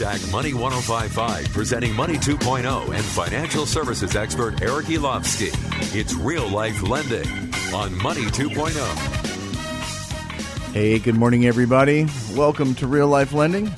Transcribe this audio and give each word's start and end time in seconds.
KSAC 0.00 0.32
Money 0.32 0.54
1055, 0.54 1.48
presenting 1.52 1.94
Money 1.94 2.14
2.0 2.14 2.94
and 2.94 3.04
financial 3.04 3.66
services 3.66 4.16
expert 4.16 4.62
Eric 4.62 4.86
Elovski. 4.86 5.50
It's 5.94 6.14
real 6.14 6.48
life 6.48 6.82
lending 6.82 7.28
on 7.74 7.94
Money 8.02 8.22
2.0. 8.22 8.72
Hey, 10.72 10.98
good 10.98 11.16
morning, 11.16 11.44
everybody. 11.46 12.08
Welcome 12.34 12.74
to 12.76 12.86
Real 12.86 13.08
Life 13.08 13.32
Lending. 13.32 13.70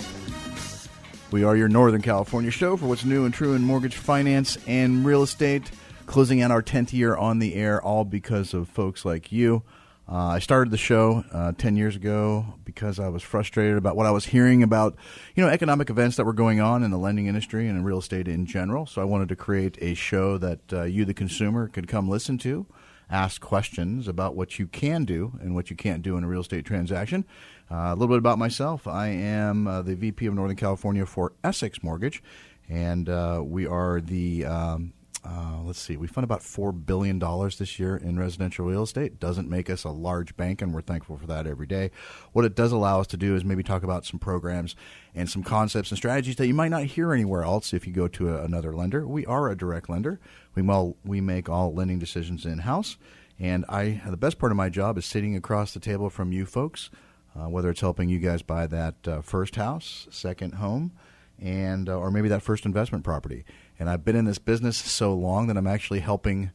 We 1.33 1.45
are 1.45 1.57
your 1.57 1.69
Northern 1.69 2.03
California 2.03 2.51
show 2.51 2.77
for 2.77 2.85
what's 2.85 3.07
new 3.07 3.25
and 3.25 3.33
true 3.33 3.55
in 3.55 3.63
mortgage 3.63 3.97
finance 3.97 4.59
and 4.67 5.03
real 5.03 5.23
estate. 5.23 5.71
Closing 6.05 6.43
out 6.43 6.51
our 6.51 6.63
10th 6.63 6.93
year 6.93 7.17
on 7.17 7.39
the 7.39 7.55
air, 7.55 7.81
all 7.81 8.05
because 8.05 8.53
of 8.53 8.69
folks 8.69 9.07
like 9.07 9.33
you. 9.33 9.63
Uh, 10.07 10.27
I 10.27 10.41
started 10.41 10.71
the 10.71 10.77
show 10.77 11.25
uh, 11.33 11.53
10 11.57 11.75
years 11.77 11.97
ago 11.97 12.45
because 12.67 13.01
I 13.01 13.09
was 13.09 13.23
frustrated 13.23 13.79
about 13.79 13.97
what 13.97 14.05
I 14.05 14.11
was 14.11 14.27
hearing 14.27 14.63
about, 14.63 14.95
you 15.35 15.43
know, 15.43 15.49
economic 15.49 15.89
events 15.89 16.19
that 16.19 16.27
were 16.27 16.35
going 16.35 16.61
on 16.61 16.83
in 16.83 16.91
the 16.91 16.99
lending 16.99 17.29
industry 17.29 17.67
and 17.67 17.79
in 17.79 17.85
real 17.85 18.01
estate 18.01 18.29
in 18.29 18.45
general. 18.45 18.85
So 18.85 19.01
I 19.01 19.07
wanted 19.07 19.31
to 19.31 19.37
create 19.37 19.79
a 19.81 19.95
show 19.95 20.37
that 20.37 20.61
uh, 20.71 20.83
you, 20.83 21.07
the 21.07 21.15
consumer, 21.15 21.67
could 21.67 21.89
come 21.89 22.11
listen 22.11 22.37
to, 22.39 22.67
ask 23.09 23.41
questions 23.41 24.07
about 24.07 24.37
what 24.37 24.59
you 24.59 24.67
can 24.67 25.07
do 25.07 25.39
and 25.41 25.55
what 25.55 25.71
you 25.71 25.77
can't 25.77 26.03
do 26.03 26.19
in 26.19 26.25
a 26.25 26.29
real 26.29 26.43
estate 26.43 26.67
transaction. 26.67 27.25
Uh, 27.73 27.89
a 27.89 27.95
little 27.95 28.09
bit 28.09 28.19
about 28.19 28.39
myself. 28.39 28.87
I 28.87 29.09
am 29.09 29.67
uh, 29.67 29.81
the 29.81 29.95
VP 29.95 30.27
of 30.27 30.35
Northern 30.35 30.57
California 30.57 31.07
for 31.07 31.33
Essex 31.43 31.83
Mortgage, 31.83 32.23
and 32.69 33.09
uh, 33.09 33.41
we 33.43 33.67
are 33.67 33.99
the 34.03 34.45
um, 34.45 34.93
uh, 35.25 35.61
let's 35.63 35.81
see, 35.81 35.97
we 35.97 36.07
fund 36.07 36.25
about 36.25 36.41
$4 36.41 36.85
billion 36.85 37.19
this 37.19 37.79
year 37.79 37.97
in 37.97 38.19
residential 38.19 38.67
real 38.67 38.83
estate. 38.83 39.19
Doesn't 39.19 39.49
make 39.49 39.71
us 39.71 39.85
a 39.85 39.89
large 39.89 40.37
bank, 40.37 40.61
and 40.61 40.75
we're 40.75 40.83
thankful 40.83 41.17
for 41.17 41.27
that 41.29 41.47
every 41.47 41.67
day. 41.67 41.93
What 42.33 42.45
it 42.45 42.55
does 42.55 42.73
allow 42.73 43.01
us 43.01 43.07
to 43.07 43.17
do 43.17 43.37
is 43.37 43.45
maybe 43.45 43.63
talk 43.63 43.85
about 43.85 44.05
some 44.05 44.19
programs 44.19 44.77
and 45.15 45.31
some 45.31 45.43
concepts 45.43 45.91
and 45.91 45.97
strategies 45.97 46.37
that 46.37 46.49
you 46.49 46.55
might 46.55 46.73
not 46.73 46.83
hear 46.83 47.15
anywhere 47.15 47.45
else 47.45 47.73
if 47.73 47.87
you 47.87 47.93
go 47.95 48.09
to 48.09 48.35
a, 48.35 48.43
another 48.43 48.75
lender. 48.75 49.07
We 49.07 49.25
are 49.25 49.49
a 49.49 49.57
direct 49.57 49.89
lender. 49.89 50.21
We, 50.55 50.69
all, 50.69 50.97
we 51.05 51.23
make 51.23 51.49
all 51.49 51.73
lending 51.73 52.01
decisions 52.01 52.45
in 52.45 52.59
house. 52.59 52.99
And 53.39 53.65
I, 53.69 54.03
the 54.07 54.17
best 54.19 54.39
part 54.39 54.53
of 54.53 54.57
my 54.57 54.69
job 54.69 54.99
is 54.99 55.07
sitting 55.07 55.37
across 55.37 55.73
the 55.73 55.81
table 55.81 56.11
from 56.11 56.33
you 56.33 56.45
folks, 56.45 56.91
uh, 57.37 57.49
whether 57.49 57.71
it's 57.71 57.81
helping 57.81 58.09
you 58.09 58.19
guys 58.19 58.43
buy 58.43 58.67
that 58.67 58.95
uh, 59.07 59.21
first 59.21 59.57
house, 59.57 60.07
second 60.11 60.55
home, 60.55 60.93
and 61.41 61.89
uh, 61.89 61.99
or 61.99 62.11
maybe 62.11 62.29
that 62.29 62.43
first 62.43 62.65
investment 62.67 63.05
property. 63.05 63.45
And 63.79 63.89
I've 63.89 64.05
been 64.05 64.17
in 64.17 64.25
this 64.25 64.39
business 64.39 64.77
so 64.77 65.15
long 65.15 65.47
that 65.49 65.57
I'm 65.57 65.67
actually 65.67 66.01
helping 66.01 66.51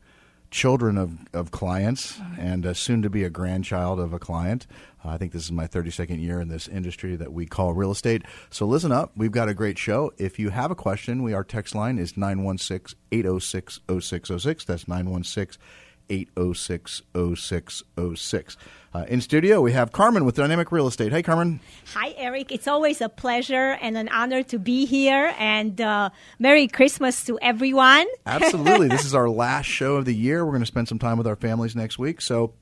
children 0.49 0.97
of, 0.97 1.17
of 1.33 1.51
clients 1.51 2.21
and 2.39 2.65
uh, 2.65 2.73
soon 2.73 3.01
to 3.01 3.09
be 3.09 3.23
a 3.23 3.29
grandchild 3.29 3.99
of 3.99 4.13
a 4.13 4.19
client. 4.19 4.65
I 5.03 5.17
think 5.17 5.31
this 5.31 5.43
is 5.43 5.51
my 5.51 5.67
32nd 5.67 6.21
year 6.21 6.41
in 6.41 6.49
this 6.49 6.67
industry 6.67 7.15
that 7.15 7.31
we 7.31 7.45
call 7.45 7.73
real 7.73 7.91
estate. 7.91 8.23
So 8.49 8.65
listen 8.65 8.91
up. 8.91 9.11
We've 9.15 9.31
got 9.31 9.47
a 9.47 9.53
great 9.53 9.77
show. 9.77 10.11
If 10.17 10.37
you 10.37 10.49
have 10.49 10.69
a 10.69 10.75
question, 10.75 11.23
we 11.23 11.33
our 11.33 11.43
text 11.43 11.75
line 11.75 11.97
is 11.97 12.17
916 12.17 12.97
806 13.11 13.79
0606. 13.87 14.65
That's 14.65 14.87
916 14.87 15.61
806 16.09 17.01
0606. 17.13 18.57
Uh, 18.93 19.05
in 19.09 19.21
studio, 19.21 19.61
we 19.61 19.73
have 19.73 19.91
Carmen 19.91 20.25
with 20.25 20.35
Dynamic 20.35 20.71
Real 20.71 20.87
Estate. 20.87 21.11
Hey, 21.11 21.21
Carmen. 21.21 21.59
Hi, 21.93 22.15
Eric. 22.17 22.51
It's 22.51 22.67
always 22.67 23.01
a 23.01 23.09
pleasure 23.09 23.77
and 23.81 23.97
an 23.97 24.09
honor 24.09 24.43
to 24.43 24.57
be 24.57 24.85
here. 24.85 25.33
And 25.37 25.79
uh, 25.79 26.09
Merry 26.39 26.67
Christmas 26.67 27.23
to 27.25 27.37
everyone. 27.41 28.07
Absolutely. 28.25 28.87
this 28.87 29.05
is 29.05 29.13
our 29.13 29.29
last 29.29 29.65
show 29.65 29.97
of 29.97 30.05
the 30.05 30.15
year. 30.15 30.45
We're 30.45 30.51
going 30.51 30.61
to 30.61 30.67
spend 30.67 30.87
some 30.87 30.99
time 30.99 31.17
with 31.17 31.27
our 31.27 31.35
families 31.35 31.75
next 31.75 31.99
week. 31.99 32.21
So 32.21 32.53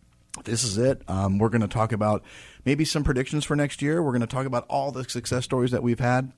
this 0.44 0.64
is 0.64 0.78
it. 0.78 1.02
Um, 1.08 1.38
we're 1.38 1.50
going 1.50 1.62
to 1.62 1.68
talk 1.68 1.92
about 1.92 2.24
maybe 2.66 2.84
some 2.84 3.04
predictions 3.04 3.46
for 3.46 3.56
next 3.56 3.82
year. 3.82 4.04
We're 4.04 4.12
going 4.12 4.22
to 4.22 4.28
talk 4.28 4.46
about 4.46 4.66
all 4.68 4.92
the 4.92 5.08
success 5.08 5.46
stories 5.46 5.72
that 5.72 5.84
we've 5.84 6.00
had. 6.00 6.32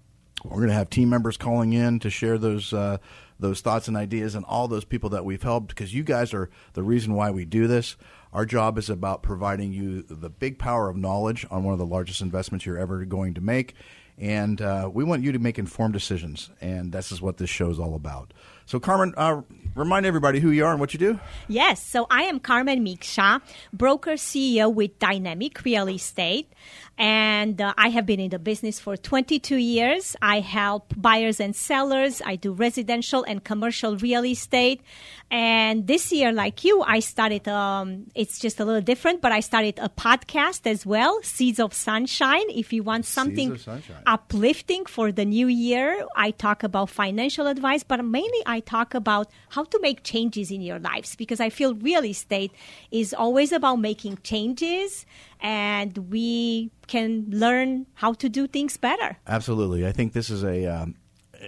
We're 0.43 0.57
going 0.57 0.69
to 0.69 0.75
have 0.75 0.89
team 0.89 1.09
members 1.09 1.37
calling 1.37 1.73
in 1.73 1.99
to 1.99 2.09
share 2.09 2.37
those 2.37 2.71
uh, 2.71 2.97
those 3.39 3.61
thoughts 3.61 3.87
and 3.87 3.95
ideas 3.95 4.35
and 4.35 4.45
all 4.45 4.67
those 4.67 4.85
people 4.85 5.09
that 5.11 5.25
we've 5.25 5.43
helped 5.43 5.69
because 5.69 5.93
you 5.93 6.03
guys 6.03 6.33
are 6.33 6.49
the 6.73 6.83
reason 6.83 7.13
why 7.13 7.31
we 7.31 7.45
do 7.45 7.67
this. 7.67 7.95
Our 8.33 8.45
job 8.45 8.77
is 8.77 8.89
about 8.89 9.23
providing 9.23 9.71
you 9.71 10.03
the 10.03 10.29
big 10.29 10.59
power 10.59 10.89
of 10.89 10.97
knowledge 10.97 11.45
on 11.49 11.63
one 11.63 11.73
of 11.73 11.79
the 11.79 11.85
largest 11.85 12.21
investments 12.21 12.65
you're 12.65 12.77
ever 12.77 13.05
going 13.05 13.33
to 13.35 13.41
make. 13.41 13.73
And 14.17 14.61
uh, 14.61 14.89
we 14.91 15.03
want 15.03 15.23
you 15.23 15.31
to 15.31 15.39
make 15.39 15.59
informed 15.59 15.93
decisions. 15.93 16.49
And 16.59 16.91
this 16.91 17.11
is 17.11 17.21
what 17.21 17.37
this 17.37 17.49
show 17.49 17.69
is 17.69 17.79
all 17.79 17.95
about. 17.95 18.33
So, 18.65 18.79
Carmen, 18.79 19.13
uh, 19.15 19.41
remind 19.77 20.05
everybody 20.05 20.39
who 20.39 20.51
you 20.51 20.65
are 20.65 20.71
and 20.71 20.79
what 20.79 20.93
you 20.93 20.99
do. 20.99 21.19
Yes. 21.47 21.81
So, 21.81 22.07
I 22.09 22.23
am 22.23 22.39
Carmen 22.39 22.83
Miksha, 22.83 23.41
broker 23.71 24.13
CEO 24.13 24.73
with 24.73 24.97
Dynamic 24.99 25.63
Real 25.63 25.87
Estate. 25.87 26.51
And 26.97 27.61
uh, 27.61 27.75
I 27.77 27.89
have 27.89 28.07
been 28.07 28.19
in 28.19 28.31
the 28.31 28.39
business 28.39 28.79
for 28.79 28.97
22 28.97 29.55
years. 29.55 30.15
I 30.19 30.39
help 30.39 30.93
buyers 30.97 31.39
and 31.39 31.55
sellers. 31.55 32.23
I 32.25 32.37
do 32.37 32.51
residential 32.51 33.23
and 33.23 33.43
commercial 33.43 33.97
real 33.97 34.25
estate. 34.25 34.81
And 35.29 35.85
this 35.85 36.11
year, 36.11 36.31
like 36.31 36.63
you, 36.63 36.81
I 36.81 36.99
started, 37.01 37.47
um, 37.47 38.07
it's 38.15 38.39
just 38.39 38.59
a 38.59 38.65
little 38.65 38.81
different, 38.81 39.21
but 39.21 39.31
I 39.31 39.41
started 39.41 39.77
a 39.77 39.89
podcast 39.89 40.65
as 40.65 40.85
well, 40.85 41.19
Seeds 41.21 41.59
of 41.59 41.73
Sunshine. 41.73 42.49
If 42.49 42.73
you 42.73 42.81
want 42.81 43.05
something 43.05 43.59
uplifting 44.07 44.85
for 44.85 45.11
the 45.11 45.25
new 45.25 45.47
year, 45.47 46.03
I 46.15 46.31
talk 46.31 46.63
about 46.63 46.89
financial 46.89 47.45
advice, 47.45 47.83
but 47.83 48.03
mainly 48.03 48.41
I 48.45 48.61
talk 48.61 48.95
about 48.95 49.29
how 49.49 49.65
to 49.71 49.79
make 49.81 50.03
changes 50.03 50.51
in 50.51 50.61
your 50.61 50.79
lives 50.79 51.15
because 51.15 51.39
I 51.39 51.49
feel 51.49 51.75
real 51.75 52.03
estate 52.03 52.51
is 52.91 53.13
always 53.13 53.51
about 53.51 53.77
making 53.77 54.19
changes 54.23 55.05
and 55.39 55.97
we 56.09 56.71
can 56.87 57.25
learn 57.29 57.85
how 57.95 58.13
to 58.13 58.29
do 58.29 58.47
things 58.47 58.77
better. 58.77 59.17
Absolutely. 59.27 59.85
I 59.85 59.91
think 59.91 60.13
this 60.13 60.29
is 60.29 60.43
a, 60.43 60.65
um, 60.65 60.95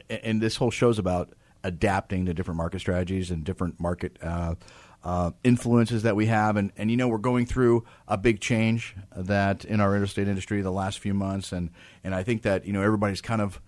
and 0.10 0.42
this 0.42 0.56
whole 0.58 0.72
show's 0.72 1.00
about 1.00 1.34
adapting 1.64 2.26
to 2.26 2.34
different 2.34 2.58
market 2.58 2.80
strategies 2.80 3.32
and 3.32 3.44
different 3.44 3.80
market 3.80 4.18
uh, 4.22 4.56
uh, 5.04 5.32
influences 5.44 6.04
that 6.04 6.16
we 6.16 6.26
have. 6.28 6.58
And, 6.58 6.72
and, 6.78 6.92
you 6.92 6.98
know, 6.98 7.08
we're 7.08 7.18
going 7.18 7.46
through 7.46 7.86
a 8.08 8.18
big 8.18 8.40
change 8.40 8.96
that 9.16 9.66
in 9.66 9.80
our 9.80 9.92
real 9.92 10.04
estate 10.04 10.28
industry 10.28 10.62
the 10.62 10.72
last 10.72 11.00
few 11.00 11.14
months. 11.14 11.52
And, 11.52 11.72
and 12.04 12.14
I 12.14 12.24
think 12.24 12.44
that, 12.44 12.66
you 12.66 12.74
know, 12.74 12.82
everybody's 12.82 13.22
kind 13.22 13.42
of, 13.42 13.62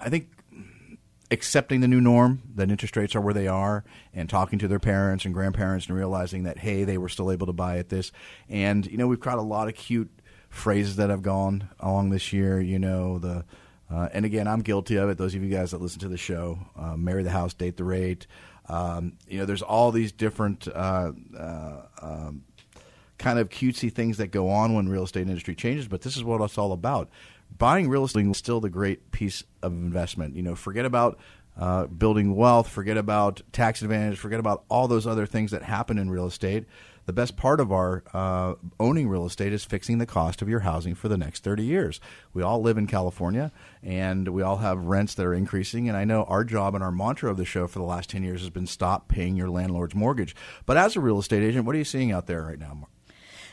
I 0.00 0.08
think, 0.08 0.30
accepting 1.30 1.80
the 1.80 1.88
new 1.88 2.00
norm 2.00 2.42
that 2.54 2.70
interest 2.70 2.96
rates 2.96 3.16
are 3.16 3.20
where 3.20 3.34
they 3.34 3.48
are 3.48 3.84
and 4.14 4.28
talking 4.28 4.58
to 4.58 4.68
their 4.68 4.78
parents 4.78 5.24
and 5.24 5.34
grandparents 5.34 5.86
and 5.86 5.96
realizing 5.96 6.44
that, 6.44 6.58
hey, 6.58 6.84
they 6.84 6.98
were 6.98 7.08
still 7.08 7.32
able 7.32 7.46
to 7.46 7.52
buy 7.52 7.78
at 7.78 7.88
this. 7.88 8.12
And, 8.48 8.86
you 8.86 8.96
know, 8.96 9.06
we've 9.06 9.20
got 9.20 9.38
a 9.38 9.42
lot 9.42 9.68
of 9.68 9.74
cute 9.74 10.10
phrases 10.48 10.96
that 10.96 11.10
have 11.10 11.22
gone 11.22 11.68
along 11.80 12.10
this 12.10 12.32
year, 12.32 12.60
you 12.60 12.78
know, 12.78 13.18
the– 13.18 13.44
uh, 13.88 14.08
and 14.12 14.24
again, 14.24 14.48
I'm 14.48 14.62
guilty 14.62 14.96
of 14.96 15.08
it. 15.10 15.18
Those 15.18 15.34
of 15.34 15.44
you 15.44 15.50
guys 15.50 15.70
that 15.70 15.80
listen 15.80 16.00
to 16.00 16.08
the 16.08 16.16
show, 16.16 16.58
uh, 16.76 16.96
marry 16.96 17.22
the 17.22 17.30
house, 17.30 17.54
date 17.54 17.76
the 17.76 17.84
rate. 17.84 18.26
Um, 18.68 19.12
you 19.28 19.38
know, 19.38 19.44
there's 19.44 19.62
all 19.62 19.92
these 19.92 20.10
different 20.10 20.66
uh, 20.66 21.12
uh, 21.38 21.82
um, 22.02 22.42
kind 23.16 23.38
of 23.38 23.48
cutesy 23.48 23.92
things 23.92 24.16
that 24.16 24.32
go 24.32 24.50
on 24.50 24.74
when 24.74 24.88
real 24.88 25.04
estate 25.04 25.28
industry 25.28 25.54
changes. 25.54 25.86
But 25.86 26.02
this 26.02 26.16
is 26.16 26.24
what 26.24 26.40
it's 26.40 26.58
all 26.58 26.72
about. 26.72 27.08
Buying 27.56 27.88
real 27.88 28.04
estate 28.04 28.26
is 28.26 28.36
still 28.36 28.60
the 28.60 28.70
great 28.70 29.10
piece 29.10 29.42
of 29.62 29.72
investment. 29.72 30.36
You 30.36 30.42
know, 30.42 30.54
forget 30.54 30.84
about 30.84 31.18
uh, 31.58 31.86
building 31.86 32.36
wealth, 32.36 32.68
forget 32.68 32.96
about 32.96 33.40
tax 33.52 33.82
advantage, 33.82 34.18
forget 34.18 34.40
about 34.40 34.64
all 34.68 34.88
those 34.88 35.06
other 35.06 35.26
things 35.26 35.50
that 35.52 35.62
happen 35.62 35.98
in 35.98 36.10
real 36.10 36.26
estate 36.26 36.66
the 37.06 37.12
best 37.12 37.36
part 37.36 37.60
of 37.60 37.72
our 37.72 38.02
uh, 38.12 38.54
owning 38.78 39.08
real 39.08 39.26
estate 39.26 39.52
is 39.52 39.64
fixing 39.64 39.98
the 39.98 40.06
cost 40.06 40.42
of 40.42 40.48
your 40.48 40.60
housing 40.60 40.94
for 40.94 41.08
the 41.08 41.16
next 41.16 41.44
30 41.44 41.64
years. 41.64 42.00
We 42.34 42.42
all 42.42 42.60
live 42.60 42.76
in 42.76 42.88
California 42.88 43.52
and 43.82 44.28
we 44.28 44.42
all 44.42 44.58
have 44.58 44.84
rents 44.84 45.14
that 45.14 45.24
are 45.24 45.34
increasing. 45.34 45.88
And 45.88 45.96
I 45.96 46.04
know 46.04 46.24
our 46.24 46.42
job 46.44 46.74
and 46.74 46.82
our 46.82 46.90
mantra 46.90 47.30
of 47.30 47.36
the 47.36 47.44
show 47.44 47.68
for 47.68 47.78
the 47.78 47.84
last 47.84 48.10
10 48.10 48.24
years 48.24 48.40
has 48.40 48.50
been 48.50 48.66
stop 48.66 49.08
paying 49.08 49.36
your 49.36 49.48
landlord's 49.48 49.94
mortgage. 49.94 50.34
But 50.66 50.76
as 50.76 50.96
a 50.96 51.00
real 51.00 51.20
estate 51.20 51.44
agent, 51.44 51.64
what 51.64 51.76
are 51.76 51.78
you 51.78 51.84
seeing 51.84 52.10
out 52.10 52.26
there 52.26 52.42
right 52.42 52.58
now? 52.58 52.88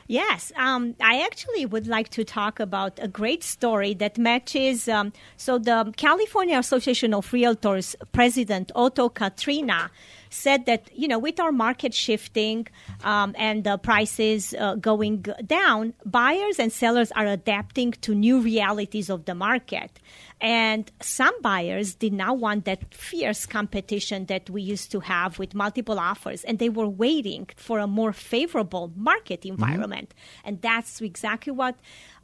Yes, 0.08 0.52
um, 0.58 0.96
I 1.02 1.22
actually 1.22 1.66
would 1.66 1.88
like 1.88 2.10
to 2.10 2.24
talk 2.26 2.60
about 2.60 3.00
a 3.02 3.08
great 3.08 3.44
story 3.44 3.94
that 3.96 4.18
matches. 4.18 4.88
Um, 4.90 5.14
so, 5.38 5.58
the 5.58 5.94
California 5.96 6.58
Association 6.58 7.14
of 7.14 7.32
Realtors 7.32 7.96
president 8.12 8.72
Otto 8.76 9.10
Catrina 9.10 9.92
said 10.34 10.66
that 10.66 10.90
you 10.94 11.08
know 11.08 11.20
with 11.20 11.40
our 11.40 11.52
market 11.52 11.94
shifting 11.94 12.68
um, 13.04 13.36
and 13.38 13.64
the 13.64 13.78
prices 13.78 14.54
uh, 14.58 14.76
going 14.76 15.26
down, 15.46 15.94
buyers 16.06 16.60
and 16.60 16.72
sellers 16.72 17.12
are 17.12 17.26
adapting 17.26 17.92
to 18.02 18.16
new 18.16 18.42
realities 18.42 19.10
of 19.10 19.26
the 19.26 19.36
market. 19.36 20.00
And 20.42 20.92
some 21.02 21.34
buyers 21.42 21.96
did 21.96 22.12
not 22.12 22.38
want 22.38 22.66
that 22.66 22.94
fierce 22.94 23.46
competition 23.46 24.26
that 24.26 24.50
we 24.50 24.62
used 24.62 24.92
to 24.92 25.00
have 25.00 25.40
with 25.40 25.56
multiple 25.56 26.00
offers, 26.00 26.44
and 26.44 26.60
they 26.60 26.70
were 26.70 26.88
waiting 26.88 27.48
for 27.56 27.80
a 27.80 27.88
more 27.88 28.12
favorable 28.12 28.92
market 28.96 29.46
environment. 29.46 30.10
Mm-hmm. 30.10 30.48
And 30.48 30.62
that's 30.62 31.00
exactly 31.00 31.54
what 31.54 31.76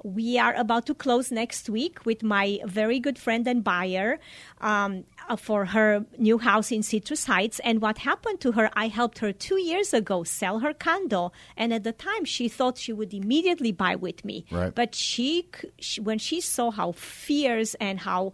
we 0.04 0.38
are 0.38 0.54
about 0.56 0.86
to 0.88 0.94
close 0.94 1.32
next 1.32 1.70
week 1.70 2.06
with 2.06 2.24
my 2.24 2.60
very 2.66 3.00
good 3.00 3.18
friend 3.18 3.48
and 3.48 3.64
buyer 3.64 4.20
um, 4.62 5.04
uh, 5.28 5.36
for 5.36 5.66
her 5.66 6.06
new 6.18 6.38
house 6.38 6.72
in 6.72 6.84
Citrus 6.84 7.26
Heights. 7.26 7.60
And 7.64 7.82
what 7.82 8.00
happened 8.00 8.40
to 8.42 8.54
her, 8.54 8.70
I 8.74 8.88
helped 8.88 9.20
her 9.20 9.32
two 9.32 9.60
years 9.60 9.94
ago 9.94 10.24
sell 10.24 10.60
her 10.60 10.74
condo. 10.74 11.32
And 11.58 11.74
at 11.74 11.84
the 11.84 11.92
time, 11.92 12.26
she 12.26 12.48
thought 12.48 12.78
she 12.78 12.94
would 12.94 13.14
immediately 13.14 13.72
buy 13.72 13.96
with 13.96 14.24
me. 14.24 14.46
Right. 14.52 14.74
But 14.74 14.96
she, 14.96 15.50
she, 15.80 16.02
when 16.02 16.18
she 16.18 16.42
saw 16.42 16.72
how 16.72 16.94
fierce 16.94 17.76
and 17.76 18.00
how 18.00 18.34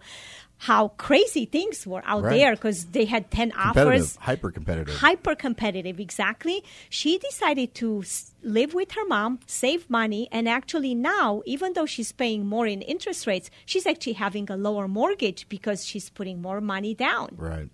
how 0.58 0.90
crazy 0.90 1.46
things 1.46 1.86
were 1.86 2.02
out 2.06 2.24
right. 2.24 2.38
there 2.38 2.52
because 2.56 2.86
they 2.86 3.06
had 3.06 3.30
10 3.32 3.52
offers. 3.54 4.16
Hyper 4.18 4.52
competitive. 4.52 4.96
Hyper 4.96 5.36
competitive, 5.36 6.00
exactly. 6.00 6.64
She 6.90 7.18
decided 7.18 7.74
to 7.76 8.04
live 8.42 8.74
with 8.74 8.92
her 8.94 9.06
mom, 9.06 9.40
save 9.46 9.90
money, 9.90 10.28
and 10.32 10.48
actually 10.48 10.96
now, 10.96 11.42
even 11.46 11.74
though 11.74 11.86
she's 11.86 12.12
paying 12.12 12.46
more 12.46 12.68
in 12.68 12.82
interest 12.82 13.28
rates, 13.28 13.50
she's 13.66 13.86
actually 13.86 14.14
having 14.14 14.50
a 14.50 14.58
lower 14.58 14.88
mortgage 14.88 15.48
because 15.50 15.86
she's 15.86 16.10
putting 16.10 16.42
more 16.42 16.62
money 16.62 16.94
down. 16.94 17.30
Right. 17.36 17.70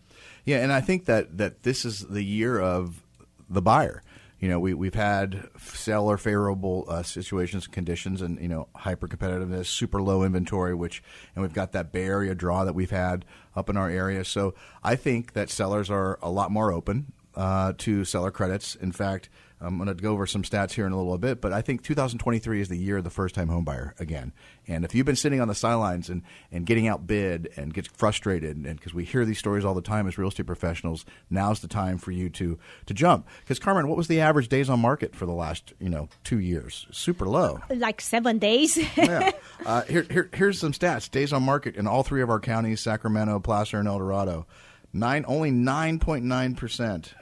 Yeah, 0.45 0.57
and 0.57 0.71
I 0.71 0.81
think 0.81 1.05
that, 1.05 1.37
that 1.37 1.63
this 1.63 1.85
is 1.85 1.99
the 2.07 2.23
year 2.23 2.59
of 2.59 3.03
the 3.49 3.61
buyer 3.61 4.01
you 4.41 4.49
know, 4.49 4.59
we, 4.59 4.73
we've 4.73 4.95
had 4.95 5.47
seller 5.59 6.17
favorable 6.17 6.85
uh, 6.89 7.03
situations, 7.03 7.65
and 7.65 7.73
conditions, 7.73 8.21
and, 8.23 8.41
you 8.41 8.47
know, 8.47 8.67
hyper 8.75 9.07
competitiveness, 9.07 9.67
super 9.67 10.01
low 10.01 10.23
inventory, 10.23 10.73
which, 10.73 11.03
and 11.35 11.43
we've 11.43 11.53
got 11.53 11.73
that 11.73 11.91
Bay 11.91 12.05
Area 12.05 12.33
draw 12.33 12.65
that 12.65 12.73
we've 12.73 12.89
had 12.89 13.23
up 13.55 13.69
in 13.69 13.77
our 13.77 13.89
area. 13.89 14.25
So 14.25 14.55
I 14.83 14.95
think 14.95 15.33
that 15.33 15.51
sellers 15.51 15.91
are 15.91 16.17
a 16.23 16.31
lot 16.31 16.51
more 16.51 16.73
open 16.73 17.13
uh, 17.35 17.73
to 17.77 18.03
seller 18.03 18.31
credits. 18.31 18.73
In 18.73 18.91
fact, 18.91 19.29
I'm 19.61 19.77
going 19.77 19.87
to 19.87 19.93
go 19.93 20.11
over 20.11 20.25
some 20.25 20.41
stats 20.41 20.71
here 20.71 20.87
in 20.87 20.91
a 20.91 20.97
little 20.97 21.17
bit, 21.17 21.39
but 21.39 21.53
I 21.53 21.61
think 21.61 21.83
2023 21.83 22.61
is 22.61 22.67
the 22.67 22.77
year 22.77 22.97
of 22.97 23.03
the 23.03 23.11
first 23.11 23.35
time 23.35 23.47
homebuyer 23.47 23.99
again. 23.99 24.33
And 24.67 24.83
if 24.83 24.95
you've 24.95 25.05
been 25.05 25.15
sitting 25.15 25.39
on 25.39 25.47
the 25.47 25.55
sidelines 25.55 26.09
and, 26.09 26.23
and 26.51 26.65
getting 26.65 26.87
outbid 26.87 27.49
and 27.55 27.71
get 27.73 27.87
frustrated, 27.87 28.57
and 28.57 28.77
because 28.77 28.93
we 28.93 29.05
hear 29.05 29.23
these 29.23 29.37
stories 29.37 29.63
all 29.63 29.75
the 29.75 29.81
time 29.81 30.07
as 30.07 30.17
real 30.17 30.29
estate 30.29 30.47
professionals, 30.47 31.05
now's 31.29 31.59
the 31.59 31.67
time 31.67 31.99
for 31.99 32.11
you 32.11 32.29
to 32.31 32.57
to 32.87 32.93
jump. 32.93 33.27
Because 33.41 33.59
Carmen, 33.59 33.87
what 33.87 33.97
was 33.97 34.07
the 34.07 34.21
average 34.21 34.47
days 34.47 34.69
on 34.69 34.79
market 34.79 35.15
for 35.15 35.25
the 35.27 35.31
last 35.31 35.73
you 35.79 35.89
know 35.89 36.09
two 36.23 36.39
years? 36.39 36.87
Super 36.91 37.27
low, 37.27 37.59
like 37.69 38.01
seven 38.01 38.39
days. 38.39 38.77
yeah. 38.97 39.31
Uh, 39.65 39.83
here, 39.83 40.07
here, 40.09 40.29
here's 40.33 40.59
some 40.59 40.71
stats: 40.71 41.09
days 41.09 41.31
on 41.31 41.43
market 41.43 41.75
in 41.75 41.85
all 41.85 42.01
three 42.01 42.23
of 42.23 42.29
our 42.29 42.39
counties: 42.39 42.81
Sacramento, 42.81 43.39
Placer, 43.39 43.77
and 43.77 43.87
El 43.87 43.99
Dorado. 43.99 44.47
Nine, 44.93 45.23
only 45.27 45.51
9.9 45.51 46.57
percent 46.57 47.13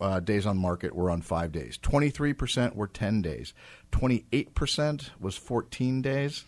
uh, 0.00 0.20
days 0.20 0.46
on 0.46 0.56
market 0.56 0.94
were 0.94 1.10
on 1.10 1.22
five 1.22 1.52
days. 1.52 1.78
23% 1.78 2.74
were 2.74 2.86
10 2.86 3.22
days. 3.22 3.54
28% 3.92 5.10
was 5.20 5.36
14 5.36 6.02
days. 6.02 6.44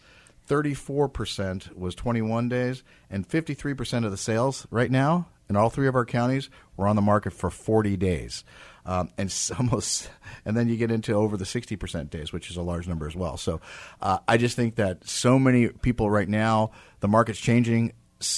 34% 0.49 1.77
was 1.77 1.95
21 1.95 2.49
days. 2.49 2.83
And 3.09 3.29
53% 3.29 4.05
of 4.05 4.11
the 4.11 4.17
sales 4.17 4.67
right 4.71 4.91
now 4.91 5.29
in 5.49 5.57
all 5.57 5.69
three 5.69 5.89
of 5.89 5.95
our 5.97 6.05
counties 6.05 6.49
were 6.77 6.87
on 6.87 6.97
the 6.97 7.03
market 7.03 7.33
for 7.33 7.51
40 7.51 7.97
days. 7.97 8.45
Um, 8.87 9.11
and 9.19 9.35
almost, 9.59 10.11
and 10.45 10.57
then 10.57 10.69
you 10.69 10.77
get 10.77 10.91
into 10.91 11.15
over 11.15 11.37
the 11.37 11.45
60% 11.45 12.11
days, 12.11 12.33
which 12.33 12.51
is 12.51 12.57
a 12.57 12.63
large 12.63 12.89
number 12.89 13.07
as 13.07 13.17
well. 13.17 13.37
So 13.37 13.61
uh, 14.01 14.19
I 14.27 14.37
just 14.37 14.57
think 14.57 14.77
that 14.77 15.07
so 15.07 15.39
many 15.39 15.69
people 15.69 16.09
right 16.09 16.29
now, 16.29 16.71
the 17.01 17.09
market's 17.09 17.41
changing 17.41 17.93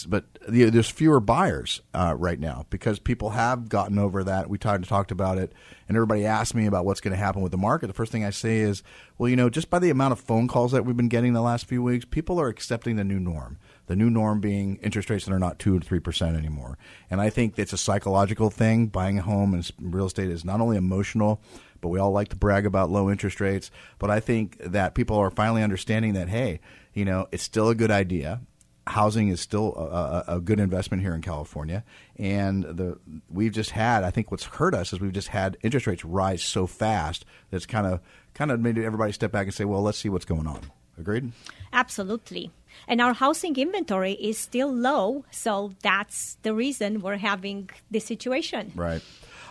but 0.08 0.24
there's 0.46 0.88
fewer 0.88 1.18
buyers 1.18 1.80
uh, 1.92 2.14
right 2.16 2.38
now 2.38 2.66
because 2.70 3.00
people 3.00 3.30
have 3.30 3.68
gotten 3.68 3.98
over 3.98 4.22
that. 4.22 4.48
We 4.48 4.56
talked 4.56 4.84
talked 4.88 5.10
about 5.10 5.38
it, 5.38 5.52
and 5.88 5.96
everybody 5.96 6.24
asked 6.24 6.54
me 6.54 6.66
about 6.66 6.84
what's 6.84 7.00
going 7.00 7.12
to 7.12 7.18
happen 7.18 7.42
with 7.42 7.50
the 7.50 7.58
market. 7.58 7.88
The 7.88 7.92
first 7.92 8.12
thing 8.12 8.24
I 8.24 8.30
say 8.30 8.58
is, 8.58 8.84
well, 9.18 9.28
you 9.28 9.34
know, 9.34 9.50
just 9.50 9.70
by 9.70 9.80
the 9.80 9.90
amount 9.90 10.12
of 10.12 10.20
phone 10.20 10.46
calls 10.46 10.70
that 10.70 10.84
we've 10.84 10.96
been 10.96 11.08
getting 11.08 11.32
the 11.32 11.40
last 11.40 11.66
few 11.66 11.82
weeks, 11.82 12.04
people 12.04 12.40
are 12.40 12.46
accepting 12.46 12.94
the 12.94 13.02
new 13.02 13.18
norm. 13.18 13.58
The 13.86 13.96
new 13.96 14.08
norm 14.08 14.40
being 14.40 14.76
interest 14.76 15.10
rates 15.10 15.24
that 15.24 15.34
are 15.34 15.40
not 15.40 15.58
two 15.58 15.76
or 15.76 15.80
three 15.80 15.98
percent 15.98 16.36
anymore. 16.36 16.78
And 17.10 17.20
I 17.20 17.28
think 17.28 17.58
it's 17.58 17.72
a 17.72 17.78
psychological 17.78 18.50
thing. 18.50 18.86
Buying 18.86 19.18
a 19.18 19.22
home 19.22 19.52
and 19.52 19.68
real 19.80 20.06
estate 20.06 20.30
is 20.30 20.44
not 20.44 20.60
only 20.60 20.76
emotional, 20.76 21.42
but 21.80 21.88
we 21.88 21.98
all 21.98 22.12
like 22.12 22.28
to 22.28 22.36
brag 22.36 22.66
about 22.66 22.90
low 22.90 23.10
interest 23.10 23.40
rates. 23.40 23.72
But 23.98 24.10
I 24.10 24.20
think 24.20 24.58
that 24.58 24.94
people 24.94 25.16
are 25.16 25.30
finally 25.30 25.64
understanding 25.64 26.12
that 26.12 26.28
hey, 26.28 26.60
you 26.94 27.04
know, 27.04 27.26
it's 27.32 27.42
still 27.42 27.68
a 27.68 27.74
good 27.74 27.90
idea 27.90 28.42
housing 28.86 29.28
is 29.28 29.40
still 29.40 29.74
a, 29.76 30.36
a, 30.36 30.40
good 30.40 30.58
investment 30.58 31.02
here 31.02 31.14
in 31.14 31.22
California, 31.22 31.84
and 32.16 32.64
the 32.64 32.98
we've 33.30 33.52
just 33.52 33.70
had. 33.70 34.04
I 34.04 34.10
think 34.10 34.30
what's 34.30 34.44
hurt 34.44 34.74
us 34.74 34.92
is 34.92 35.00
we've 35.00 35.12
just 35.12 35.28
had 35.28 35.56
interest 35.62 35.86
rates 35.86 36.04
rise 36.04 36.42
so 36.42 36.66
fast 36.66 37.24
that 37.50 37.56
it's 37.56 37.66
kind 37.66 37.86
of 37.86 38.00
kind 38.34 38.50
of 38.50 38.60
made 38.60 38.78
everybody 38.78 39.12
step 39.12 39.32
back 39.32 39.46
and 39.46 39.54
say, 39.54 39.64
"Well, 39.64 39.82
let's 39.82 39.98
see 39.98 40.08
what's 40.08 40.24
going 40.24 40.46
on." 40.46 40.60
Agreed. 40.98 41.32
Absolutely. 41.72 42.50
And 42.86 43.00
our 43.00 43.14
housing 43.14 43.56
inventory 43.56 44.12
is 44.12 44.38
still 44.38 44.72
low, 44.72 45.24
so 45.30 45.72
that's 45.82 46.36
the 46.42 46.54
reason 46.54 47.00
we're 47.00 47.16
having 47.16 47.70
this 47.90 48.04
situation. 48.04 48.72
Right. 48.74 49.02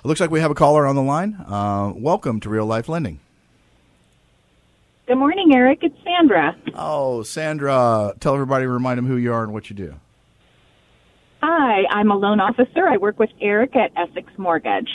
It 0.04 0.08
looks 0.08 0.20
like 0.20 0.32
we 0.32 0.40
have 0.40 0.52
a 0.52 0.56
caller 0.56 0.86
on 0.86 0.96
the 0.96 1.02
line. 1.02 1.34
Uh, 1.48 1.94
welcome 1.96 2.40
to 2.42 2.50
Real 2.50 2.66
Life 2.66 2.90
Lending. 2.90 3.20
Good 5.12 5.18
morning, 5.18 5.52
Eric. 5.54 5.80
It's 5.82 5.98
Sandra. 6.06 6.56
Oh, 6.74 7.22
Sandra. 7.24 8.14
Tell 8.22 8.34
everybody, 8.34 8.66
remind 8.66 8.98
them 8.98 9.06
who 9.06 9.18
you 9.18 9.34
are 9.34 9.44
and 9.44 9.52
what 9.52 9.70
you 9.70 9.76
do. 9.76 9.96
Hi, 11.44 11.84
I'm 11.90 12.10
a 12.12 12.16
loan 12.16 12.40
officer. 12.40 12.88
I 12.88 12.96
work 12.96 13.20
with 13.20 13.30
Eric 13.42 13.76
at 13.76 13.92
Essex 13.98 14.32
Mortgage. 14.38 14.88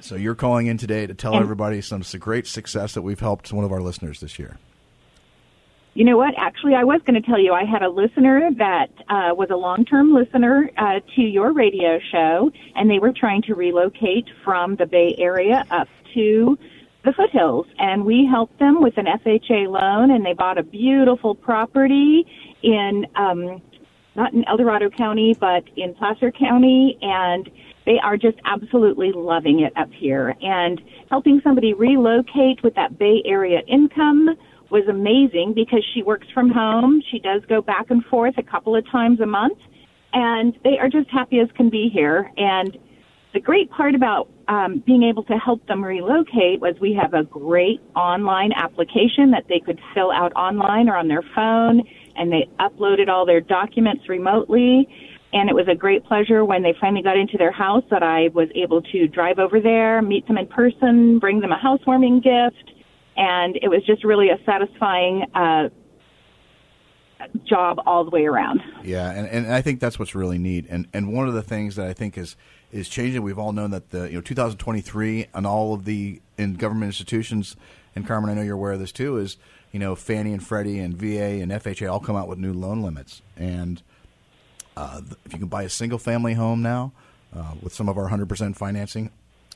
So 0.00 0.16
you're 0.16 0.34
calling 0.34 0.66
in 0.66 0.78
today 0.78 1.06
to 1.06 1.14
tell 1.14 1.34
and, 1.34 1.42
everybody 1.42 1.80
some 1.80 2.02
great 2.18 2.48
success 2.48 2.94
that 2.94 3.02
we've 3.02 3.20
helped 3.20 3.52
one 3.52 3.64
of 3.64 3.70
our 3.70 3.80
listeners 3.80 4.18
this 4.18 4.36
year. 4.36 4.56
You 5.94 6.04
know 6.04 6.16
what? 6.16 6.34
Actually, 6.36 6.74
I 6.74 6.82
was 6.82 7.00
going 7.06 7.22
to 7.22 7.24
tell 7.24 7.38
you 7.38 7.52
I 7.52 7.64
had 7.64 7.84
a 7.84 7.88
listener 7.88 8.50
that 8.58 8.90
uh, 9.08 9.32
was 9.32 9.50
a 9.50 9.56
long-term 9.56 10.12
listener 10.12 10.72
uh, 10.76 10.98
to 11.14 11.22
your 11.22 11.52
radio 11.52 12.00
show, 12.10 12.50
and 12.74 12.90
they 12.90 12.98
were 12.98 13.12
trying 13.12 13.42
to 13.42 13.54
relocate 13.54 14.26
from 14.44 14.74
the 14.74 14.86
Bay 14.86 15.14
Area 15.18 15.64
up 15.70 15.86
to 16.14 16.58
the 17.04 17.12
foothills 17.12 17.66
and 17.78 18.04
we 18.04 18.26
helped 18.30 18.58
them 18.58 18.82
with 18.82 18.98
an 18.98 19.06
FHA 19.06 19.68
loan 19.68 20.10
and 20.10 20.24
they 20.24 20.32
bought 20.32 20.58
a 20.58 20.62
beautiful 20.62 21.34
property 21.34 22.26
in 22.62 23.06
um 23.14 23.62
not 24.16 24.32
in 24.32 24.44
El 24.48 24.56
Dorado 24.56 24.90
County 24.90 25.34
but 25.38 25.64
in 25.76 25.94
Placer 25.94 26.32
County 26.32 26.98
and 27.00 27.48
they 27.86 27.98
are 28.02 28.16
just 28.16 28.36
absolutely 28.44 29.12
loving 29.12 29.60
it 29.60 29.72
up 29.76 29.90
here 29.92 30.34
and 30.42 30.80
helping 31.08 31.40
somebody 31.42 31.72
relocate 31.72 32.62
with 32.62 32.74
that 32.74 32.98
Bay 32.98 33.22
Area 33.24 33.60
income 33.66 34.36
was 34.70 34.86
amazing 34.88 35.54
because 35.54 35.82
she 35.94 36.02
works 36.02 36.26
from 36.34 36.50
home. 36.50 37.02
She 37.10 37.18
does 37.18 37.42
go 37.48 37.62
back 37.62 37.90
and 37.90 38.04
forth 38.04 38.34
a 38.36 38.42
couple 38.42 38.76
of 38.76 38.84
times 38.90 39.20
a 39.20 39.26
month 39.26 39.58
and 40.12 40.58
they 40.64 40.78
are 40.78 40.88
just 40.88 41.08
happy 41.10 41.38
as 41.38 41.48
can 41.56 41.70
be 41.70 41.88
here 41.88 42.30
and 42.36 42.76
the 43.32 43.40
great 43.40 43.70
part 43.70 43.94
about 43.94 44.28
um, 44.48 44.82
being 44.86 45.02
able 45.02 45.22
to 45.24 45.34
help 45.34 45.64
them 45.66 45.84
relocate 45.84 46.60
was 46.60 46.74
we 46.80 46.94
have 46.94 47.12
a 47.12 47.22
great 47.22 47.80
online 47.94 48.52
application 48.52 49.30
that 49.32 49.44
they 49.48 49.60
could 49.60 49.78
fill 49.94 50.10
out 50.10 50.32
online 50.32 50.88
or 50.88 50.96
on 50.96 51.06
their 51.06 51.22
phone, 51.34 51.82
and 52.16 52.32
they 52.32 52.48
uploaded 52.58 53.08
all 53.08 53.26
their 53.26 53.42
documents 53.42 54.08
remotely. 54.08 54.88
And 55.34 55.50
it 55.50 55.54
was 55.54 55.68
a 55.68 55.74
great 55.74 56.04
pleasure 56.04 56.42
when 56.46 56.62
they 56.62 56.74
finally 56.80 57.02
got 57.02 57.18
into 57.18 57.36
their 57.36 57.52
house 57.52 57.84
that 57.90 58.02
I 58.02 58.28
was 58.28 58.48
able 58.54 58.80
to 58.80 59.06
drive 59.06 59.38
over 59.38 59.60
there, 59.60 60.00
meet 60.00 60.26
them 60.26 60.38
in 60.38 60.46
person, 60.46 61.18
bring 61.18 61.40
them 61.40 61.52
a 61.52 61.58
housewarming 61.58 62.20
gift, 62.20 62.72
and 63.18 63.56
it 63.60 63.68
was 63.68 63.84
just 63.84 64.04
really 64.04 64.30
a 64.30 64.38
satisfying 64.46 65.24
uh, 65.34 65.68
job 67.44 67.80
all 67.86 68.04
the 68.04 68.10
way 68.10 68.26
around. 68.26 68.62
Yeah, 68.84 69.10
and, 69.10 69.26
and 69.26 69.52
I 69.52 69.62
think 69.62 69.80
that's 69.80 69.98
what's 69.98 70.14
really 70.14 70.38
neat. 70.38 70.66
And 70.68 70.86
and 70.92 71.12
one 71.12 71.28
of 71.28 71.34
the 71.34 71.42
things 71.42 71.76
that 71.76 71.86
I 71.86 71.92
think 71.92 72.16
is 72.16 72.36
is 72.72 72.88
changing. 72.88 73.22
We've 73.22 73.38
all 73.38 73.52
known 73.52 73.70
that 73.70 73.90
the 73.90 74.08
you 74.08 74.14
know 74.14 74.20
2023 74.20 75.26
and 75.34 75.46
all 75.46 75.74
of 75.74 75.84
the 75.84 76.20
in 76.36 76.54
government 76.54 76.88
institutions, 76.88 77.56
and 77.94 78.06
Carmen, 78.06 78.30
I 78.30 78.34
know 78.34 78.42
you're 78.42 78.54
aware 78.54 78.72
of 78.72 78.80
this 78.80 78.92
too, 78.92 79.18
is 79.18 79.36
you 79.72 79.78
know 79.78 79.94
Fannie 79.94 80.32
and 80.32 80.44
Freddie 80.44 80.78
and 80.78 80.96
VA 80.96 81.40
and 81.40 81.50
FHA 81.50 81.90
all 81.90 82.00
come 82.00 82.16
out 82.16 82.28
with 82.28 82.38
new 82.38 82.52
loan 82.52 82.82
limits, 82.82 83.22
and 83.36 83.82
uh, 84.76 85.00
if 85.24 85.32
you 85.32 85.38
can 85.38 85.48
buy 85.48 85.64
a 85.64 85.68
single 85.68 85.98
family 85.98 86.34
home 86.34 86.62
now 86.62 86.92
uh, 87.34 87.54
with 87.60 87.74
some 87.74 87.88
of 87.88 87.98
our 87.98 88.08
100% 88.08 88.56
financing, 88.56 89.10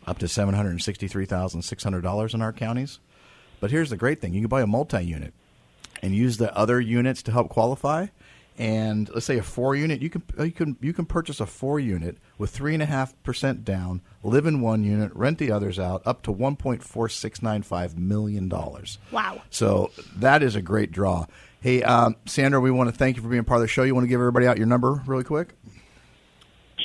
up 0.07 0.19
to 0.19 0.27
$763,600 0.27 2.35
in 2.35 2.43
our 2.43 2.53
counties. 2.53 2.99
But 3.61 3.71
here's 3.71 3.91
the 3.91 3.97
great 3.97 4.21
thing: 4.21 4.35
you 4.35 4.41
can 4.41 4.49
buy 4.49 4.63
a 4.63 4.67
multi-unit 4.67 5.33
and 6.03 6.15
use 6.15 6.37
the 6.37 6.55
other 6.57 6.81
units 6.81 7.23
to 7.23 7.33
help 7.33 7.49
qualify. 7.49 8.09
And 8.59 9.09
let's 9.15 9.25
say 9.25 9.39
a 9.39 9.43
four 9.43 9.75
unit, 9.75 10.03
you 10.03 10.11
can 10.11 10.23
you 10.39 10.53
can 10.53 10.77
you 10.81 10.93
can 10.93 11.07
purchase 11.07 11.41
a 11.41 11.47
four 11.47 11.81
unit 11.81 12.19
with 12.37 12.51
three 12.51 12.75
and 12.75 12.83
a 12.83 12.87
half 12.87 13.21
percent 13.23 13.65
down, 13.65 14.03
live 14.23 14.45
in 14.45 14.61
one 14.61 14.85
unit, 14.85 15.11
rent 15.15 15.39
the 15.39 15.51
others 15.51 15.79
out, 15.79 16.03
up 16.05 16.23
to 16.25 16.33
one 16.33 16.57
point 16.57 16.83
four 16.83 17.09
six 17.09 17.41
nine 17.41 17.63
five 17.63 17.97
million 17.97 18.49
dollars. 18.49 18.99
Wow! 19.11 19.41
So 19.49 19.91
that 20.17 20.43
is 20.43 20.55
a 20.55 20.61
great 20.61 20.93
draw. 20.93 21.25
Hey, 21.63 21.83
um, 21.83 22.17
Sandra, 22.27 22.61
we 22.61 22.71
want 22.71 22.91
to 22.91 22.97
thank 22.97 23.17
you 23.17 23.23
for 23.23 23.29
being 23.29 23.45
part 23.45 23.59
of 23.59 23.63
the 23.63 23.69
show. 23.69 23.85
You 23.85 23.95
want 23.95 24.05
to 24.05 24.09
give 24.09 24.21
everybody 24.21 24.47
out 24.47 24.59
your 24.59 24.67
number 24.67 25.03
really 25.07 25.25
quick? 25.25 25.55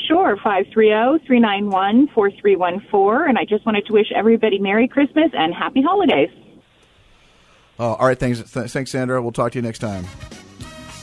Sure, 0.07 0.37
530-391-4314. 0.37 3.29
And 3.29 3.37
I 3.37 3.43
just 3.43 3.65
wanted 3.65 3.85
to 3.87 3.93
wish 3.93 4.11
everybody 4.15 4.59
Merry 4.59 4.87
Christmas 4.87 5.31
and 5.33 5.53
Happy 5.53 5.81
Holidays. 5.81 6.29
Oh, 7.79 7.93
all 7.93 8.07
right, 8.07 8.19
thanks, 8.19 8.41
th- 8.51 8.71
thanks, 8.71 8.91
Sandra. 8.91 9.21
We'll 9.21 9.31
talk 9.31 9.51
to 9.51 9.57
you 9.57 9.61
next 9.61 9.79
time. 9.79 10.05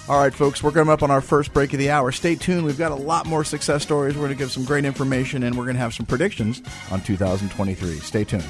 All 0.09 0.19
right, 0.19 0.35
folks, 0.35 0.63
we're 0.63 0.71
coming 0.71 0.93
up 0.93 1.03
on 1.03 1.11
our 1.11 1.23
first 1.23 1.55
break 1.55 1.73
of 1.73 1.79
the 1.79 1.91
hour. 1.91 2.13
Stay 2.13 2.35
tuned. 2.35 2.67
We've 2.67 2.77
got 2.77 2.93
a 2.93 2.97
lot 2.97 3.25
more 3.27 3.43
success 3.43 3.83
stories. 3.83 4.15
We're 4.15 4.25
going 4.25 4.37
to 4.37 4.39
give 4.39 4.53
some 4.53 4.65
great 4.65 4.85
information, 4.85 5.45
and 5.45 5.57
we're 5.57 5.65
going 5.65 5.77
to 5.77 5.81
have 5.81 5.95
some 5.95 6.05
predictions 6.05 6.61
on 6.91 7.01
2023. 7.01 8.01
Stay 8.01 8.25
tuned. 8.25 8.45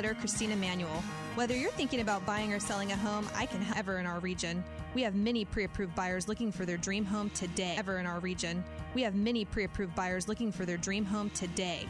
Realtor 0.00 0.18
Christina 0.18 0.56
Manuel. 0.56 1.02
Whether 1.34 1.54
you're 1.54 1.70
thinking 1.72 2.00
about 2.00 2.24
buying 2.24 2.54
or 2.54 2.58
selling 2.58 2.92
a 2.92 2.96
home, 2.96 3.28
I 3.34 3.44
can 3.44 3.64
ever 3.76 3.98
in 3.98 4.06
our 4.06 4.18
region. 4.20 4.64
We 4.94 5.02
have 5.02 5.14
many 5.14 5.44
pre 5.44 5.64
approved 5.64 5.94
buyers 5.94 6.26
looking 6.26 6.50
for 6.50 6.64
their 6.64 6.78
dream 6.78 7.04
home 7.04 7.28
today. 7.30 7.74
Ever 7.76 7.98
in 7.98 8.06
our 8.06 8.18
region. 8.20 8.64
We 8.94 9.02
have 9.02 9.14
many 9.14 9.44
pre 9.44 9.64
approved 9.64 9.94
buyers 9.94 10.26
looking 10.26 10.52
for 10.52 10.64
their 10.64 10.78
dream 10.78 11.04
home 11.04 11.28
today. 11.30 11.86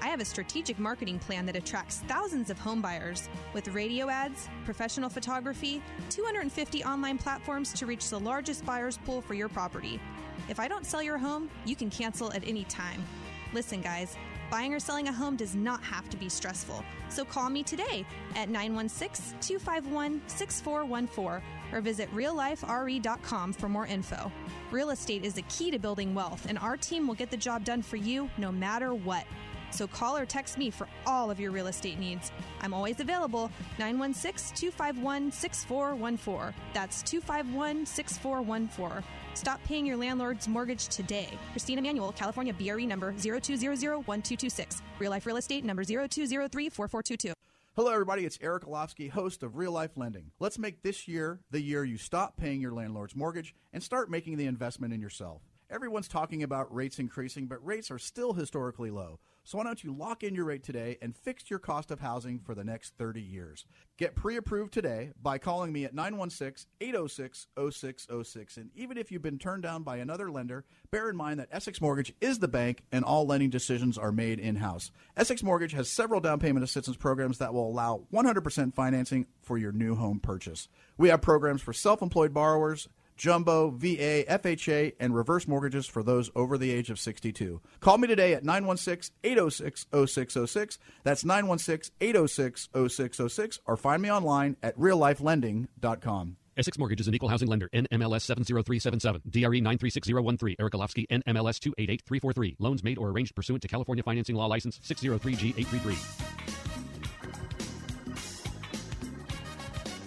I 0.00 0.06
have 0.06 0.20
a 0.20 0.24
strategic 0.24 0.78
marketing 0.78 1.18
plan 1.18 1.44
that 1.44 1.54
attracts 1.54 1.98
thousands 2.08 2.48
of 2.48 2.58
home 2.58 2.80
buyers 2.80 3.28
with 3.52 3.68
radio 3.68 4.08
ads, 4.08 4.48
professional 4.64 5.10
photography, 5.10 5.82
250 6.08 6.84
online 6.84 7.18
platforms 7.18 7.74
to 7.74 7.86
reach 7.86 8.08
the 8.08 8.18
largest 8.18 8.64
buyers 8.64 8.98
pool 9.04 9.20
for 9.20 9.34
your 9.34 9.50
property. 9.50 10.00
If 10.48 10.58
I 10.58 10.68
don't 10.68 10.86
sell 10.86 11.02
your 11.02 11.18
home, 11.18 11.50
you 11.66 11.76
can 11.76 11.90
cancel 11.90 12.32
at 12.32 12.46
any 12.46 12.64
time. 12.64 13.04
Listen, 13.52 13.82
guys, 13.82 14.16
buying 14.52 14.74
or 14.74 14.78
selling 14.78 15.08
a 15.08 15.12
home 15.12 15.34
does 15.34 15.54
not 15.54 15.82
have 15.82 16.10
to 16.10 16.16
be 16.18 16.28
stressful. 16.28 16.84
So 17.08 17.24
call 17.24 17.48
me 17.48 17.62
today 17.62 18.04
at 18.36 18.50
916 18.50 19.40
251 19.40 20.20
6414 20.26 21.42
or 21.72 21.80
visit 21.80 22.14
reallifere.com 22.14 23.54
for 23.54 23.70
more 23.70 23.86
info. 23.86 24.30
Real 24.70 24.90
estate 24.90 25.24
is 25.24 25.32
the 25.32 25.42
key 25.48 25.70
to 25.70 25.78
building 25.78 26.14
wealth, 26.14 26.44
and 26.50 26.58
our 26.58 26.76
team 26.76 27.08
will 27.08 27.14
get 27.14 27.30
the 27.30 27.36
job 27.36 27.64
done 27.64 27.80
for 27.80 27.96
you 27.96 28.28
no 28.36 28.52
matter 28.52 28.92
what. 28.92 29.24
So 29.72 29.86
call 29.86 30.16
or 30.16 30.26
text 30.26 30.58
me 30.58 30.70
for 30.70 30.86
all 31.06 31.30
of 31.30 31.40
your 31.40 31.50
real 31.50 31.66
estate 31.66 31.98
needs. 31.98 32.30
I'm 32.60 32.72
always 32.72 33.00
available 33.00 33.50
916 33.78 34.56
251 34.56 35.32
6414. 35.32 36.54
That's 36.72 37.02
251 37.02 37.86
6414. 37.86 39.02
Stop 39.34 39.60
paying 39.64 39.86
your 39.86 39.96
landlord's 39.96 40.46
mortgage 40.46 40.88
today. 40.88 41.28
Christina 41.52 41.82
Manuel, 41.82 42.12
California 42.12 42.52
BRE 42.52 42.86
number 42.86 43.12
02001226. 43.14 44.82
Real 44.98 45.10
Life 45.10 45.26
Real 45.26 45.38
Estate 45.38 45.64
number 45.64 45.84
02034422. 45.84 47.32
Hello, 47.74 47.90
everybody. 47.90 48.26
It's 48.26 48.38
Eric 48.42 48.66
Olofsky, 48.66 49.10
host 49.10 49.42
of 49.42 49.56
Real 49.56 49.72
Life 49.72 49.96
Lending. 49.96 50.30
Let's 50.38 50.58
make 50.58 50.82
this 50.82 51.08
year 51.08 51.40
the 51.50 51.62
year 51.62 51.84
you 51.84 51.96
stop 51.96 52.36
paying 52.36 52.60
your 52.60 52.72
landlord's 52.72 53.16
mortgage 53.16 53.54
and 53.72 53.82
start 53.82 54.10
making 54.10 54.36
the 54.36 54.44
investment 54.44 54.92
in 54.92 55.00
yourself. 55.00 55.40
Everyone's 55.72 56.06
talking 56.06 56.42
about 56.42 56.74
rates 56.74 56.98
increasing, 56.98 57.46
but 57.46 57.64
rates 57.64 57.90
are 57.90 57.98
still 57.98 58.34
historically 58.34 58.90
low. 58.90 59.20
So 59.42 59.56
why 59.56 59.64
don't 59.64 59.82
you 59.82 59.94
lock 59.94 60.22
in 60.22 60.34
your 60.34 60.44
rate 60.44 60.62
today 60.62 60.98
and 61.00 61.16
fix 61.16 61.48
your 61.48 61.58
cost 61.58 61.90
of 61.90 61.98
housing 61.98 62.40
for 62.40 62.54
the 62.54 62.62
next 62.62 62.92
30 62.98 63.22
years? 63.22 63.64
Get 63.96 64.14
pre-approved 64.14 64.74
today 64.74 65.12
by 65.20 65.38
calling 65.38 65.72
me 65.72 65.86
at 65.86 65.96
916-806-0606. 65.96 68.56
And 68.58 68.68
even 68.74 68.98
if 68.98 69.10
you've 69.10 69.22
been 69.22 69.38
turned 69.38 69.62
down 69.62 69.82
by 69.82 69.96
another 69.96 70.30
lender, 70.30 70.66
bear 70.90 71.08
in 71.08 71.16
mind 71.16 71.40
that 71.40 71.48
Essex 71.50 71.80
Mortgage 71.80 72.12
is 72.20 72.38
the 72.38 72.48
bank 72.48 72.82
and 72.92 73.02
all 73.02 73.26
lending 73.26 73.48
decisions 73.48 73.96
are 73.96 74.12
made 74.12 74.38
in-house. 74.38 74.90
Essex 75.16 75.42
Mortgage 75.42 75.72
has 75.72 75.88
several 75.88 76.20
down 76.20 76.38
payment 76.38 76.64
assistance 76.64 76.98
programs 76.98 77.38
that 77.38 77.54
will 77.54 77.66
allow 77.66 78.02
100% 78.12 78.74
financing 78.74 79.24
for 79.40 79.56
your 79.56 79.72
new 79.72 79.94
home 79.94 80.20
purchase. 80.20 80.68
We 80.98 81.08
have 81.08 81.22
programs 81.22 81.62
for 81.62 81.72
self-employed 81.72 82.34
borrowers, 82.34 82.90
jumbo, 83.22 83.70
VA, 83.70 84.24
FHA, 84.28 84.94
and 84.98 85.14
reverse 85.14 85.46
mortgages 85.46 85.86
for 85.86 86.02
those 86.02 86.28
over 86.34 86.58
the 86.58 86.72
age 86.72 86.90
of 86.90 86.98
62. 86.98 87.60
Call 87.78 87.96
me 87.96 88.08
today 88.08 88.34
at 88.34 88.42
916 88.44 89.14
806 89.22 89.86
0606. 89.92 90.80
That's 91.04 91.24
916 91.24 91.94
806 92.00 92.68
0606, 92.72 93.60
or 93.64 93.76
find 93.76 94.02
me 94.02 94.10
online 94.10 94.56
at 94.60 94.76
reallifelending.com. 94.76 96.36
Essex 96.56 96.76
Mortgage 96.78 97.00
is 97.00 97.06
an 97.06 97.14
equal 97.14 97.28
housing 97.28 97.48
lender. 97.48 97.70
NMLS 97.72 98.22
70377. 98.22 99.22
DRE 99.30 99.60
936013. 99.60 100.56
Eric 100.58 100.72
Olofsky. 100.72 101.06
NMLS 101.08 101.60
288343. 101.60 102.56
Loans 102.58 102.82
made 102.82 102.98
or 102.98 103.08
arranged 103.10 103.36
pursuant 103.36 103.62
to 103.62 103.68
California 103.68 104.02
Financing 104.02 104.34
Law 104.34 104.46
License 104.46 104.80
603G833. 104.80 105.96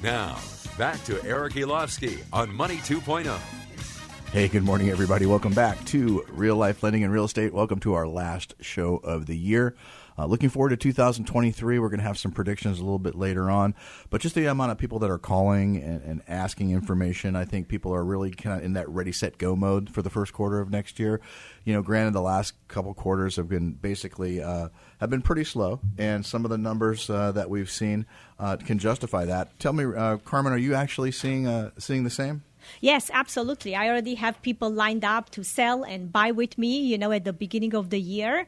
Now, 0.04 0.38
back 0.78 1.04
to 1.06 1.24
Eric 1.24 1.54
Elovski 1.54 2.24
on 2.34 2.54
Money 2.54 2.80
oh. 2.82 3.00
2.0. 3.00 3.40
Hey, 4.32 4.50
good 4.50 4.64
morning, 4.64 4.90
everybody. 4.90 5.26
Welcome 5.26 5.54
back 5.54 5.84
to 5.86 6.26
Real 6.30 6.58
Life 6.58 6.84
Lending 6.84 7.04
and 7.04 7.14
Real 7.14 7.24
Estate. 7.24 7.54
Welcome 7.54 7.80
to 7.82 7.94
our 7.94 8.06
last 8.06 8.54
show 8.60 8.98
of 8.98 9.28
the 9.28 9.38
year. 9.38 9.76
Uh, 10.18 10.26
looking 10.26 10.50
forward 10.50 10.70
to 10.70 10.78
2023. 10.78 11.80
We're 11.80 11.90
going 11.90 12.00
to 12.00 12.06
have 12.06 12.18
some 12.18 12.32
predictions 12.32 12.80
a 12.80 12.84
little 12.84 13.00
bit 13.00 13.16
later 13.16 13.50
on, 13.50 13.76
but 14.10 14.22
just 14.22 14.36
the 14.36 14.46
amount 14.46 14.72
of 14.72 14.78
people 14.78 15.00
that 15.00 15.10
are 15.10 15.18
calling 15.18 15.78
and, 15.78 16.02
and 16.04 16.22
asking 16.28 16.72
information, 16.72 17.36
I 17.36 17.44
think 17.44 17.68
people 17.68 17.94
are 17.94 18.04
really 18.04 18.32
kind 18.32 18.60
of 18.60 18.66
in 18.66 18.74
that 18.74 18.88
ready, 18.88 19.12
set, 19.12 19.38
go 19.38 19.56
mode 19.56 19.90
for 19.90 20.02
the 20.02 20.10
first 20.10 20.32
quarter 20.32 20.60
of 20.60 20.70
next 20.70 21.00
year. 21.00 21.20
You 21.66 21.74
know, 21.74 21.82
granted, 21.82 22.14
the 22.14 22.22
last 22.22 22.54
couple 22.68 22.94
quarters 22.94 23.36
have 23.36 23.50
been 23.50 23.74
basically 23.74 24.42
uh, 24.42 24.70
have 25.00 25.10
been 25.10 25.22
pretty 25.22 25.44
slow, 25.44 25.82
and 25.98 26.26
some 26.26 26.46
of 26.46 26.52
the 26.52 26.58
numbers 26.58 27.10
uh, 27.10 27.34
that 27.34 27.50
we've 27.50 27.70
seen 27.70 28.06
uh, 28.40 28.56
can 28.56 28.80
justify 28.80 29.26
that. 29.26 29.60
Tell 29.60 29.74
me, 29.74 29.86
uh, 29.86 30.18
Carmen, 30.18 30.54
are 30.54 30.58
you 30.58 30.76
actually 30.76 31.12
seeing 31.12 31.48
uh, 31.48 31.72
seeing 31.78 32.04
the 32.04 32.10
same? 32.10 32.44
Yes, 32.82 33.12
absolutely. 33.14 33.76
I 33.76 33.90
already 33.90 34.16
have 34.16 34.42
people 34.42 34.70
lined 34.70 35.06
up 35.06 35.30
to 35.32 35.44
sell 35.44 35.84
and 35.84 36.12
buy 36.12 36.32
with 36.32 36.58
me, 36.58 36.80
you 36.80 36.98
know, 36.98 37.12
at 37.12 37.24
the 37.24 37.34
beginning 37.34 37.76
of 37.76 37.90
the 37.90 38.00
year. 38.00 38.48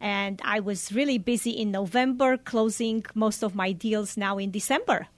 And 0.00 0.40
I 0.44 0.60
was 0.60 0.92
really 0.92 1.18
busy 1.18 1.50
in 1.50 1.70
November, 1.70 2.38
closing 2.38 3.04
most 3.14 3.42
of 3.42 3.54
my 3.54 3.72
deals 3.72 4.16
now 4.16 4.38
in 4.38 4.50
December. 4.50 5.08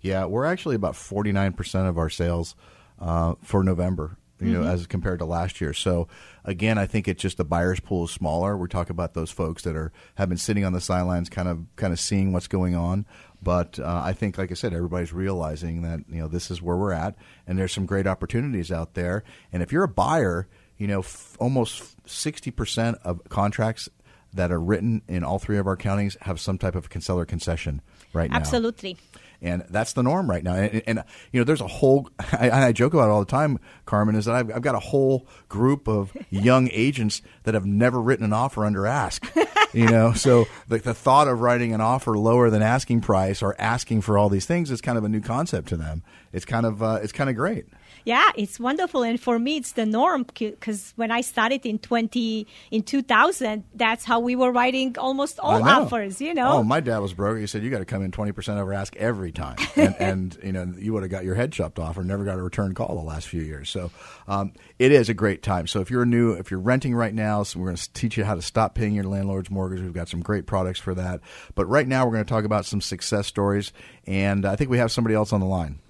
Yeah, 0.00 0.26
we're 0.26 0.44
actually 0.44 0.76
about 0.76 0.94
49% 0.94 1.88
of 1.88 1.98
our 1.98 2.10
sales 2.10 2.54
uh, 3.00 3.34
for 3.42 3.64
November. 3.64 4.18
You 4.38 4.52
know, 4.52 4.64
as 4.64 4.86
compared 4.86 5.20
to 5.20 5.24
last 5.24 5.62
year. 5.62 5.72
So 5.72 6.08
again, 6.44 6.76
I 6.76 6.84
think 6.84 7.08
it's 7.08 7.22
just 7.22 7.38
the 7.38 7.44
buyers 7.44 7.80
pool 7.80 8.04
is 8.04 8.10
smaller. 8.10 8.54
We're 8.54 8.66
talking 8.66 8.90
about 8.90 9.14
those 9.14 9.30
folks 9.30 9.62
that 9.62 9.74
are 9.74 9.92
have 10.16 10.28
been 10.28 10.36
sitting 10.36 10.62
on 10.62 10.74
the 10.74 10.80
sidelines, 10.82 11.30
kind 11.30 11.48
of 11.48 11.64
kind 11.76 11.90
of 11.90 11.98
seeing 11.98 12.34
what's 12.34 12.46
going 12.46 12.74
on. 12.74 13.06
But 13.42 13.78
uh, 13.78 14.02
I 14.04 14.12
think, 14.12 14.36
like 14.36 14.50
I 14.50 14.54
said, 14.54 14.74
everybody's 14.74 15.14
realizing 15.14 15.80
that 15.82 16.00
you 16.06 16.18
know 16.18 16.28
this 16.28 16.50
is 16.50 16.60
where 16.60 16.76
we're 16.76 16.92
at, 16.92 17.16
and 17.46 17.58
there's 17.58 17.72
some 17.72 17.86
great 17.86 18.06
opportunities 18.06 18.70
out 18.70 18.92
there. 18.92 19.24
And 19.54 19.62
if 19.62 19.72
you're 19.72 19.84
a 19.84 19.88
buyer, 19.88 20.46
you 20.76 20.86
know, 20.86 20.98
f- 20.98 21.34
almost 21.40 21.96
sixty 22.06 22.50
percent 22.50 22.98
of 23.04 23.22
contracts 23.30 23.88
that 24.36 24.52
are 24.52 24.60
written 24.60 25.02
in 25.08 25.24
all 25.24 25.38
three 25.38 25.58
of 25.58 25.66
our 25.66 25.76
counties 25.76 26.16
have 26.22 26.40
some 26.40 26.58
type 26.58 26.74
of 26.74 26.88
seller 27.00 27.24
concession 27.24 27.82
right 28.12 28.30
now. 28.30 28.36
Absolutely. 28.36 28.96
And 29.42 29.64
that's 29.68 29.92
the 29.92 30.02
norm 30.02 30.30
right 30.30 30.42
now. 30.42 30.54
And, 30.54 30.82
and 30.86 31.04
you 31.32 31.40
know, 31.40 31.44
there's 31.44 31.60
a 31.60 31.66
whole, 31.66 32.08
I, 32.32 32.50
I 32.50 32.72
joke 32.72 32.94
about 32.94 33.08
it 33.08 33.10
all 33.10 33.20
the 33.20 33.26
time, 33.26 33.58
Carmen, 33.84 34.14
is 34.14 34.24
that 34.24 34.34
I've, 34.34 34.50
I've 34.50 34.62
got 34.62 34.74
a 34.74 34.80
whole 34.80 35.26
group 35.48 35.88
of 35.88 36.16
young 36.30 36.68
agents 36.72 37.22
that 37.44 37.54
have 37.54 37.66
never 37.66 38.00
written 38.00 38.24
an 38.24 38.32
offer 38.32 38.64
under 38.64 38.86
ask. 38.86 39.26
you 39.72 39.86
know, 39.86 40.12
so 40.12 40.46
the, 40.68 40.78
the 40.78 40.94
thought 40.94 41.28
of 41.28 41.40
writing 41.40 41.74
an 41.74 41.80
offer 41.80 42.16
lower 42.16 42.50
than 42.50 42.62
asking 42.62 43.02
price 43.02 43.42
or 43.42 43.54
asking 43.58 44.00
for 44.00 44.16
all 44.16 44.28
these 44.28 44.46
things 44.46 44.70
is 44.70 44.80
kind 44.80 44.96
of 44.96 45.04
a 45.04 45.08
new 45.08 45.20
concept 45.20 45.68
to 45.68 45.76
them. 45.76 46.02
It's 46.32 46.44
kind 46.44 46.64
of, 46.64 46.82
uh, 46.82 47.00
it's 47.02 47.12
kind 47.12 47.28
of 47.28 47.36
great. 47.36 47.66
Yeah, 48.06 48.30
it's 48.36 48.60
wonderful, 48.60 49.02
and 49.02 49.20
for 49.20 49.36
me, 49.36 49.56
it's 49.56 49.72
the 49.72 49.84
norm 49.84 50.26
because 50.32 50.92
when 50.94 51.10
I 51.10 51.22
started 51.22 51.66
in 51.66 51.80
twenty 51.80 52.46
in 52.70 52.84
two 52.84 53.02
thousand, 53.02 53.64
that's 53.74 54.04
how 54.04 54.20
we 54.20 54.36
were 54.36 54.52
writing 54.52 54.96
almost 54.96 55.40
all 55.40 55.60
offers. 55.68 56.20
You 56.20 56.32
know. 56.32 56.58
Oh, 56.58 56.62
my 56.62 56.78
dad 56.78 56.98
was 56.98 57.14
broke. 57.14 57.38
He 57.38 57.48
said 57.48 57.64
you 57.64 57.70
got 57.70 57.80
to 57.80 57.84
come 57.84 58.04
in 58.04 58.12
twenty 58.12 58.30
percent 58.30 58.60
over 58.60 58.72
ask 58.72 58.94
every 58.94 59.32
time, 59.32 59.56
and, 59.76 59.96
and 59.98 60.38
you 60.40 60.52
know 60.52 60.72
you 60.78 60.92
would 60.92 61.02
have 61.02 61.10
got 61.10 61.24
your 61.24 61.34
head 61.34 61.50
chopped 61.50 61.80
off 61.80 61.98
or 61.98 62.04
never 62.04 62.24
got 62.24 62.38
a 62.38 62.42
return 62.42 62.74
call 62.74 62.94
the 62.94 63.02
last 63.02 63.26
few 63.26 63.42
years. 63.42 63.68
So 63.70 63.90
um, 64.28 64.52
it 64.78 64.92
is 64.92 65.08
a 65.08 65.14
great 65.14 65.42
time. 65.42 65.66
So 65.66 65.80
if 65.80 65.90
you're 65.90 66.06
new, 66.06 66.30
if 66.34 66.52
you're 66.52 66.60
renting 66.60 66.94
right 66.94 67.12
now, 67.12 67.42
so 67.42 67.58
we're 67.58 67.66
going 67.66 67.76
to 67.76 67.92
teach 67.92 68.16
you 68.16 68.24
how 68.24 68.36
to 68.36 68.42
stop 68.42 68.76
paying 68.76 68.94
your 68.94 69.02
landlord's 69.02 69.50
mortgage. 69.50 69.80
We've 69.80 69.92
got 69.92 70.08
some 70.08 70.20
great 70.20 70.46
products 70.46 70.78
for 70.78 70.94
that. 70.94 71.22
But 71.56 71.66
right 71.66 71.88
now, 71.88 72.06
we're 72.06 72.12
going 72.12 72.24
to 72.24 72.32
talk 72.32 72.44
about 72.44 72.66
some 72.66 72.80
success 72.80 73.26
stories, 73.26 73.72
and 74.06 74.46
I 74.46 74.54
think 74.54 74.70
we 74.70 74.78
have 74.78 74.92
somebody 74.92 75.16
else 75.16 75.32
on 75.32 75.40
the 75.40 75.46
line. 75.46 75.80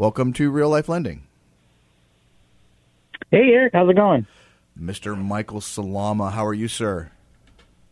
Welcome 0.00 0.32
to 0.32 0.50
Real 0.50 0.70
Life 0.70 0.88
Lending. 0.88 1.24
Hey, 3.30 3.50
Eric, 3.52 3.74
how's 3.74 3.90
it 3.90 3.96
going? 3.96 4.26
Mr. 4.80 5.14
Michael 5.14 5.60
Salama. 5.60 6.30
How 6.30 6.46
are 6.46 6.54
you, 6.54 6.68
sir? 6.68 7.10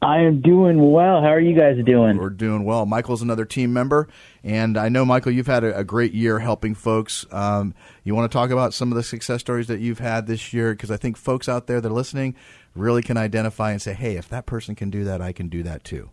I 0.01 0.21
am 0.21 0.41
doing 0.41 0.91
well. 0.91 1.21
How 1.21 1.29
are 1.29 1.39
you 1.39 1.55
guys 1.55 1.77
doing? 1.85 2.17
We're 2.17 2.31
doing 2.31 2.65
well. 2.65 2.87
Michael's 2.87 3.21
another 3.21 3.45
team 3.45 3.75
member, 3.75 4.09
and 4.43 4.79
I 4.79 4.89
know 4.89 5.05
Michael, 5.05 5.33
you've 5.33 5.49
had 5.49 5.65
a, 5.65 5.81
a 5.81 5.85
great 5.85 6.15
year 6.15 6.39
helping 6.39 6.75
folks. 6.75 7.27
Um, 7.31 7.75
you 8.05 8.15
want 8.15 8.33
to 8.33 8.35
talk 8.35 8.49
about 8.49 8.73
some 8.73 8.91
of 8.91 8.97
the 8.97 9.03
success 9.03 9.41
stories 9.41 9.67
that 9.67 9.81
you've 9.81 9.99
had 9.99 10.27
this 10.27 10.55
year? 10.55 10.73
Because 10.73 10.91
I 10.91 10.97
think 10.97 11.19
folks 11.19 11.47
out 11.47 11.67
there 11.67 11.79
that 11.79 11.91
are 11.91 11.93
listening 11.93 12.35
really 12.75 13.03
can 13.03 13.19
identify 13.19 13.73
and 13.73 13.83
say, 13.83 13.93
"Hey, 13.93 14.17
if 14.17 14.31
that 14.31 14.47
person 14.47 14.75
can 14.75 14.89
do 14.89 15.05
that, 15.05 15.21
I 15.21 15.33
can 15.33 15.49
do 15.49 15.63
that 15.65 15.85
too." 15.85 16.09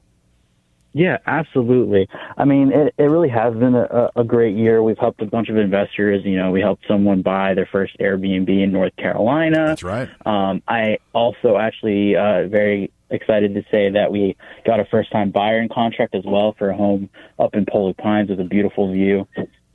Yeah, 0.96 1.18
absolutely. 1.26 2.08
I 2.38 2.46
mean, 2.46 2.72
it, 2.72 2.96
it 2.98 3.04
really 3.04 3.28
has 3.28 3.54
been 3.54 3.76
a, 3.76 4.12
a 4.16 4.24
great 4.24 4.56
year. 4.56 4.82
We've 4.82 4.98
helped 4.98 5.22
a 5.22 5.26
bunch 5.26 5.50
of 5.50 5.58
investors. 5.58 6.24
You 6.24 6.38
know, 6.38 6.52
we 6.52 6.62
helped 6.62 6.86
someone 6.88 7.22
buy 7.22 7.54
their 7.54 7.68
first 7.70 7.98
Airbnb 8.00 8.48
in 8.48 8.72
North 8.72 8.96
Carolina. 8.96 9.66
That's 9.68 9.84
right. 9.84 10.08
Um, 10.26 10.64
I 10.70 11.00
also 11.14 11.58
actually 11.58 12.16
uh, 12.16 12.48
very 12.48 12.94
excited 13.10 13.56
to 13.56 13.64
say 13.70 13.90
that 13.90 14.10
we 14.10 14.38
got 14.66 14.80
a 14.80 14.86
first 14.86 15.12
time 15.12 15.32
buyer 15.32 15.60
in 15.60 15.68
contract 15.68 16.16
as 16.16 16.24
well 16.26 16.56
for 16.58 16.70
a 16.70 16.78
home 16.78 17.10
up 17.40 17.56
in 17.56 17.66
Pollock 17.66 17.98
Pines 17.98 18.30
with 18.30 18.40
a 18.40 18.46
beautiful 18.46 18.90
view. 18.94 19.28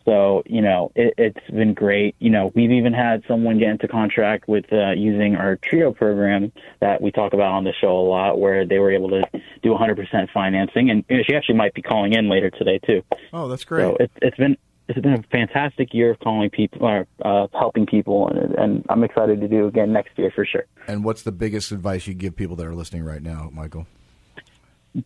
So, 0.04 0.42
you 0.47 0.62
know, 0.62 0.92
it, 0.95 1.14
it's 1.19 1.50
been 1.50 1.75
great. 1.75 2.16
You 2.19 2.30
know, 2.30 2.50
we've 2.54 2.71
even 2.71 2.92
had 2.92 3.23
someone 3.28 3.59
get 3.59 3.69
into 3.69 3.87
contract 3.88 4.49
with 4.49 4.73
uh, 4.73 4.92
using 4.92 5.37
our 5.37 5.57
TRIO 5.57 5.92
program 5.92 6.52
that 6.80 7.02
we 7.02 7.11
talk 7.11 7.33
about 7.33 7.52
on 7.52 7.64
the 7.64 7.73
show 7.78 7.99
a 7.99 8.07
lot, 8.09 8.40
where 8.40 8.66
they 8.66 8.78
were 8.78 8.90
able 8.90 9.11
to 9.11 9.23
do 9.62 9.71
100% 9.71 10.30
financing. 10.33 10.90
And 10.90 11.04
you 11.09 11.19
know, 11.19 11.23
she 11.28 11.35
actually 11.35 11.57
might 11.57 11.75
be 11.75 11.83
calling 11.83 12.14
in 12.14 12.28
later 12.28 12.50
today, 12.50 12.78
too. 12.78 13.02
Oh, 13.33 13.49
that's 13.49 13.64
great. 13.64 13.83
So 13.83 13.97
it, 14.00 14.11
it's 14.23 14.37
been 14.37 14.57
it's 14.88 14.99
been 14.99 15.12
a 15.12 15.23
fantastic 15.30 15.95
year 15.95 16.11
of 16.11 16.19
calling 16.19 16.50
people, 16.50 16.85
or 16.85 17.07
uh, 17.25 17.47
helping 17.52 17.87
people, 17.87 18.28
and, 18.28 18.54
and 18.54 18.87
I'm 18.88 19.04
excited 19.04 19.40
to 19.40 19.47
do 19.47 19.69
again 19.69 19.92
next 19.92 20.19
year 20.19 20.33
for 20.35 20.45
sure. 20.45 20.64
And 20.88 21.04
what's 21.04 21.23
the 21.23 21.30
biggest 21.30 21.71
advice 21.71 22.09
you 22.09 22.14
give 22.14 22.35
people 22.35 22.57
that 22.57 22.66
are 22.66 22.75
listening 22.75 23.04
right 23.04 23.23
now, 23.23 23.50
Michael? 23.52 23.87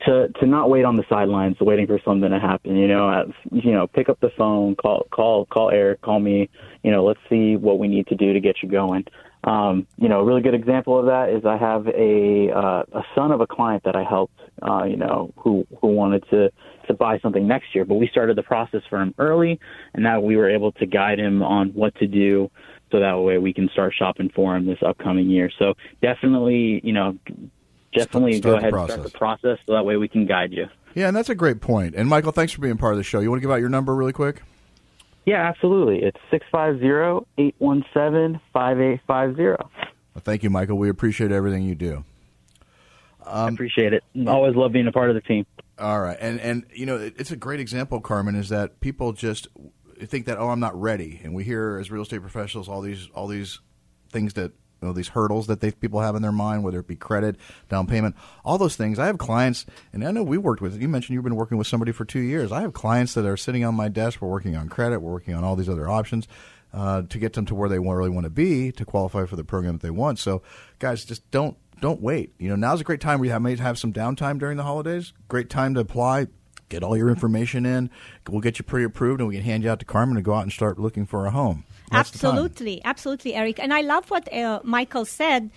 To 0.07 0.29
to 0.29 0.47
not 0.47 0.71
wait 0.71 0.85
on 0.85 0.97
the 0.97 1.05
sidelines, 1.09 1.61
waiting 1.61 1.87
for 1.87 2.01
something 2.05 2.31
to 2.31 2.39
happen. 2.39 2.77
You 2.77 2.89
know, 2.89 3.33
you 3.53 3.73
know, 3.73 3.87
pick 3.87 4.09
up 4.09 4.19
the 4.21 4.31
phone, 4.37 4.77
call 4.77 5.07
call 5.11 5.47
call 5.47 5.71
Eric, 5.71 6.01
call 6.01 6.21
me. 6.21 6.49
You 6.83 6.91
know, 6.91 7.05
let's 7.05 7.21
see 7.29 7.57
what 7.57 7.79
we 7.79 7.89
need 7.89 8.07
to 8.09 8.15
do 8.15 8.33
to 8.33 8.41
get 8.41 8.57
you 8.63 8.69
going. 8.69 9.05
Um, 9.45 9.87
you 9.99 10.09
know, 10.09 10.21
a 10.21 10.25
really 10.25 10.41
good 10.41 10.55
example 10.55 10.99
of 10.99 11.07
that 11.07 11.29
is 11.29 11.45
I 11.45 11.59
have 11.59 11.87
a 11.89 12.51
uh, 12.51 12.85
a 12.93 13.03
son 13.15 13.31
of 13.31 13.41
a 13.41 13.47
client 13.47 13.85
that 13.85 13.95
I 13.95 14.05
helped. 14.05 14.41
Uh, 14.63 14.85
you 14.85 14.97
know, 14.97 15.33
who 15.37 15.67
who 15.81 15.89
wanted 15.89 16.25
to 16.31 16.51
to 16.87 16.95
buy 16.95 17.19
something 17.19 17.47
next 17.47 17.75
year, 17.75 17.85
but 17.85 17.97
we 17.97 18.09
started 18.09 18.37
the 18.37 18.43
process 18.43 18.83
for 18.89 19.01
him 19.01 19.15
early, 19.19 19.61
and 19.93 20.03
now 20.03 20.21
we 20.21 20.37
were 20.37 20.49
able 20.49 20.73
to 20.73 20.87
guide 20.87 21.19
him 21.19 21.43
on 21.43 21.69
what 21.71 21.95
to 21.97 22.07
do 22.07 22.51
so 22.91 23.01
that 23.01 23.15
way 23.15 23.39
we 23.39 23.53
can 23.53 23.69
start 23.71 23.93
shopping 23.99 24.31
for 24.35 24.57
him 24.57 24.67
this 24.67 24.79
upcoming 24.87 25.29
year. 25.29 25.51
So 25.59 25.75
definitely, 26.01 26.81
you 26.85 26.93
know, 26.93 27.19
definitely 27.95 28.35
Start 28.35 28.43
go 28.43 28.51
the 28.51 28.57
ahead 28.59 28.75
and 28.75 28.91
start 28.91 29.03
the 29.03 29.19
process 29.19 29.59
so 29.67 29.73
that 29.73 29.85
way 29.85 29.97
we 29.97 30.09
can 30.09 30.27
guide 30.27 30.53
you. 30.53 30.67
Yeah, 30.95 31.09
and 31.09 31.17
that's 31.17 31.29
a 31.29 31.35
great 31.35 31.61
point. 31.61 31.95
And 31.95 32.09
Michael, 32.09 32.33
thanks 32.33 32.53
for 32.53 32.61
being 32.61 32.77
part 32.77 32.93
of 32.93 32.99
the 32.99 33.03
show. 33.03 33.21
You 33.21 33.31
want 33.31 33.41
to 33.41 33.43
give 33.43 33.51
out 33.51 33.61
your 33.61 33.69
number 33.69 33.95
really 33.95 34.13
quick? 34.13 34.43
Yeah, 35.27 35.49
absolutely. 35.49 36.03
It's 36.03 36.19
six 36.31 36.47
five 36.53 36.79
zero 36.79 37.27
eight 37.39 37.55
one 37.59 37.85
seven 37.95 38.41
five 38.53 38.81
eight 38.81 39.01
five 39.07 39.37
zero. 39.37 39.71
Well, 40.15 40.23
thank 40.23 40.43
you, 40.43 40.51
Michael. 40.51 40.77
We 40.77 40.89
appreciate 40.89 41.33
everything 41.33 41.63
you 41.63 41.75
do. 41.75 42.05
I 43.27 43.47
um, 43.47 43.55
appreciate 43.55 43.95
it. 43.95 44.05
Always 44.27 44.55
love 44.55 44.73
being 44.73 44.87
a 44.87 44.93
part 44.93 45.09
of 45.09 45.15
the 45.15 45.23
team. 45.23 45.47
All 45.79 46.01
right, 46.01 46.17
and 46.21 46.41
and 46.41 46.67
you 46.73 46.87
know 46.87 46.97
it's 47.17 47.31
a 47.31 47.37
great 47.37 47.59
example, 47.59 48.01
Carmen, 48.01 48.35
is 48.35 48.51
that 48.51 48.81
people 48.81 49.13
just 49.13 49.49
think 50.05 50.27
that 50.27 50.39
oh 50.39 50.51
I'm 50.51 50.61
not 50.61 50.79
ready, 50.81 51.21
and 51.25 51.35
we 51.35 51.43
hear 51.43 51.79
as 51.81 51.91
real 51.91 52.03
estate 52.03 52.21
professionals 52.21 52.69
all 52.69 52.83
these 52.83 53.09
all 53.15 53.27
these 53.27 53.61
things 54.11 54.35
that 54.35 54.53
know, 54.85 54.93
these 54.93 55.09
hurdles 55.09 55.47
that 55.47 55.61
they 55.61 55.71
people 55.71 56.01
have 56.01 56.15
in 56.15 56.23
their 56.23 56.33
mind, 56.33 56.63
whether 56.65 56.79
it 56.79 56.87
be 56.87 56.97
credit, 56.97 57.37
down 57.69 57.87
payment, 57.87 58.17
all 58.45 58.59
those 58.59 58.77
things. 58.77 58.99
I 58.99 59.07
have 59.07 59.19
clients, 59.19 59.67
and 59.93 60.07
I 60.07 60.11
know 60.11 60.23
we 60.23 60.39
worked 60.39 60.63
with. 60.63 60.81
You 60.81 60.89
mentioned 60.89 61.15
you've 61.15 61.25
been 61.25 61.37
working 61.37 61.59
with 61.59 61.67
somebody 61.67 61.93
for 61.93 62.05
two 62.05 62.21
years. 62.21 62.53
I 62.53 62.61
have 62.61 62.73
clients 62.73 63.15
that 63.15 63.27
are 63.27 63.37
sitting 63.37 63.65
on 63.65 63.75
my 63.75 63.89
desk. 63.89 64.21
We're 64.21 64.29
working 64.29 64.57
on 64.57 64.69
credit. 64.69 65.01
We're 65.01 65.13
working 65.13 65.35
on 65.35 65.45
all 65.45 65.57
these 65.57 65.69
other 65.69 65.89
options. 65.89 66.29
Uh, 66.73 67.03
to 67.03 67.21
get 67.21 67.35
them 67.35 67.47
to 67.47 67.55
where 67.55 67.69
they 67.69 67.79
really 67.79 68.11
want 68.11 68.25
to 68.25 68.31
be 68.31 68.73
to 68.73 68.85
qualify 68.85 69.25
for 69.27 69.37
the 69.37 69.45
program 69.45 69.75
that 69.75 69.83
they 69.83 69.91
want. 69.91 70.19
So, 70.19 70.43
guys, 70.81 71.05
just 71.05 71.31
don't 71.31 71.57
don't 71.81 72.01
wait. 72.01 72.35
You 72.37 72.49
know, 72.49 72.57
now's 72.57 72.81
a 72.81 72.85
great 72.85 73.01
time. 73.01 73.21
We 73.21 73.29
have 73.29 73.43
may 73.43 73.55
have 73.55 73.79
some 73.79 73.93
downtime 73.93 74.41
during 74.41 74.57
the 74.57 74.65
holidays. 74.65 75.13
Great 75.29 75.51
time 75.51 75.75
to 75.75 75.81
apply. 75.81 76.27
Get 76.69 76.83
all 76.83 76.97
your 76.97 77.11
information 77.11 77.67
in. 77.67 77.91
We'll 78.29 78.41
get 78.41 78.59
you 78.59 78.65
pre-approved, 78.65 79.21
and 79.21 79.29
we 79.29 79.37
can 79.37 79.45
hand 79.45 79.63
you 79.63 79.71
out 79.71 79.79
to 79.81 79.85
Carmen 79.85 80.17
to 80.17 80.23
go 80.23 80.35
out 80.35 80.43
and 80.43 80.53
start 80.53 80.79
looking 80.79 81.07
for 81.07 81.27
a 81.27 81.31
home. 81.31 81.65
Absolutely, 81.95 82.81
absolutely, 82.85 83.35
Eric. 83.35 83.59
And 83.59 83.73
I 83.73 83.81
love 83.81 84.11
what 84.11 84.33
uh, 84.33 84.61
Michael 84.65 85.05
said. 85.05 85.51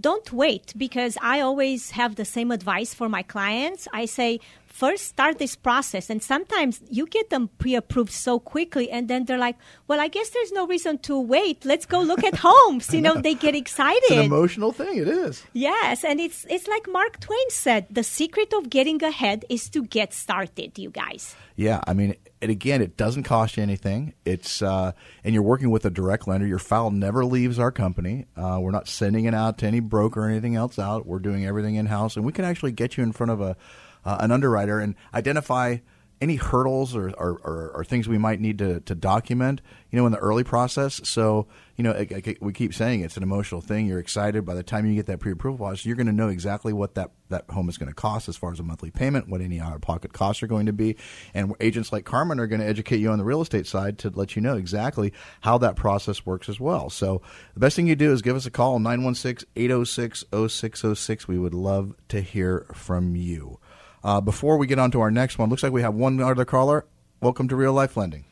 Don't 0.00 0.32
wait 0.32 0.72
because 0.76 1.16
I 1.22 1.40
always 1.40 1.92
have 1.92 2.16
the 2.16 2.24
same 2.24 2.50
advice 2.50 2.92
for 2.92 3.08
my 3.08 3.22
clients. 3.22 3.86
I 3.92 4.06
say, 4.06 4.40
first 4.72 5.06
start 5.06 5.38
this 5.38 5.54
process. 5.54 6.10
And 6.10 6.22
sometimes 6.22 6.80
you 6.88 7.06
get 7.06 7.30
them 7.30 7.48
pre 7.58 7.74
approved 7.74 8.12
so 8.12 8.40
quickly, 8.40 8.90
and 8.90 9.06
then 9.08 9.26
they're 9.26 9.38
like, 9.38 9.56
well, 9.86 10.00
I 10.00 10.08
guess 10.08 10.30
there's 10.30 10.52
no 10.52 10.66
reason 10.66 10.98
to 11.06 11.20
wait. 11.20 11.64
Let's 11.64 11.86
go 11.86 12.00
look 12.00 12.24
at 12.24 12.34
homes. 12.44 12.92
You 12.92 13.02
know, 13.02 13.14
they 13.14 13.34
get 13.34 13.54
excited. 13.54 14.02
It's 14.04 14.12
an 14.12 14.24
emotional 14.24 14.72
thing. 14.72 14.96
It 14.98 15.08
is. 15.08 15.44
Yes, 15.52 16.04
and 16.04 16.18
it's 16.18 16.46
it's 16.48 16.66
like 16.66 16.88
Mark 16.88 17.20
Twain 17.20 17.50
said, 17.50 17.86
the 17.90 18.02
secret 18.02 18.52
of 18.54 18.70
getting 18.70 19.02
ahead 19.04 19.44
is 19.48 19.68
to 19.70 19.84
get 19.84 20.12
started, 20.12 20.78
you 20.78 20.90
guys. 20.90 21.36
Yeah, 21.54 21.80
I 21.86 21.92
mean, 21.92 22.16
and 22.40 22.50
again, 22.50 22.80
it 22.80 22.96
doesn't 22.96 23.24
cost 23.24 23.56
you 23.56 23.62
anything. 23.62 24.14
It's 24.24 24.62
uh, 24.62 24.92
and 25.22 25.34
you're 25.34 25.42
working 25.42 25.70
with 25.70 25.84
a 25.84 25.90
direct 25.90 26.26
lender. 26.26 26.46
Your 26.46 26.58
file 26.58 26.90
never 26.90 27.24
leaves 27.24 27.58
our 27.58 27.70
company. 27.70 28.26
Uh, 28.36 28.58
we're 28.60 28.70
not 28.70 28.88
sending 28.88 29.26
it 29.26 29.34
out 29.34 29.58
to 29.58 29.66
any 29.66 29.80
broker 29.80 30.24
or 30.24 30.28
anything 30.28 30.56
else 30.56 30.78
out. 30.78 31.06
We're 31.06 31.18
doing 31.18 31.44
everything 31.46 31.74
in 31.74 31.86
house, 31.86 32.16
and 32.16 32.24
we 32.24 32.32
can 32.32 32.44
actually 32.44 32.72
get 32.72 32.96
you 32.96 33.02
in 33.02 33.12
front 33.12 33.32
of 33.32 33.40
a 33.40 33.56
uh, 34.04 34.16
an 34.20 34.32
underwriter 34.32 34.80
and 34.80 34.94
identify 35.14 35.76
any 36.20 36.36
hurdles 36.36 36.94
or, 36.94 37.08
or, 37.18 37.40
or, 37.42 37.72
or 37.74 37.84
things 37.84 38.06
we 38.06 38.16
might 38.16 38.40
need 38.40 38.56
to, 38.58 38.78
to 38.78 38.94
document, 38.94 39.60
you 39.90 39.98
know, 39.98 40.06
in 40.06 40.12
the 40.12 40.18
early 40.18 40.44
process. 40.44 41.00
So, 41.02 41.48
you 41.76 41.82
know, 41.82 41.90
it, 41.90 42.12
it- 42.12 42.40
we 42.40 42.52
keep 42.52 42.72
saying 42.74 43.00
it's 43.00 43.16
an 43.16 43.24
emotional 43.24 43.60
thing. 43.60 43.88
You're 43.88 43.98
excited. 43.98 44.46
By 44.46 44.54
the 44.54 44.62
time 44.62 44.86
you 44.86 44.94
get 44.94 45.06
that 45.06 45.18
pre-approval 45.18 45.58
process, 45.66 45.84
you're 45.84 45.96
going 45.96 46.06
to 46.06 46.12
know 46.12 46.28
exactly 46.28 46.72
what 46.72 46.94
that, 46.94 47.10
that 47.30 47.50
home 47.50 47.68
is 47.68 47.76
going 47.76 47.88
to 47.88 47.94
cost 47.94 48.28
as 48.28 48.36
far 48.36 48.52
as 48.52 48.60
a 48.60 48.62
monthly 48.62 48.92
payment, 48.92 49.28
what 49.28 49.40
any 49.40 49.58
out-of-pocket 49.58 50.12
costs 50.12 50.44
are 50.44 50.46
going 50.46 50.66
to 50.66 50.72
be. 50.72 50.96
And 51.34 51.56
agents 51.58 51.92
like 51.92 52.04
Carmen 52.04 52.38
are 52.38 52.46
going 52.46 52.60
to 52.60 52.68
educate 52.68 52.98
you 52.98 53.10
on 53.10 53.18
the 53.18 53.24
real 53.24 53.42
estate 53.42 53.66
side 53.66 53.98
to 53.98 54.08
let 54.10 54.36
you 54.36 54.42
know 54.42 54.56
exactly 54.56 55.12
how 55.40 55.58
that 55.58 55.74
process 55.74 56.24
works 56.24 56.48
as 56.48 56.60
well. 56.60 56.88
So 56.88 57.20
the 57.54 57.60
best 57.60 57.74
thing 57.74 57.88
you 57.88 57.96
do 57.96 58.12
is 58.12 58.22
give 58.22 58.36
us 58.36 58.46
a 58.46 58.50
call, 58.52 58.78
916-806-0606. 58.78 61.26
We 61.26 61.38
would 61.40 61.54
love 61.54 61.96
to 62.10 62.20
hear 62.20 62.66
from 62.72 63.16
you. 63.16 63.58
Uh, 64.04 64.20
before 64.20 64.56
we 64.56 64.66
get 64.66 64.78
on 64.78 64.90
to 64.90 65.00
our 65.00 65.10
next 65.10 65.38
one, 65.38 65.48
looks 65.48 65.62
like 65.62 65.72
we 65.72 65.82
have 65.82 65.94
one 65.94 66.20
other 66.20 66.44
caller. 66.44 66.84
Welcome 67.20 67.48
to 67.48 67.56
Real 67.56 67.72
Life 67.72 67.96
Lending. 67.96 68.24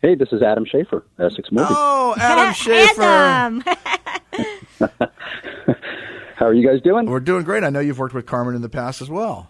Hey, 0.00 0.16
this 0.16 0.28
is 0.32 0.42
Adam 0.42 0.64
Schaefer, 0.64 1.04
Essex 1.20 1.52
Mortgage. 1.52 1.76
Oh, 1.78 2.14
Adam 2.18 2.52
Schaefer. 2.54 3.02
Adam. 3.02 3.62
How 6.36 6.46
are 6.46 6.54
you 6.54 6.66
guys 6.66 6.80
doing? 6.82 7.06
We're 7.06 7.20
doing 7.20 7.44
great. 7.44 7.62
I 7.62 7.70
know 7.70 7.78
you've 7.78 8.00
worked 8.00 8.14
with 8.14 8.26
Carmen 8.26 8.56
in 8.56 8.62
the 8.62 8.68
past 8.68 9.00
as 9.00 9.08
well. 9.08 9.48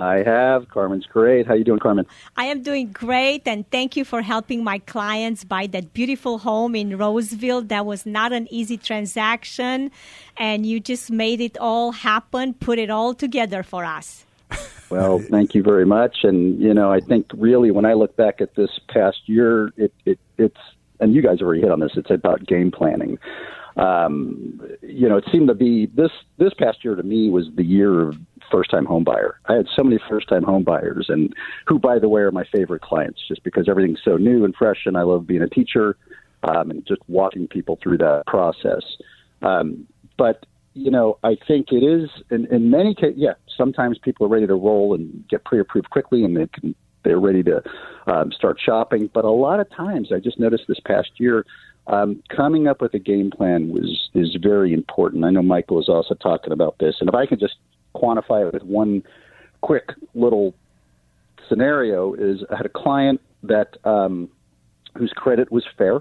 I 0.00 0.22
have. 0.22 0.68
Carmen's 0.70 1.04
great. 1.04 1.46
How 1.46 1.52
you 1.52 1.62
doing, 1.62 1.78
Carmen? 1.78 2.06
I 2.34 2.46
am 2.46 2.62
doing 2.62 2.90
great, 2.90 3.46
and 3.46 3.70
thank 3.70 3.96
you 3.96 4.04
for 4.06 4.22
helping 4.22 4.64
my 4.64 4.78
clients 4.78 5.44
buy 5.44 5.66
that 5.68 5.92
beautiful 5.92 6.38
home 6.38 6.74
in 6.74 6.96
Roseville. 6.96 7.60
That 7.62 7.84
was 7.84 8.06
not 8.06 8.32
an 8.32 8.48
easy 8.50 8.78
transaction, 8.78 9.90
and 10.38 10.64
you 10.64 10.80
just 10.80 11.10
made 11.10 11.42
it 11.42 11.58
all 11.58 11.92
happen, 11.92 12.54
put 12.54 12.78
it 12.78 12.88
all 12.88 13.12
together 13.14 13.62
for 13.62 13.84
us. 13.84 14.24
Well, 14.90 15.20
thank 15.20 15.54
you 15.54 15.62
very 15.62 15.86
much. 15.86 16.24
And 16.24 16.60
you 16.60 16.74
know, 16.74 16.90
I 16.90 16.98
think 16.98 17.26
really 17.34 17.70
when 17.70 17.84
I 17.84 17.92
look 17.92 18.16
back 18.16 18.40
at 18.40 18.56
this 18.56 18.70
past 18.88 19.18
year, 19.26 19.72
it, 19.76 19.94
it 20.04 20.18
it's 20.36 20.58
and 20.98 21.14
you 21.14 21.22
guys 21.22 21.40
already 21.40 21.60
hit 21.60 21.70
on 21.70 21.78
this. 21.78 21.92
It's 21.94 22.10
about 22.10 22.44
game 22.44 22.72
planning. 22.72 23.16
Um, 23.76 24.60
you 24.82 25.08
know, 25.08 25.16
it 25.16 25.24
seemed 25.30 25.46
to 25.46 25.54
be 25.54 25.86
this 25.86 26.10
this 26.38 26.52
past 26.54 26.84
year 26.84 26.96
to 26.96 27.02
me 27.04 27.30
was 27.30 27.46
the 27.54 27.64
year 27.64 28.00
of 28.08 28.16
first 28.50 28.70
time 28.70 28.84
home 28.84 29.04
buyer. 29.04 29.38
I 29.46 29.54
had 29.54 29.66
so 29.76 29.82
many 29.82 29.98
first 30.08 30.28
time 30.28 30.42
home 30.42 30.64
buyers, 30.64 31.06
and 31.08 31.34
who, 31.66 31.78
by 31.78 31.98
the 31.98 32.08
way, 32.08 32.22
are 32.22 32.32
my 32.32 32.44
favorite 32.52 32.82
clients, 32.82 33.20
just 33.26 33.42
because 33.44 33.68
everything's 33.68 34.00
so 34.04 34.16
new 34.16 34.44
and 34.44 34.54
fresh, 34.54 34.86
and 34.86 34.96
I 34.96 35.02
love 35.02 35.26
being 35.26 35.42
a 35.42 35.48
teacher 35.48 35.96
um, 36.42 36.70
and 36.70 36.86
just 36.86 37.00
walking 37.08 37.48
people 37.48 37.78
through 37.82 37.98
that 37.98 38.24
process. 38.26 38.82
Um, 39.42 39.86
but 40.16 40.46
you 40.74 40.90
know, 40.90 41.18
I 41.24 41.36
think 41.48 41.72
it 41.72 41.84
is 41.84 42.08
in, 42.30 42.46
in 42.46 42.70
many 42.70 42.94
cases. 42.94 43.14
Yeah, 43.16 43.34
sometimes 43.56 43.98
people 43.98 44.26
are 44.26 44.28
ready 44.28 44.46
to 44.46 44.54
roll 44.54 44.94
and 44.94 45.24
get 45.28 45.44
pre-approved 45.44 45.90
quickly, 45.90 46.24
and 46.24 46.36
they 46.36 46.46
can 46.46 46.74
they're 47.02 47.18
ready 47.18 47.42
to 47.42 47.62
um, 48.06 48.30
start 48.32 48.58
shopping. 48.64 49.10
But 49.12 49.24
a 49.24 49.30
lot 49.30 49.60
of 49.60 49.70
times, 49.70 50.12
I 50.12 50.18
just 50.18 50.38
noticed 50.38 50.64
this 50.68 50.80
past 50.80 51.10
year, 51.16 51.46
um, 51.86 52.22
coming 52.34 52.68
up 52.68 52.80
with 52.80 52.94
a 52.94 52.98
game 52.98 53.30
plan 53.30 53.70
was 53.70 54.10
is 54.14 54.36
very 54.40 54.72
important. 54.72 55.24
I 55.24 55.30
know 55.30 55.42
Michael 55.42 55.76
was 55.76 55.88
also 55.88 56.14
talking 56.14 56.52
about 56.52 56.76
this, 56.78 56.96
and 57.00 57.08
if 57.08 57.14
I 57.14 57.26
can 57.26 57.38
just 57.38 57.56
quantify 57.94 58.46
it 58.46 58.54
with 58.54 58.62
one 58.62 59.02
quick 59.60 59.90
little 60.14 60.54
scenario, 61.48 62.14
is 62.14 62.44
I 62.50 62.56
had 62.56 62.66
a 62.66 62.70
client 62.70 63.20
that 63.42 63.76
um, 63.84 64.28
whose 64.96 65.12
credit 65.14 65.50
was 65.50 65.64
fair, 65.76 66.00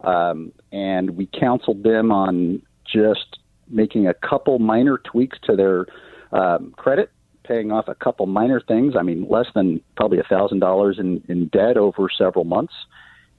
um, 0.00 0.52
and 0.72 1.10
we 1.10 1.28
counseled 1.38 1.82
them 1.82 2.10
on 2.10 2.62
just 2.84 3.38
making 3.68 4.06
a 4.06 4.14
couple 4.14 4.58
minor 4.58 4.98
tweaks 4.98 5.38
to 5.44 5.56
their 5.56 5.86
um, 6.32 6.72
credit, 6.76 7.10
paying 7.44 7.72
off 7.72 7.88
a 7.88 7.94
couple 7.94 8.26
minor 8.26 8.60
things. 8.60 8.94
I 8.98 9.02
mean, 9.02 9.26
less 9.28 9.46
than 9.54 9.80
probably 9.96 10.18
a 10.18 10.24
thousand 10.24 10.60
dollars 10.60 10.98
in 10.98 11.48
debt 11.52 11.76
over 11.76 12.08
several 12.16 12.44
months, 12.44 12.74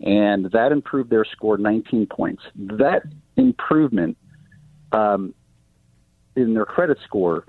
and 0.02 0.52
that 0.52 0.72
improved 0.72 1.10
their 1.10 1.26
score 1.26 1.58
19 1.58 2.08
points. 2.08 2.44
That 2.56 3.04
improvement 3.38 4.18
um, 4.92 5.34
in 6.36 6.54
their 6.54 6.66
credit 6.66 6.98
score 7.04 7.46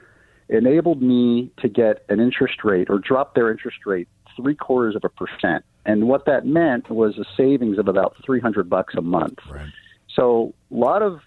enabled 0.49 1.03
me 1.03 1.51
to 1.59 1.69
get 1.69 2.05
an 2.09 2.21
interest 2.21 2.65
rate 2.65 2.89
or 2.91 2.99
drop 2.99 3.35
their 3.35 3.51
interest 3.51 3.79
rate 3.87 4.09
three 4.37 4.55
quarters 4.55 4.97
of 4.97 5.05
a 5.05 5.09
percent. 5.09 5.65
And 5.87 6.09
what 6.09 6.27
that 6.27 6.47
meant 6.47 6.91
was 6.91 7.19
a 7.19 7.25
savings 7.37 7.79
of 7.79 7.89
about 7.89 8.17
300 8.25 8.69
bucks 8.69 8.95
a 8.97 9.03
month. 9.03 9.39
Right. 9.51 9.69
So 10.15 10.55
a 10.71 10.75
lot 10.75 11.03
of 11.03 11.21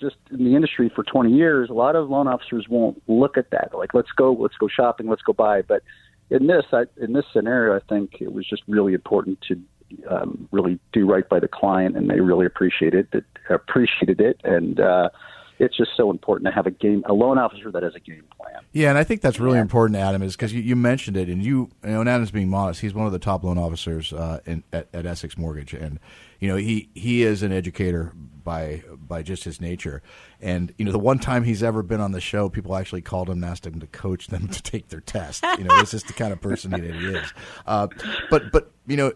just 0.00 0.16
in 0.30 0.44
the 0.44 0.54
industry 0.56 0.90
for 0.94 1.04
20 1.04 1.32
years, 1.32 1.70
a 1.70 1.72
lot 1.72 1.96
of 1.96 2.10
loan 2.10 2.26
officers 2.26 2.66
won't 2.68 3.02
look 3.06 3.36
at 3.38 3.50
that. 3.50 3.70
Like, 3.76 3.94
let's 3.94 4.10
go, 4.10 4.32
let's 4.32 4.56
go 4.56 4.68
shopping, 4.68 5.08
let's 5.08 5.22
go 5.22 5.32
buy. 5.32 5.62
But 5.62 5.82
in 6.30 6.46
this, 6.46 6.64
I, 6.72 6.84
in 7.00 7.12
this 7.12 7.24
scenario, 7.32 7.76
I 7.76 7.80
think 7.88 8.20
it 8.20 8.32
was 8.32 8.46
just 8.48 8.62
really 8.66 8.94
important 8.94 9.40
to 9.48 9.60
um, 10.10 10.48
really 10.50 10.78
do 10.92 11.06
right 11.06 11.28
by 11.28 11.38
the 11.38 11.48
client, 11.48 11.96
and 11.96 12.10
they 12.10 12.20
really 12.20 12.46
appreciated 12.46 13.08
it. 13.12 13.24
Appreciated 13.50 14.20
it, 14.20 14.40
and 14.42 14.80
uh, 14.80 15.10
it's 15.58 15.76
just 15.76 15.90
so 15.96 16.10
important 16.10 16.46
to 16.48 16.52
have 16.52 16.66
a 16.66 16.70
game, 16.70 17.04
a 17.06 17.12
loan 17.12 17.38
officer 17.38 17.70
that 17.70 17.82
has 17.82 17.94
a 17.94 18.00
game 18.00 18.24
plan. 18.36 18.62
Yeah, 18.72 18.88
and 18.88 18.98
I 18.98 19.04
think 19.04 19.20
that's 19.20 19.38
really 19.38 19.58
important, 19.58 19.98
Adam, 19.98 20.22
is 20.22 20.34
because 20.34 20.52
you, 20.52 20.60
you 20.60 20.76
mentioned 20.76 21.16
it, 21.16 21.28
and 21.28 21.44
you, 21.44 21.70
you 21.84 21.90
know, 21.90 22.00
and 22.00 22.08
Adam's 22.08 22.30
being 22.30 22.48
modest. 22.48 22.80
He's 22.80 22.94
one 22.94 23.06
of 23.06 23.12
the 23.12 23.18
top 23.18 23.44
loan 23.44 23.58
officers 23.58 24.12
uh, 24.12 24.40
in, 24.46 24.64
at, 24.72 24.88
at 24.92 25.06
Essex 25.06 25.38
Mortgage, 25.38 25.72
and 25.72 26.00
you 26.40 26.48
know 26.48 26.56
he 26.56 26.88
he 26.94 27.22
is 27.22 27.42
an 27.42 27.52
educator 27.52 28.12
by 28.44 28.82
by 28.96 29.22
just 29.22 29.44
his 29.44 29.60
nature. 29.60 30.02
And 30.40 30.72
you 30.76 30.84
know, 30.84 30.92
the 30.92 30.98
one 30.98 31.18
time 31.18 31.42
he's 31.44 31.62
ever 31.62 31.82
been 31.82 32.00
on 32.00 32.12
the 32.12 32.20
show, 32.20 32.48
people 32.48 32.76
actually 32.76 33.00
called 33.00 33.28
him 33.28 33.42
and 33.42 33.44
asked 33.44 33.66
him 33.66 33.80
to 33.80 33.86
coach 33.86 34.28
them 34.28 34.48
to 34.52 34.62
take 34.62 34.88
their 34.88 35.00
test. 35.00 35.44
You 35.58 35.64
know, 35.64 35.76
this 35.80 35.94
is 35.94 36.04
the 36.04 36.12
kind 36.12 36.32
of 36.32 36.40
person 36.40 36.70
that 36.72 36.84
he 36.84 36.90
is. 36.90 37.32
Uh, 37.66 37.88
but 38.30 38.52
but 38.52 38.70
you 38.86 38.96
know, 38.98 39.12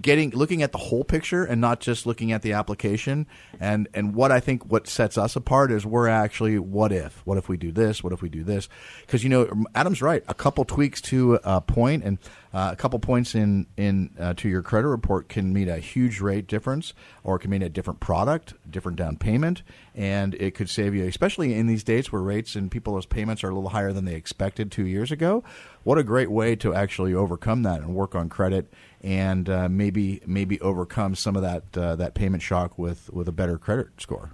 getting 0.00 0.30
looking 0.30 0.62
at 0.62 0.72
the 0.72 0.78
whole 0.78 1.04
picture 1.04 1.44
and 1.44 1.60
not 1.60 1.80
just 1.80 2.04
looking 2.04 2.32
at 2.32 2.42
the 2.42 2.52
application. 2.52 3.26
And 3.60 3.88
and 3.94 4.14
what 4.14 4.32
I 4.32 4.40
think 4.40 4.70
what 4.70 4.88
sets 4.88 5.16
us 5.16 5.36
apart 5.36 5.70
is 5.70 5.86
we're 5.86 6.08
actually 6.08 6.58
what 6.58 6.92
if? 6.92 7.24
What 7.24 7.38
if 7.38 7.48
we 7.48 7.56
do 7.56 7.70
this? 7.70 8.02
What 8.02 8.12
if 8.12 8.20
we 8.20 8.28
do 8.28 8.42
this? 8.42 8.68
Because 9.02 9.22
you 9.22 9.30
know, 9.30 9.64
Adam's 9.74 10.02
right. 10.02 10.24
A 10.26 10.34
couple 10.34 10.64
tweaks 10.64 11.00
to 11.02 11.38
a 11.44 11.60
point 11.60 12.02
and 12.02 12.18
uh, 12.54 12.70
a 12.72 12.76
couple 12.76 12.98
points 12.98 13.34
in 13.34 13.66
in 13.76 14.10
uh, 14.18 14.34
to 14.34 14.48
your 14.48 14.62
credit 14.62 14.88
report 14.88 15.28
can 15.28 15.52
mean 15.52 15.68
a 15.68 15.78
huge 15.78 16.20
rate 16.20 16.46
difference, 16.46 16.92
or 17.24 17.36
it 17.36 17.40
can 17.40 17.50
mean 17.50 17.62
a 17.62 17.68
different 17.68 18.00
product, 18.00 18.54
different 18.70 18.98
down 18.98 19.16
payment, 19.16 19.62
and 19.94 20.34
it 20.34 20.54
could 20.54 20.68
save 20.68 20.94
you, 20.94 21.04
especially 21.04 21.54
in 21.54 21.66
these 21.66 21.82
dates 21.82 22.12
where 22.12 22.22
rates 22.22 22.54
and 22.54 22.70
people's 22.70 23.06
payments 23.06 23.42
are 23.42 23.48
a 23.48 23.54
little 23.54 23.70
higher 23.70 23.92
than 23.92 24.04
they 24.04 24.14
expected 24.14 24.70
two 24.70 24.86
years 24.86 25.10
ago. 25.10 25.42
What 25.84 25.98
a 25.98 26.04
great 26.04 26.30
way 26.30 26.54
to 26.56 26.74
actually 26.74 27.14
overcome 27.14 27.62
that 27.62 27.80
and 27.80 27.94
work 27.94 28.14
on 28.14 28.28
credit, 28.28 28.72
and 29.02 29.48
uh, 29.48 29.68
maybe 29.68 30.20
maybe 30.26 30.60
overcome 30.60 31.14
some 31.14 31.36
of 31.36 31.42
that 31.42 31.64
uh, 31.76 31.96
that 31.96 32.14
payment 32.14 32.42
shock 32.42 32.78
with 32.78 33.10
with 33.12 33.28
a 33.28 33.32
better 33.32 33.56
credit 33.56 33.88
score. 33.98 34.30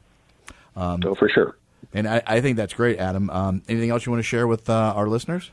Um, 0.75 1.03
oh, 1.05 1.15
for 1.15 1.29
sure. 1.29 1.57
And 1.93 2.07
I, 2.07 2.23
I 2.27 2.41
think 2.41 2.57
that's 2.57 2.75
great, 2.75 2.99
Adam. 2.99 3.31
Um, 3.31 3.63
anything 3.69 3.91
else 3.91 4.05
you 4.05 4.13
want 4.13 4.21
to 4.21 4.29
share 4.29 4.47
with 4.47 4.69
uh, 4.69 4.93
our 4.95 5.09
listeners? 5.09 5.51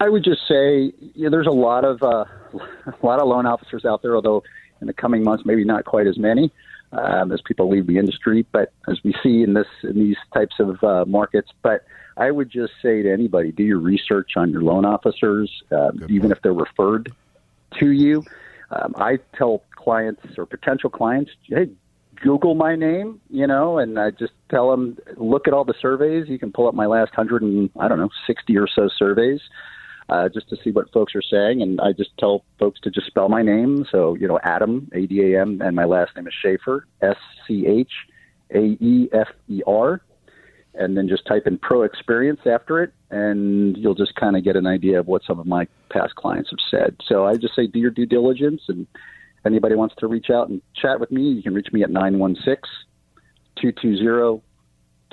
I 0.00 0.08
would 0.08 0.24
just 0.24 0.40
say 0.46 0.92
you 1.14 1.24
know, 1.24 1.30
there's 1.30 1.46
a 1.46 1.50
lot 1.50 1.84
of 1.84 2.02
uh, 2.02 2.24
a 2.54 3.06
lot 3.06 3.20
of 3.20 3.28
loan 3.28 3.46
officers 3.46 3.84
out 3.84 4.02
there, 4.02 4.14
although 4.14 4.42
in 4.80 4.86
the 4.86 4.92
coming 4.92 5.24
months 5.24 5.44
maybe 5.46 5.64
not 5.64 5.84
quite 5.84 6.06
as 6.06 6.18
many 6.18 6.52
um, 6.92 7.32
as 7.32 7.40
people 7.40 7.68
leave 7.68 7.86
the 7.86 7.98
industry. 7.98 8.46
But 8.52 8.72
as 8.88 8.98
we 9.02 9.14
see 9.22 9.42
in 9.42 9.54
this 9.54 9.66
in 9.82 9.94
these 9.94 10.16
types 10.34 10.56
of 10.58 10.82
uh, 10.84 11.04
markets, 11.06 11.50
but 11.62 11.84
I 12.16 12.30
would 12.30 12.50
just 12.50 12.72
say 12.82 13.02
to 13.02 13.12
anybody, 13.12 13.52
do 13.52 13.62
your 13.62 13.78
research 13.78 14.32
on 14.36 14.50
your 14.50 14.62
loan 14.62 14.84
officers, 14.84 15.50
uh, 15.70 15.90
even 16.08 16.32
if 16.32 16.40
they're 16.42 16.54
referred 16.54 17.12
to 17.78 17.90
you. 17.90 18.24
Um, 18.70 18.94
I 18.96 19.18
tell 19.36 19.62
clients 19.76 20.22
or 20.38 20.46
potential 20.46 20.90
clients, 20.90 21.30
hey, 21.44 21.68
Google 22.16 22.54
my 22.54 22.74
name, 22.74 23.20
you 23.28 23.46
know, 23.46 23.78
and 23.78 23.98
I 23.98 24.10
just 24.10 24.32
tell 24.50 24.70
them, 24.70 24.96
look 25.18 25.46
at 25.46 25.52
all 25.52 25.64
the 25.64 25.74
surveys. 25.80 26.28
You 26.28 26.38
can 26.38 26.50
pull 26.50 26.66
up 26.66 26.74
my 26.74 26.86
last 26.86 27.14
hundred 27.14 27.42
and 27.42 27.70
I 27.78 27.86
don't 27.86 27.98
know, 27.98 28.08
sixty 28.26 28.56
or 28.56 28.66
so 28.66 28.88
surveys 28.98 29.40
uh, 30.08 30.28
just 30.28 30.48
to 30.50 30.56
see 30.62 30.70
what 30.70 30.92
folks 30.92 31.14
are 31.14 31.22
saying. 31.22 31.62
And 31.62 31.80
I 31.80 31.92
just 31.92 32.10
tell 32.18 32.44
folks 32.58 32.80
to 32.80 32.90
just 32.90 33.06
spell 33.06 33.28
my 33.28 33.42
name. 33.42 33.86
So, 33.90 34.14
you 34.14 34.28
know, 34.28 34.38
Adam, 34.42 34.88
A 34.94 35.06
D 35.06 35.32
A 35.32 35.40
M, 35.40 35.60
and 35.60 35.74
my 35.74 35.84
last 35.84 36.14
name 36.16 36.26
is 36.26 36.34
Schaefer, 36.40 36.86
S 37.02 37.16
C 37.46 37.66
H 37.66 37.92
A 38.54 38.76
E 38.80 39.08
F 39.12 39.28
E 39.48 39.62
R. 39.66 40.02
And 40.74 40.96
then 40.96 41.08
just 41.08 41.26
type 41.26 41.46
in 41.46 41.56
pro 41.56 41.82
experience 41.82 42.40
after 42.44 42.82
it, 42.82 42.92
and 43.10 43.78
you'll 43.78 43.94
just 43.94 44.14
kind 44.14 44.36
of 44.36 44.44
get 44.44 44.56
an 44.56 44.66
idea 44.66 45.00
of 45.00 45.06
what 45.06 45.22
some 45.26 45.40
of 45.40 45.46
my 45.46 45.66
past 45.88 46.14
clients 46.16 46.50
have 46.50 46.58
said. 46.70 46.96
So 47.08 47.24
I 47.24 47.36
just 47.36 47.56
say 47.56 47.66
do 47.66 47.78
your 47.78 47.90
due 47.90 48.04
diligence. 48.04 48.60
And 48.68 48.86
if 49.38 49.46
anybody 49.46 49.74
wants 49.74 49.94
to 50.00 50.06
reach 50.06 50.28
out 50.28 50.50
and 50.50 50.60
chat 50.74 51.00
with 51.00 51.10
me, 51.10 51.30
you 51.30 51.42
can 51.42 51.54
reach 51.54 51.68
me 51.72 51.82
at 51.82 51.88
916 51.88 52.60
220 53.58 54.42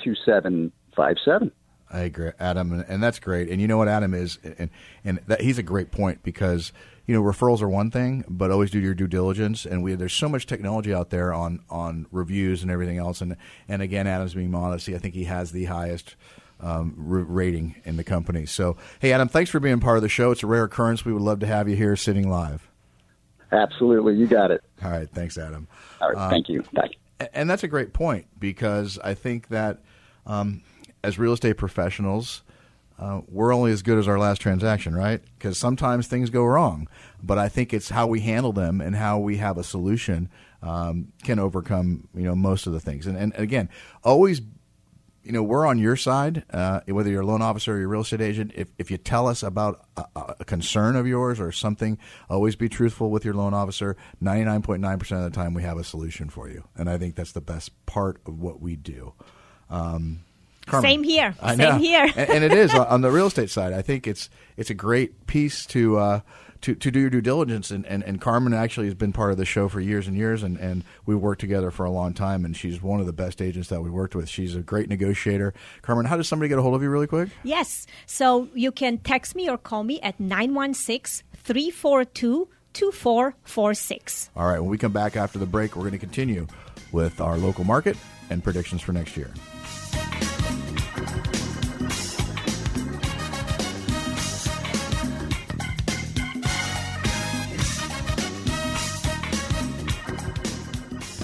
2757. 0.03 1.51
I 1.93 1.99
agree, 1.99 2.32
Adam, 2.39 2.73
and, 2.73 2.86
and, 2.88 3.03
that's 3.03 3.19
great. 3.19 3.49
And 3.49 3.62
you 3.62 3.67
know 3.67 3.77
what 3.77 3.88
Adam 3.88 4.15
is, 4.15 4.39
and 4.43 4.71
and 5.06 5.19
that, 5.27 5.41
he's 5.41 5.60
a 5.60 5.63
great 5.63 5.91
point 5.91 6.23
because 6.23 6.73
you 7.06 7.13
know 7.13 7.21
referrals 7.21 7.62
are 7.62 7.69
one 7.69 7.91
thing, 7.91 8.25
but 8.27 8.49
always 8.49 8.71
do 8.71 8.79
your 8.79 8.95
due 8.95 9.08
diligence. 9.08 9.63
And 9.63 9.84
we 9.84 9.93
there's 9.93 10.13
so 10.13 10.27
much 10.27 10.47
technology 10.47 10.91
out 10.91 11.12
there 11.12 11.32
on 11.32 11.60
on 11.69 12.08
reviews 12.12 12.63
and 12.63 12.71
everything 12.71 12.97
else. 12.97 13.21
And 13.21 13.38
and 13.69 13.84
again, 13.84 14.08
Adam's 14.08 14.34
being 14.34 14.49
modest. 14.49 14.89
I 14.89 14.97
think 14.97 15.13
he 15.13 15.25
has 15.25 15.51
the 15.51 15.65
highest. 15.65 16.15
Um, 16.60 16.93
rating 16.97 17.75
in 17.84 17.97
the 17.97 18.06
company. 18.06 18.45
So, 18.45 18.77
hey, 19.01 19.12
Adam, 19.12 19.27
thanks 19.27 19.51
for 19.51 19.60
being 19.60 19.82
part 19.82 19.97
of 19.97 20.01
the 20.01 20.08
show. 20.08 20.32
It's 20.32 20.43
a 20.43 20.47
rare 20.47 20.63
occurrence. 20.63 21.03
We 21.03 21.12
would 21.12 21.21
love 21.21 21.39
to 21.41 21.45
have 21.45 21.67
you 21.67 21.75
here 21.75 21.97
sitting 21.97 22.29
live. 22.29 22.69
Absolutely. 23.51 24.15
You 24.15 24.27
got 24.27 24.49
it. 24.49 24.63
All 24.82 24.91
right. 24.91 25.10
Thanks, 25.10 25.38
Adam. 25.38 25.67
All 25.99 26.13
right. 26.13 26.17
Um, 26.17 26.29
thank 26.29 26.47
you. 26.47 26.63
Bye. 26.71 26.91
And 27.34 27.49
that's 27.49 27.63
a 27.63 27.67
great 27.67 27.91
point 27.91 28.27
because 28.39 28.97
I 29.03 29.13
think 29.13 29.49
that 29.49 29.79
um, 30.25 30.62
as 31.04 31.20
real 31.20 31.34
estate 31.34 31.58
professionals, 31.58 32.44
uh, 33.00 33.22
we're 33.28 33.54
only 33.54 33.72
as 33.72 33.82
good 33.82 33.98
as 33.98 34.08
our 34.08 34.20
last 34.20 34.39
transaction, 34.39 34.96
right? 34.96 35.22
Because 35.38 35.58
sometimes 35.58 36.08
things 36.08 36.30
go 36.30 36.46
wrong, 36.46 36.88
but 37.22 37.38
I 37.38 37.50
think 37.50 37.74
it's 37.74 37.89
how 37.89 38.08
we 38.08 38.22
handle 38.22 38.54
them 38.54 38.82
and 38.82 38.96
how 38.96 39.20
we 39.20 39.38
have 39.38 39.58
a 39.58 39.63
solution 39.63 40.30
um, 40.62 41.12
can 41.24 41.39
overcome 41.39 42.08
you 42.16 42.24
know 42.24 42.36
most 42.36 42.68
of 42.68 42.74
the 42.74 42.80
things. 42.80 43.06
And, 43.06 43.18
and 43.18 43.34
again, 43.36 43.70
always 44.04 44.42
you 45.24 45.32
know 45.32 45.44
we're 45.44 45.66
on 45.66 45.80
your 45.80 45.96
side, 45.96 46.44
uh, 46.52 46.82
whether 46.88 47.10
you're 47.10 47.22
a 47.22 47.26
loan 47.26 47.42
officer 47.42 47.76
or 47.76 47.80
you're 47.80 47.89
real 47.89 48.02
estate 48.02 48.22
agent. 48.22 48.52
If 48.56 48.70
if 48.78 48.89
you 48.89 48.98
tell 48.98 49.28
us 49.28 49.44
about 49.44 49.86
a, 49.98 50.06
a 50.39 50.46
concern 50.46 50.96
of 50.96 51.06
yours 51.08 51.39
or 51.39 51.52
something, 51.52 51.98
always 52.30 52.56
be 52.56 52.70
truthful 52.70 53.10
with 53.10 53.26
your 53.26 53.34
loan 53.34 53.54
officer. 53.54 53.98
Ninety 54.22 54.46
nine 54.46 54.62
point 54.62 54.82
nine 54.82 55.00
percent 55.00 55.26
of 55.26 55.32
the 55.32 55.36
time, 55.36 55.54
we 55.54 55.63
have 55.63 55.78
a 55.78 55.84
solution 55.84 56.30
for 56.30 56.50
you, 56.50 56.63
and 56.76 56.89
I 56.89 56.98
think 56.98 57.16
that's 57.16 57.34
the 57.34 57.42
best 57.42 57.86
part 57.86 58.22
of 58.26 58.39
what 58.39 58.62
we 58.62 58.76
do. 58.76 59.13
Um, 59.70 60.22
Carmen. 60.65 60.89
Same 60.89 61.04
here. 61.04 61.36
I 61.41 61.56
Same 61.56 61.58
know. 61.58 61.78
here. 61.78 62.04
and, 62.15 62.30
and, 62.30 62.43
it 62.43 62.54
is 62.54 62.73
on 62.73 63.02
the 63.02 63.12
real 63.12 63.28
estate 63.28 63.49
side. 63.49 63.73
I 63.73 63.82
think 63.82 64.08
it's 64.08 64.30
it's 64.58 64.69
a 64.69 64.73
great 64.73 65.28
piece 65.28 65.65
to 65.67 65.97
uh, 65.97 66.19
to, 66.63 66.73
to 66.76 66.91
do 66.91 66.99
your 67.02 67.10
due 67.10 67.21
diligence. 67.21 67.71
And, 67.71 67.86
and, 67.86 68.04
and 68.04 68.19
Carmen 68.19 68.54
actually 68.54 68.88
has 68.88 68.95
been 68.95 69.12
part 69.12 69.32
of 69.32 69.38
the 69.38 69.45
show 69.45 69.67
for 69.67 69.80
years 69.82 70.08
and 70.08 70.15
years, 70.17 70.43
and, 70.43 70.58
and 70.58 70.84
we 71.06 71.13
worked 71.13 71.41
together 71.41 71.71
for 71.71 71.86
a 71.86 71.91
long 71.91 72.13
time. 72.13 72.45
And 72.45 72.56
she's 72.56 72.82
one 72.82 72.99
of 72.99 73.06
the 73.06 73.13
best 73.13 73.41
agents 73.41 73.69
that 73.69 73.82
we 73.82 73.89
worked 73.89 74.15
with. 74.15 74.30
She's 74.30 74.56
a 74.56 74.62
great 74.62 74.89
negotiator. 74.89 75.54
Carmen, 75.82 76.06
how 76.06 76.17
does 76.17 76.28
somebody 76.28 76.49
get 76.49 76.58
a 76.58 76.62
hold 76.62 76.73
of 76.73 76.82
you 76.82 76.89
really 76.89 77.08
quick? 77.08 77.30
Yes. 77.43 77.86
So 78.06 78.47
you 78.54 78.71
can 78.71 78.97
text 78.97 79.36
me 79.36 79.49
or 79.49 79.58
call 79.58 79.84
me 79.84 79.99
at 80.02 80.19
916 80.19 81.26
342 81.36 82.47
2446. 82.73 84.30
All 84.36 84.47
right, 84.47 84.60
when 84.60 84.69
we 84.69 84.78
come 84.78 84.93
back 84.93 85.15
after 85.15 85.38
the 85.38 85.45
break, 85.45 85.76
we're 85.76 85.84
going 85.84 85.91
to 85.91 85.99
continue 85.99 86.47
with 86.91 87.21
our 87.21 87.38
local 87.38 87.65
market 87.65 87.97
and 88.30 88.43
predictions 88.43 88.82
for 88.82 88.93
next 88.93 89.15
year. 89.15 89.32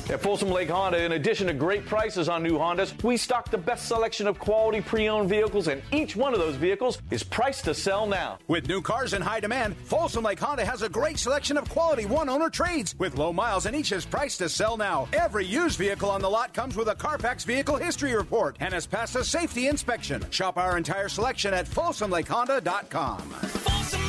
At 0.09 0.21
Folsom 0.21 0.49
Lake 0.49 0.69
Honda, 0.69 1.03
in 1.03 1.11
addition 1.11 1.45
to 1.47 1.53
great 1.53 1.85
prices 1.85 2.29
on 2.29 2.41
new 2.41 2.57
Hondas, 2.57 3.03
we 3.03 3.15
stock 3.15 3.51
the 3.51 3.59
best 3.59 3.87
selection 3.87 4.25
of 4.25 4.39
quality 4.39 4.81
pre 4.81 5.07
owned 5.07 5.29
vehicles, 5.29 5.67
and 5.67 5.83
each 5.91 6.15
one 6.15 6.33
of 6.33 6.39
those 6.39 6.55
vehicles 6.55 6.99
is 7.11 7.21
priced 7.21 7.65
to 7.65 7.75
sell 7.75 8.07
now. 8.07 8.39
With 8.47 8.67
new 8.67 8.81
cars 8.81 9.13
in 9.13 9.21
high 9.21 9.39
demand, 9.39 9.77
Folsom 9.77 10.23
Lake 10.23 10.39
Honda 10.39 10.65
has 10.65 10.81
a 10.81 10.89
great 10.89 11.19
selection 11.19 11.57
of 11.57 11.69
quality 11.69 12.07
one 12.07 12.27
owner 12.27 12.49
trades 12.49 12.95
with 12.97 13.19
low 13.19 13.31
miles, 13.31 13.67
and 13.67 13.75
each 13.75 13.91
is 13.91 14.03
priced 14.03 14.39
to 14.39 14.49
sell 14.49 14.77
now. 14.77 15.07
Every 15.13 15.45
used 15.45 15.77
vehicle 15.77 16.09
on 16.09 16.21
the 16.21 16.29
lot 16.29 16.55
comes 16.55 16.75
with 16.75 16.87
a 16.87 16.95
Carfax 16.95 17.43
vehicle 17.43 17.75
history 17.75 18.15
report 18.15 18.57
and 18.59 18.73
has 18.73 18.87
passed 18.87 19.15
a 19.15 19.23
safety 19.23 19.67
inspection. 19.67 20.25
Shop 20.31 20.57
our 20.57 20.75
entire 20.75 21.09
selection 21.09 21.53
at 21.53 21.67
FolsomLakeHonda.com. 21.67 23.19
Folsom 23.19 24.08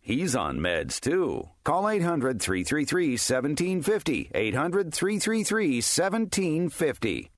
He's 0.03 0.35
on 0.35 0.57
meds 0.57 0.99
too. 0.99 1.49
Call 1.63 1.87
800 1.87 2.41
333 2.41 3.11
1750. 3.11 4.31
800 4.33 4.91
333 4.91 5.75
1750. 5.75 7.31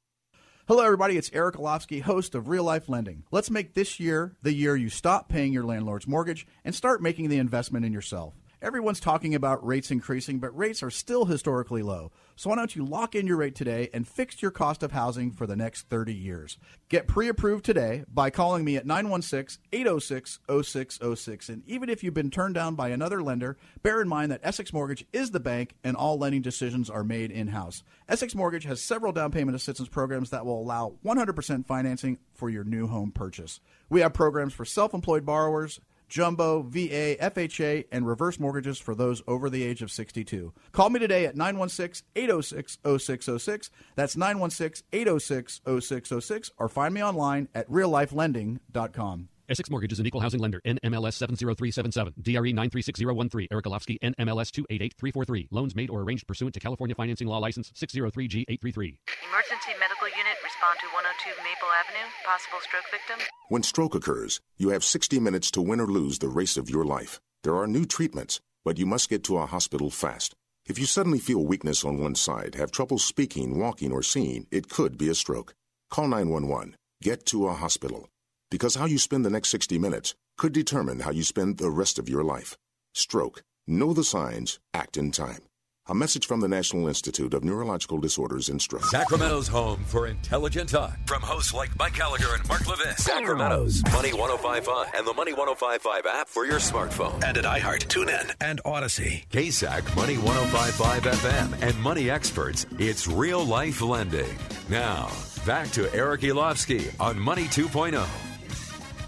Hello, 0.66 0.82
everybody. 0.82 1.18
It's 1.18 1.30
Eric 1.34 1.56
Olofsky, 1.56 2.02
host 2.02 2.36
of 2.36 2.48
Real 2.48 2.64
Life 2.64 2.88
Lending. 2.88 3.24
Let's 3.32 3.52
make 3.52 3.74
this 3.74 4.00
year 4.00 4.38
the 4.44 4.54
year 4.54 4.78
you 4.78 4.88
stop 4.88 5.28
paying 5.28 5.52
your 5.52 5.66
landlord's 5.66 6.08
mortgage 6.08 6.48
and 6.64 6.74
start 6.74 7.02
making 7.02 7.28
the 7.28 7.38
investment 7.38 7.84
in 7.84 7.92
yourself. 7.92 8.34
Everyone's 8.62 9.02
talking 9.02 9.36
about 9.36 9.66
rates 9.66 9.92
increasing, 9.92 10.40
but 10.40 10.58
rates 10.58 10.82
are 10.82 10.90
still 10.90 11.26
historically 11.26 11.82
low. 11.82 12.14
So 12.36 12.50
why 12.50 12.56
don't 12.56 12.76
you 12.76 12.84
lock 12.84 13.14
in 13.16 13.28
your 13.28 13.38
rate 13.38 13.56
today 13.56 13.90
and 13.94 14.08
fix 14.08 14.42
your 14.42 14.52
cost 14.52 14.82
of 14.82 14.92
housing 14.92 15.32
for 15.32 15.46
the 15.46 15.56
next 15.56 15.90
30 15.90 16.14
years? 16.14 16.58
Get 16.90 17.08
pre 17.08 17.28
approved 17.28 17.64
today 17.64 18.04
by 18.12 18.30
calling 18.30 18.66
me 18.66 18.76
at 18.76 18.86
916 18.86 19.62
806 19.72 20.40
0606. 20.48 21.50
And 21.50 21.64
even 21.68 21.90
if 21.90 22.04
you've 22.04 22.14
been 22.14 22.32
turned 22.32 22.56
down 22.56 22.76
by 22.76 22.90
another 22.90 23.22
lender, 23.22 23.58
bear 23.84 24.02
in 24.02 24.08
mind 24.08 24.32
that 24.32 24.42
Essex 24.44 24.74
Mortgage 24.74 25.06
is 25.14 25.32
the 25.32 25.40
bank 25.40 25.76
and 25.84 25.96
all 25.96 26.18
lending 26.18 26.42
decisions 26.42 26.90
are 26.90 27.04
made 27.04 27.32
in 27.32 27.48
house. 27.48 27.84
Essex 28.10 28.34
Mortgage 28.34 28.64
has 28.64 28.82
several 28.82 29.12
down 29.12 29.32
payment 29.32 29.56
assistance 29.56 29.90
programs 29.90 30.32
that 30.32 30.46
will 30.46 30.60
allow 30.60 30.96
100% 31.06 31.66
financing 31.68 32.18
for 32.34 32.50
your 32.50 32.64
new 32.64 32.88
home 32.88 33.12
purchase. 33.12 33.60
We 33.90 34.02
have 34.02 34.14
programs 34.14 34.54
for 34.54 34.66
self 34.66 34.94
employed 34.94 35.26
borrowers 35.26 35.80
jumbo, 36.14 36.62
VA, 36.62 37.18
FHA, 37.20 37.86
and 37.92 38.06
reverse 38.06 38.40
mortgages 38.40 38.78
for 38.78 38.94
those 38.94 39.24
over 39.28 39.50
the 39.50 39.64
age 39.64 39.82
of 39.82 39.90
62. 39.90 40.54
Call 40.72 40.92
me 40.92 41.00
today 41.00 41.26
at 41.26 41.36
916 41.36 42.06
806 42.16 42.78
0606. 42.84 43.72
That's 43.96 44.16
916 44.16 44.86
806 44.94 45.62
0606, 45.66 46.52
or 46.60 46.70
find 46.70 46.94
me 46.94 47.04
online 47.04 47.50
at 47.56 47.68
reallifelending.com. 47.68 49.30
Essex 49.50 49.70
Mortgage 49.70 49.92
is 49.92 50.00
an 50.00 50.06
equal 50.06 50.22
housing 50.22 50.40
lender. 50.40 50.62
NMLS 50.66 51.14
70377. 51.14 52.14
DRE 52.22 52.54
936013. 52.54 53.48
Eric 53.52 53.66
Olofsky. 53.66 54.00
NMLS 54.00 54.52
288343. 54.52 55.48
Loans 55.52 55.76
made 55.76 55.90
or 55.90 56.02
arranged 56.02 56.26
pursuant 56.28 56.54
to 56.54 56.60
California 56.60 56.96
Financing 56.96 57.28
Law 57.28 57.40
License 57.40 57.72
603G833. 57.72 58.98
Emergency 59.28 59.74
medical 59.80 60.08
unit, 60.08 60.38
respond 60.44 60.80
to 60.80 60.88
102 60.94 61.30
Maple 61.44 61.68
Avenue. 61.84 62.08
Possible 62.26 62.60
stroke 62.62 62.86
victim. 62.90 63.20
When 63.50 63.64
stroke 63.64 63.96
occurs, 63.96 64.40
you 64.58 64.70
have 64.70 64.84
60 64.84 65.20
minutes 65.20 65.52
to 65.52 65.62
win 65.62 65.82
or 65.82 65.88
lose 65.88 66.20
the 66.20 66.30
race 66.30 66.56
of 66.56 66.70
your 66.70 66.86
life. 66.86 67.20
There 67.44 67.58
are 67.58 67.68
new 67.68 67.86
treatments, 67.86 68.40
but 68.64 68.78
you 68.78 68.86
must 68.86 69.10
get 69.10 69.24
to 69.26 69.38
a 69.38 69.46
hospital 69.46 69.90
fast. 69.90 70.34
If 70.66 70.80
you 70.80 70.86
suddenly 70.86 71.20
feel 71.20 71.46
weakness 71.46 71.84
on 71.84 72.00
one 72.00 72.16
side, 72.16 72.56
have 72.56 72.72
trouble 72.72 72.98
speaking, 72.98 73.60
walking, 73.60 73.92
or 73.92 74.02
seeing, 74.02 74.48
it 74.50 74.70
could 74.70 74.98
be 74.98 75.10
a 75.10 75.16
stroke. 75.16 75.54
Call 75.92 76.08
911. 76.08 76.78
Get 77.02 77.26
to 77.28 77.48
a 77.48 77.54
hospital. 77.54 78.08
Because 78.54 78.76
how 78.76 78.86
you 78.86 79.00
spend 79.00 79.26
the 79.26 79.32
next 79.32 79.50
60 79.50 79.80
minutes 79.80 80.14
could 80.38 80.54
determine 80.54 81.00
how 81.00 81.10
you 81.10 81.24
spend 81.24 81.58
the 81.58 81.72
rest 81.72 81.98
of 81.98 82.08
your 82.08 82.24
life. 82.24 82.56
Stroke. 82.94 83.42
Know 83.66 83.94
the 83.94 84.04
signs, 84.04 84.60
act 84.76 84.96
in 84.96 85.10
time. 85.10 85.40
A 85.88 85.96
message 85.96 86.28
from 86.28 86.40
the 86.40 86.48
National 86.48 86.88
Institute 86.88 87.34
of 87.34 87.44
Neurological 87.44 87.98
Disorders 87.98 88.50
and 88.50 88.62
Stroke. 88.62 88.86
Sacramento's 88.86 89.48
home 89.48 89.84
for 89.86 90.06
intelligent 90.06 90.70
talk 90.70 90.96
from 91.08 91.24
hosts 91.24 91.52
like 91.52 91.76
Mike 91.80 91.96
Gallagher 91.96 92.36
and 92.36 92.48
Mark 92.48 92.68
Levin. 92.68 92.96
Sacramento's 92.96 93.82
Money 93.92 94.14
1055 94.14 94.92
and 94.94 95.08
the 95.08 95.16
Money 95.16 95.34
1055 95.34 96.06
app 96.06 96.30
for 96.30 96.46
your 96.46 96.60
smartphone. 96.60 97.24
And 97.24 97.36
at 97.36 97.46
iHeart, 97.46 97.88
TuneIn, 97.88 98.36
and 98.40 98.62
Odyssey. 98.64 99.24
KSAC 99.32 99.96
Money 99.96 100.20
1055 100.20 101.04
FM 101.06 101.68
and 101.68 101.82
Money 101.82 102.12
Experts. 102.12 102.68
It's 102.78 103.08
real 103.08 103.44
life 103.44 103.82
lending. 103.82 104.38
Now, 104.70 105.10
back 105.44 105.72
to 105.72 105.92
Eric 105.96 106.22
Elovski 106.22 106.94
on 107.00 107.20
Money 107.20 107.46
2.0. 107.46 108.08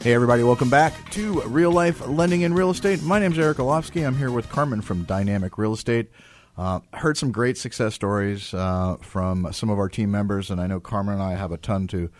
Hey, 0.06 0.14
everybody, 0.14 0.44
welcome 0.44 0.70
back 0.70 1.10
to 1.14 1.42
Real 1.48 1.72
Life 1.72 2.08
Lending 2.08 2.42
in 2.42 2.54
Real 2.54 2.70
Estate. 2.70 3.02
My 3.02 3.18
name 3.18 3.32
is 3.32 3.40
Eric 3.40 3.58
Olofsky. 3.58 4.06
I'm 4.06 4.16
here 4.16 4.30
with 4.30 4.48
Carmen 4.50 4.82
from 4.82 5.04
Dynamic 5.04 5.58
Real 5.58 5.74
Estate. 5.74 6.12
Uh, 6.56 6.82
heard 6.94 7.18
some 7.18 7.32
great 7.32 7.58
success 7.58 7.96
stories 7.96 8.54
uh, 8.54 8.98
from 9.02 9.52
some 9.52 9.72
of 9.72 9.80
our 9.80 9.90
team 9.90 10.12
members, 10.12 10.52
and 10.52 10.62
I 10.62 10.68
know 10.68 10.80
Carmen 10.80 11.16
and 11.16 11.24
I 11.24 11.34
have 11.34 11.52
a 11.52 11.58
ton 11.58 11.88
to 11.88 12.12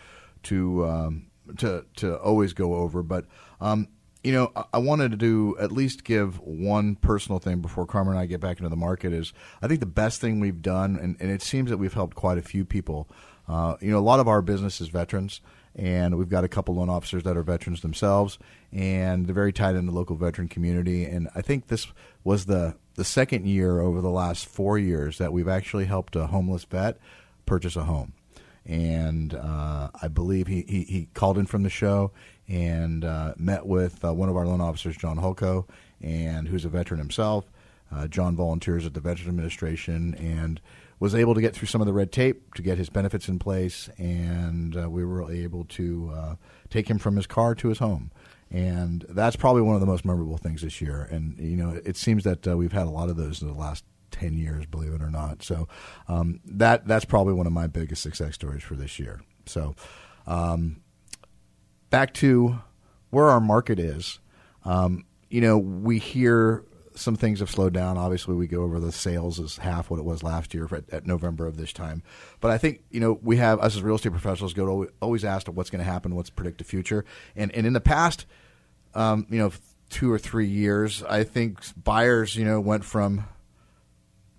to 0.42 0.84
um, 0.84 1.26
to 1.58 1.86
to 1.98 2.16
always 2.16 2.54
go 2.54 2.74
over. 2.74 3.04
But 3.04 3.26
um, 3.60 3.86
you 4.24 4.32
know, 4.32 4.50
I, 4.56 4.64
I 4.72 4.78
wanted 4.78 5.12
to 5.12 5.16
do 5.16 5.56
at 5.60 5.70
least 5.70 6.02
give 6.02 6.40
one 6.40 6.96
personal 6.96 7.38
thing 7.38 7.60
before 7.60 7.86
Carmen 7.86 8.14
and 8.14 8.20
I 8.20 8.26
get 8.26 8.40
back 8.40 8.58
into 8.58 8.68
the 8.68 8.74
market. 8.74 9.12
Is 9.12 9.32
I 9.62 9.68
think 9.68 9.78
the 9.78 9.86
best 9.86 10.20
thing 10.20 10.40
we've 10.40 10.60
done, 10.60 10.96
and, 10.96 11.16
and 11.20 11.30
it 11.30 11.40
seems 11.40 11.70
that 11.70 11.76
we've 11.76 11.94
helped 11.94 12.16
quite 12.16 12.36
a 12.36 12.42
few 12.42 12.64
people. 12.64 13.08
Uh, 13.48 13.76
you 13.80 13.92
know, 13.92 13.98
a 13.98 14.00
lot 14.00 14.18
of 14.18 14.26
our 14.26 14.42
business 14.42 14.80
is 14.80 14.88
veterans, 14.88 15.40
and 15.76 16.16
we've 16.16 16.30
got 16.30 16.42
a 16.42 16.48
couple 16.48 16.74
loan 16.74 16.88
officers 16.88 17.22
that 17.24 17.36
are 17.36 17.42
veterans 17.42 17.82
themselves, 17.82 18.38
and 18.72 19.26
they're 19.26 19.34
very 19.34 19.52
tied 19.52 19.76
in 19.76 19.86
the 19.86 19.92
local 19.92 20.16
veteran 20.16 20.48
community. 20.48 21.04
And 21.04 21.28
I 21.34 21.42
think 21.42 21.68
this 21.68 21.86
was 22.24 22.46
the 22.46 22.74
the 22.94 23.04
second 23.04 23.46
year 23.46 23.80
over 23.80 24.00
the 24.00 24.10
last 24.10 24.46
four 24.46 24.78
years 24.78 25.18
that 25.18 25.32
we've 25.32 25.48
actually 25.48 25.84
helped 25.84 26.16
a 26.16 26.28
homeless 26.28 26.64
vet 26.64 26.98
purchase 27.44 27.76
a 27.76 27.84
home. 27.84 28.14
And 28.64 29.34
uh, 29.34 29.90
I 30.00 30.08
believe 30.08 30.46
he, 30.46 30.64
he, 30.66 30.82
he, 30.84 31.08
called 31.14 31.38
in 31.38 31.46
from 31.46 31.62
the 31.62 31.70
show 31.70 32.10
and 32.48 33.04
uh, 33.04 33.34
met 33.36 33.66
with 33.66 34.04
uh, 34.04 34.12
one 34.12 34.28
of 34.28 34.36
our 34.36 34.46
loan 34.46 34.60
officers, 34.60 34.96
John 34.96 35.18
Holko, 35.18 35.66
and 36.00 36.48
who's 36.48 36.64
a 36.64 36.68
veteran 36.68 36.98
himself. 36.98 37.44
Uh, 37.94 38.08
John 38.08 38.34
volunteers 38.34 38.84
at 38.84 38.94
the 38.94 39.00
Veteran 39.00 39.28
Administration 39.28 40.14
and 40.14 40.60
was 40.98 41.14
able 41.14 41.34
to 41.34 41.40
get 41.40 41.54
through 41.54 41.68
some 41.68 41.80
of 41.80 41.86
the 41.86 41.92
red 41.92 42.10
tape 42.10 42.54
to 42.54 42.62
get 42.62 42.78
his 42.78 42.88
benefits 42.88 43.28
in 43.28 43.38
place, 43.38 43.90
and 43.98 44.76
uh, 44.76 44.88
we 44.88 45.04
were 45.04 45.30
able 45.30 45.64
to 45.64 46.12
uh, 46.14 46.34
take 46.70 46.88
him 46.88 46.98
from 46.98 47.16
his 47.16 47.26
car 47.26 47.54
to 47.54 47.68
his 47.68 47.78
home. 47.78 48.10
And 48.50 49.04
that's 49.08 49.36
probably 49.36 49.62
one 49.62 49.74
of 49.74 49.80
the 49.80 49.86
most 49.86 50.04
memorable 50.04 50.38
things 50.38 50.62
this 50.62 50.80
year. 50.80 51.08
And 51.10 51.38
you 51.38 51.56
know, 51.56 51.70
it 51.84 51.96
seems 51.96 52.24
that 52.24 52.46
uh, 52.46 52.56
we've 52.56 52.72
had 52.72 52.86
a 52.86 52.90
lot 52.90 53.10
of 53.10 53.16
those 53.16 53.42
in 53.42 53.48
the 53.48 53.54
last 53.54 53.84
ten 54.10 54.38
years, 54.38 54.66
believe 54.66 54.94
it 54.94 55.02
or 55.02 55.10
not. 55.10 55.42
So 55.42 55.68
um, 56.08 56.40
that 56.44 56.86
that's 56.86 57.04
probably 57.04 57.34
one 57.34 57.46
of 57.46 57.52
my 57.52 57.66
biggest 57.66 58.02
success 58.02 58.34
stories 58.34 58.62
for 58.62 58.74
this 58.74 58.98
year. 58.98 59.20
So 59.46 59.74
um, 60.26 60.80
back 61.90 62.14
to 62.14 62.60
where 63.10 63.26
our 63.26 63.40
market 63.40 63.78
is. 63.78 64.20
Um, 64.64 65.04
you 65.28 65.40
know, 65.40 65.58
we 65.58 65.98
hear 65.98 66.64
some 66.96 67.14
things 67.16 67.40
have 67.40 67.50
slowed 67.50 67.72
down. 67.72 67.96
Obviously, 67.98 68.34
we 68.34 68.46
go 68.46 68.62
over 68.62 68.80
the 68.80 68.90
sales 68.92 69.38
is 69.38 69.58
half 69.58 69.90
what 69.90 69.98
it 69.98 70.04
was 70.04 70.22
last 70.22 70.52
year 70.54 70.66
at, 70.72 70.88
at 70.90 71.06
November 71.06 71.46
of 71.46 71.56
this 71.56 71.72
time. 71.72 72.02
But 72.40 72.50
I 72.50 72.58
think 72.58 72.82
you 72.90 73.00
know 73.00 73.18
we 73.22 73.36
have 73.36 73.60
us 73.60 73.76
as 73.76 73.82
real 73.82 73.94
estate 73.96 74.10
professionals 74.12 74.54
go 74.54 74.84
to 74.84 74.92
always 75.00 75.24
ask 75.24 75.46
what's 75.48 75.70
going 75.70 75.84
to 75.84 75.90
happen, 75.90 76.14
what's 76.16 76.30
predict 76.30 76.58
the 76.58 76.64
future, 76.64 77.04
and 77.36 77.52
and 77.52 77.66
in 77.66 77.72
the 77.72 77.80
past, 77.80 78.26
um, 78.94 79.26
you 79.30 79.38
know, 79.38 79.52
two 79.90 80.10
or 80.12 80.18
three 80.18 80.48
years, 80.48 81.02
I 81.04 81.22
think 81.24 81.60
buyers 81.84 82.34
you 82.34 82.44
know 82.44 82.60
went 82.60 82.84
from 82.84 83.24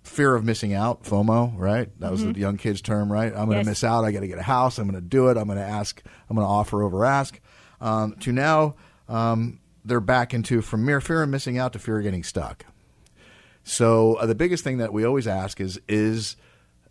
fear 0.02 0.34
of 0.34 0.42
missing 0.44 0.72
out, 0.72 1.02
FOMO, 1.04 1.52
right? 1.58 1.90
That 2.00 2.10
was 2.10 2.22
Mhm. 2.24 2.32
the 2.34 2.40
young 2.40 2.56
kids 2.56 2.80
term, 2.80 3.12
right? 3.12 3.26
I'm 3.30 3.44
going 3.44 3.50
to 3.50 3.56
Yes. 3.58 3.66
miss 3.66 3.84
out. 3.84 4.04
I 4.04 4.10
got 4.12 4.20
to 4.20 4.26
get 4.28 4.38
a 4.38 4.42
house. 4.42 4.78
I'm 4.78 4.88
going 4.88 5.00
to 5.00 5.06
do 5.06 5.28
it. 5.28 5.36
I'm 5.36 5.46
going 5.46 5.58
to 5.58 5.64
ask. 5.64 6.02
I'm 6.30 6.34
going 6.36 6.46
to 6.46 6.50
offer 6.50 6.82
over 6.82 7.04
ask. 7.04 7.38
Um, 7.80 8.14
to 8.20 8.32
now, 8.32 8.74
um, 9.08 9.60
they're 9.84 10.00
back 10.00 10.34
into 10.34 10.62
from 10.62 10.84
mere 10.84 11.00
fear 11.00 11.22
of 11.22 11.28
missing 11.28 11.58
out 11.58 11.72
to 11.72 11.78
fear 11.78 11.98
of 11.98 12.04
getting 12.04 12.24
stuck. 12.24 12.66
So 13.64 14.14
uh, 14.14 14.26
the 14.26 14.34
biggest 14.34 14.64
thing 14.64 14.78
that 14.78 14.92
we 14.92 15.04
always 15.04 15.26
ask 15.26 15.60
is 15.60 15.80
is 15.88 16.36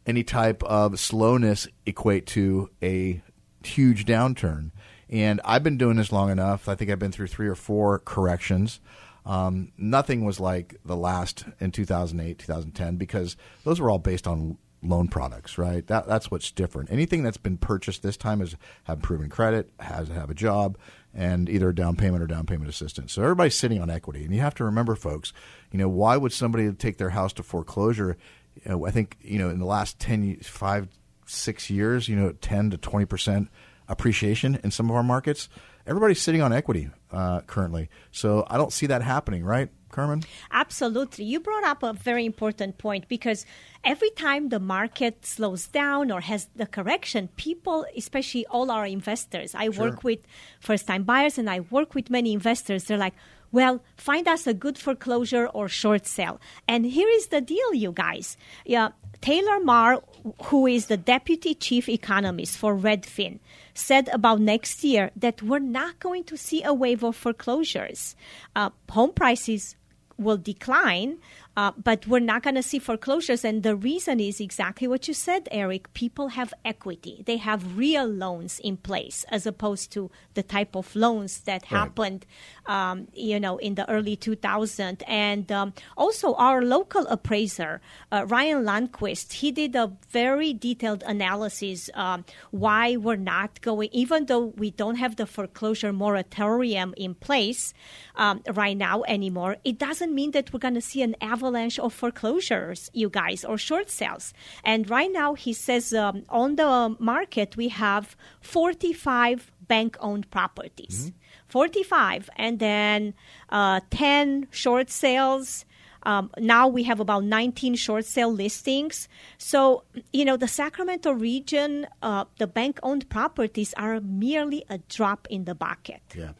any 0.05 0.23
type 0.23 0.63
of 0.63 0.99
slowness 0.99 1.67
equate 1.85 2.25
to 2.27 2.69
a 2.81 3.21
huge 3.63 4.05
downturn? 4.05 4.71
And 5.09 5.41
I've 5.43 5.63
been 5.63 5.77
doing 5.77 5.97
this 5.97 6.11
long 6.11 6.29
enough. 6.29 6.67
I 6.67 6.75
think 6.75 6.91
I've 6.91 6.99
been 6.99 7.11
through 7.11 7.27
three 7.27 7.47
or 7.47 7.55
four 7.55 7.99
corrections. 7.99 8.79
Um, 9.25 9.73
nothing 9.77 10.23
was 10.23 10.39
like 10.39 10.75
the 10.85 10.95
last 10.95 11.45
in 11.59 11.71
2008, 11.71 12.39
2010, 12.39 12.95
because 12.95 13.35
those 13.63 13.79
were 13.79 13.89
all 13.89 13.99
based 13.99 14.27
on 14.27 14.57
loan 14.83 15.07
products, 15.07 15.57
right? 15.57 15.85
That, 15.87 16.07
that's 16.07 16.29
what's 16.29 16.51
different. 16.51 16.91
Anything 16.91 17.23
that's 17.23 17.37
been 17.37 17.57
purchased 17.57 18.03
this 18.03 18.17
time 18.17 18.41
is 18.41 18.55
have 18.83 19.01
proven 19.01 19.29
credit, 19.29 19.71
has 19.79 20.07
to 20.07 20.13
have 20.13 20.29
a 20.29 20.35
job, 20.35 20.77
and 21.13 21.49
either 21.49 21.69
a 21.69 21.75
down 21.75 21.95
payment 21.95 22.21
or 22.21 22.27
down 22.27 22.45
payment 22.45 22.69
assistance. 22.69 23.13
So 23.13 23.23
everybody's 23.23 23.55
sitting 23.55 23.81
on 23.81 23.89
equity, 23.89 24.23
and 24.23 24.33
you 24.33 24.41
have 24.41 24.55
to 24.55 24.63
remember, 24.63 24.95
folks. 24.95 25.33
You 25.71 25.79
know, 25.79 25.89
why 25.89 26.15
would 26.17 26.31
somebody 26.31 26.71
take 26.73 26.97
their 26.97 27.09
house 27.09 27.33
to 27.33 27.43
foreclosure? 27.43 28.17
You 28.63 28.71
know, 28.71 28.85
I 28.85 28.91
think 28.91 29.17
you 29.21 29.39
know 29.39 29.49
in 29.49 29.59
the 29.59 29.65
last 29.65 29.99
ten, 29.99 30.37
five, 30.37 30.87
six 31.25 31.69
years, 31.69 32.07
you 32.07 32.15
know, 32.15 32.33
ten 32.33 32.69
to 32.69 32.77
twenty 32.77 33.05
percent 33.05 33.49
appreciation 33.87 34.59
in 34.63 34.71
some 34.71 34.89
of 34.89 34.95
our 34.95 35.03
markets. 35.03 35.49
Everybody's 35.87 36.21
sitting 36.21 36.41
on 36.41 36.51
equity 36.51 36.89
uh, 37.11 37.41
currently, 37.41 37.89
so 38.11 38.45
I 38.49 38.57
don't 38.57 38.73
see 38.73 38.87
that 38.87 39.01
happening, 39.01 39.43
right, 39.43 39.69
Carmen? 39.97 40.21
Absolutely. 40.51 41.25
You 41.25 41.39
brought 41.39 41.63
up 41.63 41.81
a 41.81 41.93
very 41.93 42.23
important 42.25 42.77
point 42.77 43.07
because 43.07 43.45
every 43.83 44.11
time 44.11 44.49
the 44.49 44.59
market 44.59 45.25
slows 45.25 45.67
down 45.67 46.11
or 46.11 46.21
has 46.21 46.47
the 46.55 46.67
correction, 46.67 47.29
people, 47.35 47.83
especially 48.01 48.45
all 48.53 48.69
our 48.69 48.85
investors, 48.85 49.55
I 49.55 49.65
Sure. 49.71 49.85
work 49.85 50.03
with 50.03 50.19
first 50.59 50.85
time 50.85 51.03
buyers 51.03 51.37
and 51.39 51.49
I 51.49 51.61
work 51.77 51.95
with 51.95 52.11
many 52.17 52.31
investors, 52.31 52.83
they're 52.83 52.97
like, 53.07 53.15
well, 53.51 53.81
find 53.95 54.27
us 54.27 54.45
a 54.45 54.53
good 54.53 54.77
foreclosure 54.77 55.47
or 55.47 55.69
short 55.69 56.05
sale. 56.05 56.37
And 56.67 56.85
here 56.85 57.07
is 57.17 57.27
the 57.27 57.39
deal, 57.41 57.73
you 57.73 57.91
guys. 57.93 58.35
Yeah, 58.65 58.89
Taylor 59.21 59.59
Marr, 59.61 60.03
who 60.51 60.67
is 60.67 60.87
the 60.87 60.97
deputy 60.97 61.55
chief 61.55 61.87
economist 61.89 62.57
for 62.57 62.75
Redfin, 62.75 63.39
said 63.73 64.09
about 64.11 64.41
next 64.41 64.83
year 64.83 65.11
that 65.15 65.41
we're 65.41 65.59
not 65.79 65.97
going 65.99 66.25
to 66.25 66.35
see 66.37 66.61
a 66.61 66.73
wave 66.73 67.03
of 67.03 67.15
foreclosures. 67.15 68.15
Uh, 68.53 68.69
home 68.91 69.13
prices 69.13 69.76
will 70.17 70.37
decline, 70.37 71.17
uh, 71.55 71.71
but 71.81 72.05
we're 72.07 72.19
not 72.19 72.43
going 72.43 72.55
to 72.55 72.63
see 72.63 72.79
foreclosures. 72.79 73.43
And 73.45 73.63
the 73.63 73.75
reason 73.75 74.19
is 74.19 74.39
exactly 74.39 74.87
what 74.87 75.07
you 75.07 75.13
said, 75.13 75.47
Eric. 75.51 75.93
People 75.93 76.29
have 76.29 76.53
equity, 76.65 77.23
they 77.25 77.37
have 77.37 77.77
real 77.77 78.05
loans 78.05 78.59
in 78.63 78.77
place 78.77 79.25
as 79.29 79.45
opposed 79.45 79.91
to 79.93 80.09
the 80.33 80.43
type 80.43 80.75
of 80.75 80.95
loans 80.95 81.41
that 81.41 81.63
Right. 81.71 81.79
happened, 81.79 82.25
um, 82.65 83.07
you 83.13 83.39
know, 83.39 83.57
in 83.57 83.75
the 83.75 83.89
early 83.89 84.15
2000s. 84.15 85.03
And 85.07 85.51
um, 85.51 85.73
also, 85.95 86.33
our 86.35 86.61
local 86.61 87.05
appraiser, 87.07 87.81
uh, 88.11 88.25
Ryan 88.27 88.63
Lundquist, 88.63 89.33
he 89.33 89.51
did 89.51 89.75
a 89.75 89.91
very 90.09 90.53
detailed 90.53 91.03
analysis 91.03 91.89
um, 91.93 92.25
why 92.51 92.97
we're 92.97 93.15
not 93.15 93.61
going, 93.61 93.89
even 93.91 94.25
though 94.25 94.45
we 94.57 94.71
don't 94.71 94.95
have 94.95 95.15
the 95.15 95.25
foreclosure 95.25 95.93
moratorium 95.93 96.93
in 96.97 97.15
place 97.15 97.73
um, 98.17 98.41
right 98.53 98.75
now 98.75 99.03
anymore, 99.03 99.57
it 99.63 99.77
doesn't 99.77 100.13
mean 100.13 100.31
that 100.31 100.51
we're 100.51 100.59
going 100.59 100.73
to 100.73 100.81
see 100.81 101.01
an 101.01 101.15
avalanche 101.21 101.79
of 101.79 101.93
foreclosures, 101.93 102.89
you 102.93 103.09
guys, 103.09 103.45
or 103.45 103.57
short 103.57 103.89
sales. 103.89 104.33
And 104.63 104.89
right 104.89 105.11
now, 105.11 105.35
he 105.35 105.53
says 105.53 105.93
um, 105.93 106.23
on 106.29 106.55
the 106.55 106.95
market, 106.99 107.55
we 107.55 107.69
have 107.69 108.17
45 108.41 109.51
bank 109.67 109.97
owned 109.99 110.29
properties. 110.31 111.11
45. 111.47 112.29
And 112.35 112.59
then 112.59 113.13
uh, 113.49 113.81
10 113.91 114.47
short 114.51 114.89
sales. 114.89 115.65
Um, 116.03 116.31
now 116.37 116.67
we 116.67 116.83
have 116.83 116.99
about 116.99 117.23
19 117.25 117.75
short 117.75 118.05
sale 118.05 118.31
listings. 118.31 119.09
So, 119.37 119.83
you 120.13 120.23
know, 120.25 120.37
the 120.37 120.47
Sacramento 120.47 121.11
region, 121.11 121.87
uh, 122.01 122.25
the 122.37 122.47
bank 122.47 122.79
owned 122.81 123.09
properties 123.09 123.73
are 123.75 123.99
merely 123.99 124.63
a 124.69 124.77
drop 124.77 125.27
in 125.29 125.45
the 125.45 125.55
bucket. 125.55 126.01
Yeah. 126.15 126.31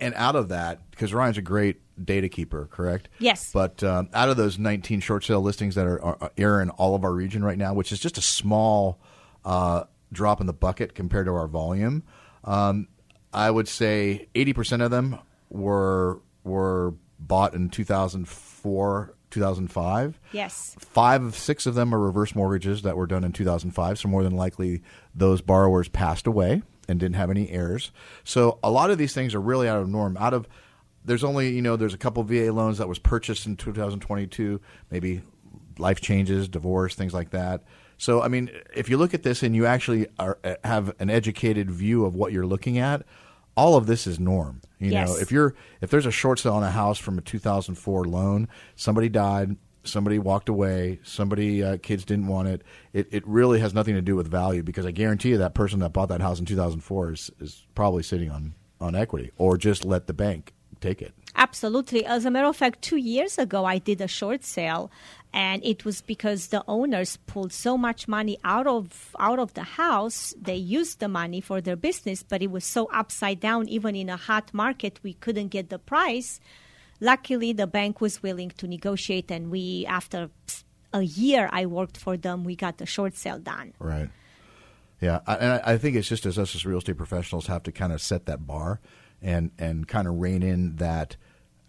And 0.00 0.14
out 0.14 0.36
of 0.36 0.48
that, 0.50 0.90
because 0.90 1.12
Ryan's 1.12 1.38
a 1.38 1.42
great 1.42 1.80
data 2.04 2.28
keeper, 2.28 2.68
correct? 2.70 3.08
Yes. 3.18 3.50
But 3.52 3.82
um, 3.82 4.08
out 4.14 4.28
of 4.28 4.36
those 4.36 4.58
19 4.58 5.00
short 5.00 5.24
sale 5.24 5.40
listings 5.40 5.74
that 5.74 5.86
are, 5.86 6.02
are, 6.02 6.30
are 6.38 6.62
in 6.62 6.70
all 6.70 6.94
of 6.94 7.04
our 7.04 7.12
region 7.12 7.44
right 7.44 7.58
now, 7.58 7.74
which 7.74 7.92
is 7.92 7.98
just 7.98 8.18
a 8.18 8.22
small 8.22 9.00
uh, 9.44 9.84
drop 10.12 10.40
in 10.40 10.46
the 10.46 10.52
bucket 10.52 10.94
compared 10.94 11.26
to 11.26 11.32
our 11.32 11.48
volume, 11.48 12.04
um, 12.44 12.88
I 13.32 13.50
would 13.50 13.68
say 13.68 14.28
80% 14.34 14.84
of 14.84 14.90
them 14.90 15.18
were 15.48 16.20
were 16.44 16.94
bought 17.18 17.54
in 17.54 17.68
2004, 17.68 19.14
2005. 19.30 20.20
Yes. 20.32 20.76
Five 20.80 21.22
of 21.22 21.36
six 21.36 21.66
of 21.66 21.74
them 21.74 21.94
are 21.94 21.98
reverse 21.98 22.34
mortgages 22.34 22.82
that 22.82 22.96
were 22.96 23.06
done 23.06 23.22
in 23.22 23.32
2005. 23.32 23.98
So 23.98 24.08
more 24.08 24.24
than 24.24 24.36
likely, 24.36 24.82
those 25.14 25.40
borrowers 25.40 25.88
passed 25.88 26.26
away 26.26 26.62
and 26.88 26.98
didn't 26.98 27.16
have 27.16 27.30
any 27.30 27.50
heirs. 27.50 27.90
So 28.24 28.58
a 28.62 28.70
lot 28.70 28.90
of 28.90 28.98
these 28.98 29.14
things 29.14 29.34
are 29.34 29.40
really 29.40 29.68
out 29.68 29.80
of 29.80 29.88
norm. 29.88 30.16
Out 30.18 30.34
of 30.34 30.48
there's 31.04 31.24
only 31.24 31.50
you 31.50 31.62
know 31.62 31.76
there's 31.76 31.94
a 31.94 31.98
couple 31.98 32.22
VA 32.22 32.52
loans 32.52 32.78
that 32.78 32.88
was 32.88 32.98
purchased 32.98 33.46
in 33.46 33.56
2022, 33.56 34.60
maybe 34.90 35.22
life 35.78 36.00
changes, 36.00 36.48
divorce, 36.48 36.94
things 36.94 37.14
like 37.14 37.30
that. 37.30 37.62
So 37.98 38.22
I 38.22 38.28
mean, 38.28 38.50
if 38.74 38.88
you 38.88 38.96
look 38.96 39.14
at 39.14 39.22
this 39.22 39.42
and 39.42 39.54
you 39.54 39.66
actually 39.66 40.06
are, 40.18 40.38
eh, 40.44 40.56
have 40.64 40.94
an 40.98 41.10
educated 41.10 41.70
view 41.70 42.04
of 42.04 42.14
what 42.14 42.32
you're 42.32 42.46
looking 42.46 42.78
at, 42.78 43.04
all 43.56 43.76
of 43.76 43.86
this 43.86 44.06
is 44.06 44.18
norm. 44.18 44.60
You 44.78 44.90
know, 44.90 45.16
if 45.20 45.30
you're 45.30 45.54
if 45.80 45.90
there's 45.90 46.06
a 46.06 46.10
short 46.10 46.40
sale 46.40 46.54
on 46.54 46.64
a 46.64 46.70
house 46.70 46.98
from 46.98 47.18
a 47.18 47.20
2004 47.20 48.04
loan, 48.04 48.48
somebody 48.74 49.08
died, 49.08 49.56
somebody 49.84 50.18
walked 50.18 50.48
away, 50.48 51.00
somebody 51.02 51.62
uh, 51.62 51.78
kids 51.78 52.04
didn't 52.04 52.26
want 52.26 52.48
it. 52.48 52.62
It 52.92 53.08
it 53.10 53.26
really 53.26 53.60
has 53.60 53.74
nothing 53.74 53.94
to 53.94 54.02
do 54.02 54.16
with 54.16 54.28
value 54.28 54.62
because 54.62 54.86
I 54.86 54.90
guarantee 54.90 55.30
you 55.30 55.38
that 55.38 55.54
person 55.54 55.80
that 55.80 55.92
bought 55.92 56.08
that 56.08 56.20
house 56.20 56.38
in 56.38 56.46
2004 56.46 57.12
is 57.12 57.30
is 57.40 57.66
probably 57.74 58.02
sitting 58.02 58.30
on 58.30 58.54
on 58.80 58.94
equity 58.94 59.30
or 59.38 59.56
just 59.56 59.84
let 59.84 60.06
the 60.06 60.12
bank 60.12 60.52
take 60.80 61.00
it. 61.00 61.14
Absolutely. 61.36 62.04
As 62.04 62.26
a 62.26 62.30
matter 62.30 62.48
of 62.48 62.56
fact, 62.56 62.82
two 62.82 62.96
years 62.96 63.38
ago, 63.38 63.64
I 63.64 63.78
did 63.78 64.00
a 64.02 64.08
short 64.08 64.44
sale, 64.44 64.90
and 65.32 65.64
it 65.64 65.84
was 65.84 66.02
because 66.02 66.48
the 66.48 66.62
owners 66.68 67.16
pulled 67.16 67.52
so 67.52 67.78
much 67.78 68.06
money 68.06 68.36
out 68.44 68.66
of 68.66 69.14
out 69.18 69.38
of 69.38 69.54
the 69.54 69.62
house. 69.62 70.34
They 70.40 70.56
used 70.56 71.00
the 71.00 71.08
money 71.08 71.40
for 71.40 71.60
their 71.62 71.76
business, 71.76 72.22
but 72.22 72.42
it 72.42 72.50
was 72.50 72.64
so 72.64 72.86
upside 72.92 73.40
down. 73.40 73.68
Even 73.68 73.96
in 73.96 74.10
a 74.10 74.16
hot 74.16 74.52
market, 74.52 75.00
we 75.02 75.14
couldn't 75.14 75.48
get 75.48 75.70
the 75.70 75.78
price. 75.78 76.38
Luckily, 77.02 77.52
the 77.52 77.66
bank 77.66 78.00
was 78.00 78.22
willing 78.22 78.50
to 78.58 78.68
negotiate, 78.68 79.28
and 79.32 79.50
we, 79.50 79.84
after 79.86 80.30
a 80.92 81.02
year, 81.02 81.48
I 81.52 81.66
worked 81.66 81.96
for 81.98 82.16
them. 82.16 82.44
We 82.44 82.54
got 82.54 82.78
the 82.78 82.86
short 82.86 83.16
sale 83.16 83.40
done. 83.40 83.74
Right. 83.80 84.08
Yeah, 85.00 85.18
I, 85.26 85.34
and 85.34 85.62
I 85.64 85.78
think 85.78 85.96
it's 85.96 86.06
just 86.06 86.26
as 86.26 86.38
us 86.38 86.54
as 86.54 86.64
real 86.64 86.78
estate 86.78 86.96
professionals 86.96 87.48
have 87.48 87.64
to 87.64 87.72
kind 87.72 87.92
of 87.92 88.00
set 88.00 88.26
that 88.26 88.46
bar 88.46 88.78
and 89.20 89.50
and 89.58 89.88
kind 89.88 90.06
of 90.06 90.20
rein 90.20 90.44
in 90.44 90.76
that 90.76 91.16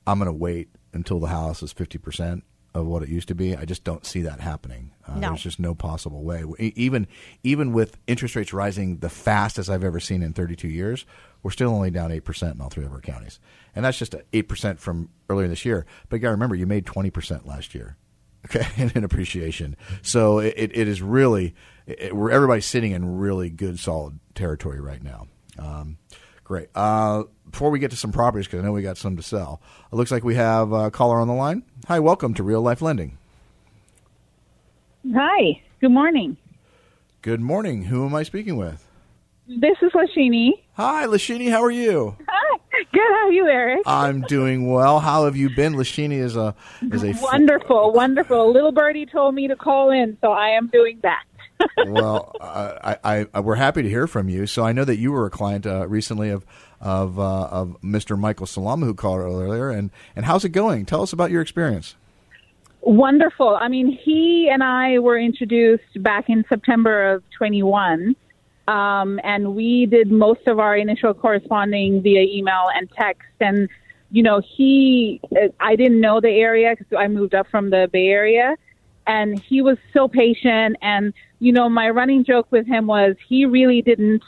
I'm 0.06 0.20
going 0.20 0.28
to 0.28 0.34
wait 0.34 0.70
until 0.94 1.20
the 1.20 1.30
house 1.30 1.64
is 1.64 1.74
fifty 1.74 1.98
percent 1.98 2.44
of 2.74 2.86
what 2.88 3.04
it 3.04 3.10
used 3.10 3.28
to 3.28 3.36
be. 3.36 3.56
I 3.56 3.66
just 3.66 3.84
don't 3.84 4.06
see 4.06 4.22
that 4.24 4.40
happening. 4.40 4.92
Uh, 5.08 5.16
No. 5.16 5.30
There's 5.30 5.44
just 5.44 5.60
no 5.60 5.76
possible 5.76 6.24
way. 6.24 6.44
Even 6.60 7.08
even 7.44 7.74
with 7.74 7.98
interest 8.08 8.36
rates 8.36 8.54
rising 8.54 8.98
the 8.98 9.10
fastest 9.10 9.70
I've 9.70 9.84
ever 9.84 10.00
seen 10.00 10.24
in 10.24 10.34
32 10.34 10.68
years, 10.68 11.06
we're 11.44 11.52
still 11.52 11.70
only 11.70 11.92
down 11.92 12.12
eight 12.12 12.26
percent 12.26 12.56
in 12.56 12.62
all 12.62 12.70
three 12.70 12.86
of 12.86 12.92
our 12.92 13.02
counties, 13.02 13.40
and 13.76 13.86
that's 13.86 13.98
just 13.98 14.16
eight 14.34 14.48
percent 14.48 14.80
from 14.80 15.10
earlier 15.30 15.48
this 15.48 15.66
year. 15.66 15.86
But 16.10 16.18
you 16.18 16.22
got 16.22 16.30
to 16.30 16.34
remember, 16.34 16.56
you 16.56 16.66
made 16.66 16.86
20 16.86 17.10
percent 17.12 17.46
last 17.48 17.76
year 17.76 17.98
okay, 18.46 18.66
in, 18.96 19.04
appreciation. 19.04 19.76
So 20.02 20.40
it, 20.40 20.54
it, 20.58 20.78
it 20.78 20.88
is 20.88 21.02
really, 21.02 21.56
it, 21.86 22.16
we're 22.16 22.32
everybody's 22.32 22.66
sitting 22.66 22.92
in 22.92 23.18
really 23.18 23.50
good, 23.50 23.80
solid 23.80 24.20
territory 24.36 24.80
right 24.80 25.02
now. 25.04 25.28
Um, 25.60 25.98
great. 26.44 26.70
Uh, 26.76 27.24
before 27.50 27.70
we 27.70 27.80
get 27.80 27.92
to 27.92 27.98
some 27.98 28.12
properties, 28.12 28.48
because 28.48 28.62
I 28.62 28.66
know 28.66 28.72
we 28.72 28.82
got 28.82 28.98
some 28.98 29.16
to 29.18 29.24
sell, 29.24 29.62
it 29.92 29.96
looks 29.96 30.12
like 30.12 30.24
we 30.24 30.36
have 30.36 30.72
a 30.72 30.90
caller 30.92 31.20
on 31.20 31.28
the 31.28 31.34
line. 31.34 31.64
Hi, 31.88 32.00
welcome 32.00 32.34
to 32.36 32.44
Real 32.44 32.62
Life 32.62 32.82
Lending. 32.82 33.18
Hi. 35.14 35.62
Good 35.82 35.92
morning. 35.92 36.38
Good 37.22 37.42
morning. 37.42 37.84
Who 37.84 38.06
am 38.06 38.16
I 38.16 38.24
speaking 38.24 38.58
with? 38.58 38.88
This 39.48 39.78
is 39.82 39.92
Lashini. 39.92 40.52
Hi, 40.74 41.06
Lashini. 41.06 41.50
How 41.52 41.62
are 41.62 41.72
you? 41.72 42.16
Hi. 42.28 42.60
Good. 42.92 43.02
How 43.02 43.28
are 43.28 43.32
you, 43.32 43.48
Eric? 43.48 43.82
I'm 43.86 44.22
doing 44.22 44.72
well. 44.72 45.00
How 45.00 45.26
have 45.26 45.36
you 45.36 45.50
been? 45.50 45.74
Lashini 45.74 46.20
is 46.20 46.36
a 46.36 46.56
is 46.82 47.04
a 47.04 47.14
Wonderful, 47.22 47.92
wonderful. 47.92 48.52
Little 48.52 48.72
birdie 48.72 49.06
told 49.06 49.36
me 49.36 49.48
to 49.48 49.56
call 49.56 49.92
in, 49.92 50.18
so 50.22 50.32
I 50.32 50.50
am 50.50 50.68
doing 50.68 51.00
that. 51.04 51.24
Well, 51.88 52.36
uh, 52.40 52.96
I, 53.04 53.28
I 53.34 53.40
we're 53.40 53.56
happy 53.56 53.82
to 53.84 53.90
hear 53.90 54.08
from 54.08 54.30
you. 54.30 54.48
So 54.48 54.64
I 54.64 54.72
know 54.72 54.86
that 54.86 54.98
you 54.98 55.12
were 55.12 55.26
a 55.26 55.30
client 55.30 55.66
uh, 55.66 55.88
recently 55.88 56.30
of 56.30 56.46
of 56.82 57.20
uh, 57.20 57.46
of 57.46 57.78
Mr. 57.82 58.18
Michael 58.18 58.46
Salama 58.46 58.86
who 58.86 58.94
called 58.94 59.20
earlier, 59.20 59.70
and 59.70 59.92
and 60.16 60.26
how's 60.26 60.46
it 60.46 60.50
going? 60.50 60.86
Tell 60.86 61.02
us 61.02 61.14
about 61.14 61.32
your 61.32 61.42
experience. 61.42 61.96
Wonderful. 62.82 63.56
I 63.56 63.70
mean, 63.70 63.98
he 64.04 64.50
and 64.52 64.62
I 64.62 65.00
were 65.00 65.18
introduced 65.18 66.04
back 66.04 66.30
in 66.30 66.44
September 66.50 67.14
of 67.14 67.24
21. 67.38 68.14
Um, 68.68 69.20
and 69.24 69.56
we 69.56 69.86
did 69.86 70.12
most 70.12 70.48
of 70.48 70.60
our 70.60 70.76
initial 70.76 71.14
corresponding 71.14 72.02
via 72.02 72.22
email 72.22 72.70
and 72.76 72.92
text. 72.92 73.30
And, 73.40 73.70
you 74.12 74.22
know, 74.22 74.42
he, 74.42 75.22
I 75.62 75.78
didn't 75.78 76.02
know 76.02 76.20
the 76.20 76.30
area 76.30 76.76
because 76.78 76.98
I 76.98 77.08
moved 77.08 77.34
up 77.34 77.48
from 77.48 77.70
the 77.70 77.90
Bay 77.92 78.08
Area. 78.08 78.58
And 79.06 79.40
he 79.40 79.62
was 79.62 79.78
so 79.94 80.08
patient. 80.08 80.78
And, 80.82 81.14
you 81.40 81.52
know, 81.52 81.70
my 81.70 81.90
running 81.90 82.24
joke 82.24 82.48
with 82.52 82.66
him 82.66 82.88
was 82.88 83.16
he 83.28 83.46
really 83.46 83.82
didn't, 83.82 84.24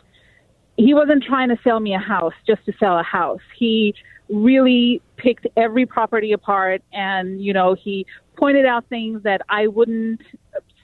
he 0.77 0.93
wasn't 0.93 1.23
trying 1.23 1.49
to 1.49 1.57
sell 1.63 1.79
me 1.79 1.93
a 1.93 1.99
house 1.99 2.33
just 2.45 2.65
to 2.65 2.73
sell 2.79 2.99
a 2.99 3.03
house. 3.03 3.41
He 3.57 3.95
really 4.29 5.01
picked 5.17 5.47
every 5.55 5.85
property 5.85 6.33
apart 6.33 6.81
and, 6.91 7.41
you 7.41 7.53
know, 7.53 7.73
he 7.73 8.05
pointed 8.35 8.65
out 8.65 8.85
things 8.89 9.23
that 9.23 9.41
I 9.49 9.67
wouldn't 9.67 10.21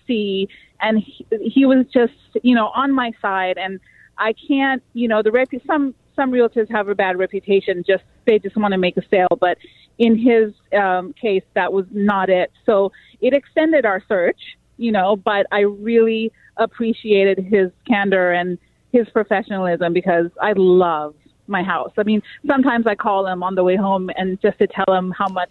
see 0.07 0.47
and 0.81 0.99
he, 0.99 1.25
he 1.43 1.65
was 1.65 1.85
just 1.93 2.13
you 2.43 2.55
know 2.55 2.67
on 2.75 2.91
my 2.91 3.11
side 3.21 3.57
and 3.57 3.79
I 4.17 4.33
can't 4.47 4.83
you 4.93 5.07
know 5.07 5.21
the 5.21 5.31
rep 5.31 5.49
some 5.65 5.95
some 6.15 6.31
realtors 6.31 6.69
have 6.69 6.87
a 6.87 6.95
bad 6.95 7.17
reputation 7.17 7.83
just 7.85 8.03
they 8.25 8.39
just 8.39 8.57
want 8.57 8.73
to 8.73 8.77
make 8.77 8.97
a 8.97 9.03
sale 9.09 9.37
but 9.39 9.57
in 10.05 10.13
his 10.17 10.47
um, 10.83 11.13
case 11.13 11.43
that 11.53 11.69
was 11.71 11.85
not 11.91 12.27
it 12.29 12.49
so 12.65 12.91
it 13.21 13.33
extended 13.33 13.83
our 13.85 14.01
search 14.07 14.41
you 14.77 14.91
know 14.91 15.09
but 15.15 15.43
I 15.51 15.61
really 15.61 16.31
appreciated 16.57 17.37
his 17.55 17.69
candor 17.87 18.31
and 18.31 18.57
his 18.91 19.07
professionalism 19.09 19.93
because 19.93 20.29
I 20.41 20.53
love 20.55 21.15
my 21.47 21.63
house. 21.63 21.91
I 21.97 22.03
mean, 22.03 22.21
sometimes 22.45 22.85
I 22.87 22.95
call 22.95 23.25
him 23.25 23.41
on 23.41 23.55
the 23.55 23.63
way 23.63 23.75
home 23.75 24.09
and 24.15 24.39
just 24.41 24.57
to 24.59 24.67
tell 24.67 24.93
him 24.93 25.13
how 25.17 25.27
much 25.27 25.49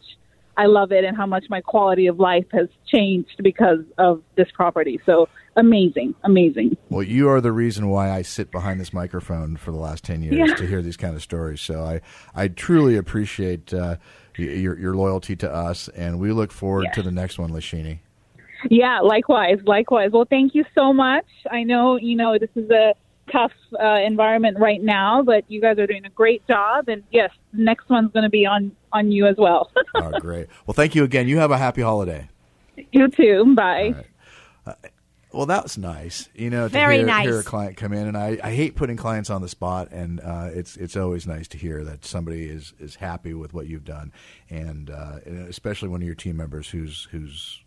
I 0.57 0.67
love 0.67 0.93
it 0.93 1.05
and 1.05 1.17
how 1.17 1.27
much 1.27 1.45
my 1.49 1.61
quality 1.61 2.07
of 2.07 2.21
life 2.21 2.47
has 2.53 2.69
changed 2.87 3.37
because 3.43 3.81
of 3.99 4.23
this 4.37 4.49
property. 4.53 5.01
So 5.07 5.29
amazing, 5.57 6.15
amazing. 6.23 6.77
Well, 6.91 7.03
you 7.03 7.29
are 7.31 7.41
the 7.41 7.53
reason 7.53 7.89
why 7.89 8.11
I 8.11 8.23
sit 8.23 8.51
behind 8.51 8.79
this 8.81 8.93
microphone 8.93 9.57
for 9.57 9.71
the 9.73 9.79
last 9.79 10.05
ten 10.05 10.23
years 10.23 10.37
Yeah. 10.39 10.55
to 10.55 10.67
hear 10.67 10.83
these 10.83 10.99
kind 10.99 11.15
of 11.17 11.23
stories. 11.23 11.61
So 11.61 11.83
I 11.83 12.01
I 12.35 12.49
truly 12.49 12.97
appreciate 12.97 13.73
uh, 13.73 13.97
your 14.47 14.79
your 14.79 14.95
loyalty 14.95 15.37
to 15.37 15.53
us, 15.53 15.89
and 15.89 16.19
we 16.19 16.33
look 16.33 16.53
forward 16.53 16.89
to 16.95 17.03
the 17.03 17.11
next 17.11 17.39
one, 17.39 17.51
Lashini. 17.51 17.99
Yeah, 18.69 19.01
likewise, 19.01 19.59
likewise. 19.65 20.11
Well, 20.13 20.27
thank 20.29 20.55
you 20.55 20.65
so 20.75 20.93
much. 20.93 21.25
I 21.51 21.63
know, 21.63 21.97
you 21.97 22.15
know, 22.15 22.39
this 22.39 22.51
is 22.55 22.71
a 22.71 22.95
tough 23.33 23.53
uh, 23.81 24.01
environment 24.05 24.59
right 24.59 24.83
now, 24.83 25.23
but 25.23 25.45
you 25.49 25.61
guys 25.61 25.79
are 25.79 25.87
doing 25.87 26.05
a 26.05 26.11
great 26.11 26.47
job. 26.47 26.89
And 26.89 27.03
yes, 27.11 27.31
the 27.53 27.63
next 27.63 27.89
one's 27.89 28.13
going 28.13 28.25
to 28.25 28.31
be 28.31 28.47
on 28.47 28.73
on 28.93 29.13
you 29.13 29.27
as 29.27 29.37
well. 29.39 29.71
oh, 29.95 30.11
great. 30.19 30.49
Well, 30.67 30.75
thank 30.75 30.95
you 30.95 31.05
again. 31.05 31.29
You 31.29 31.39
have 31.39 31.51
a 31.51 31.59
happy 31.59 31.83
holiday. 31.83 32.29
you 32.93 33.09
too. 33.09 33.55
Bye. 33.55 34.05
Well, 35.33 35.47
that 35.47 35.63
was 35.63 35.79
nice. 35.79 36.29
You 36.35 36.51
know, 36.51 36.67
to 36.67 36.73
Very 36.73 36.99
hear, 36.99 37.07
nice. 37.07 37.25
hear 37.25 37.39
a 37.39 37.45
client 37.45 37.77
come 37.77 37.93
in, 37.93 38.09
and 38.09 38.17
I, 38.17 38.39
I 38.43 38.53
hate 38.53 38.75
putting 38.75 38.97
clients 38.97 39.31
on 39.31 39.43
the 39.43 39.49
spot, 39.49 39.89
and 39.93 40.21
uh, 40.21 40.51
it's 40.53 40.77
it's 40.77 40.97
always 40.97 41.27
nice 41.27 41.47
to 41.49 41.59
hear 41.59 41.85
that 41.85 42.05
somebody 42.05 42.49
is, 42.49 42.73
is 42.81 42.97
happy 42.97 43.33
with 43.35 43.55
what 43.55 43.67
you've 43.69 43.85
done, 43.85 44.13
and, 44.49 44.91
uh, 44.91 45.19
and 45.25 45.49
especially 45.49 45.89
one 45.89 46.01
of 46.01 46.07
your 46.07 46.17
team 46.17 46.37
members 46.37 46.69
who's 46.69 47.07
who's 47.13 47.61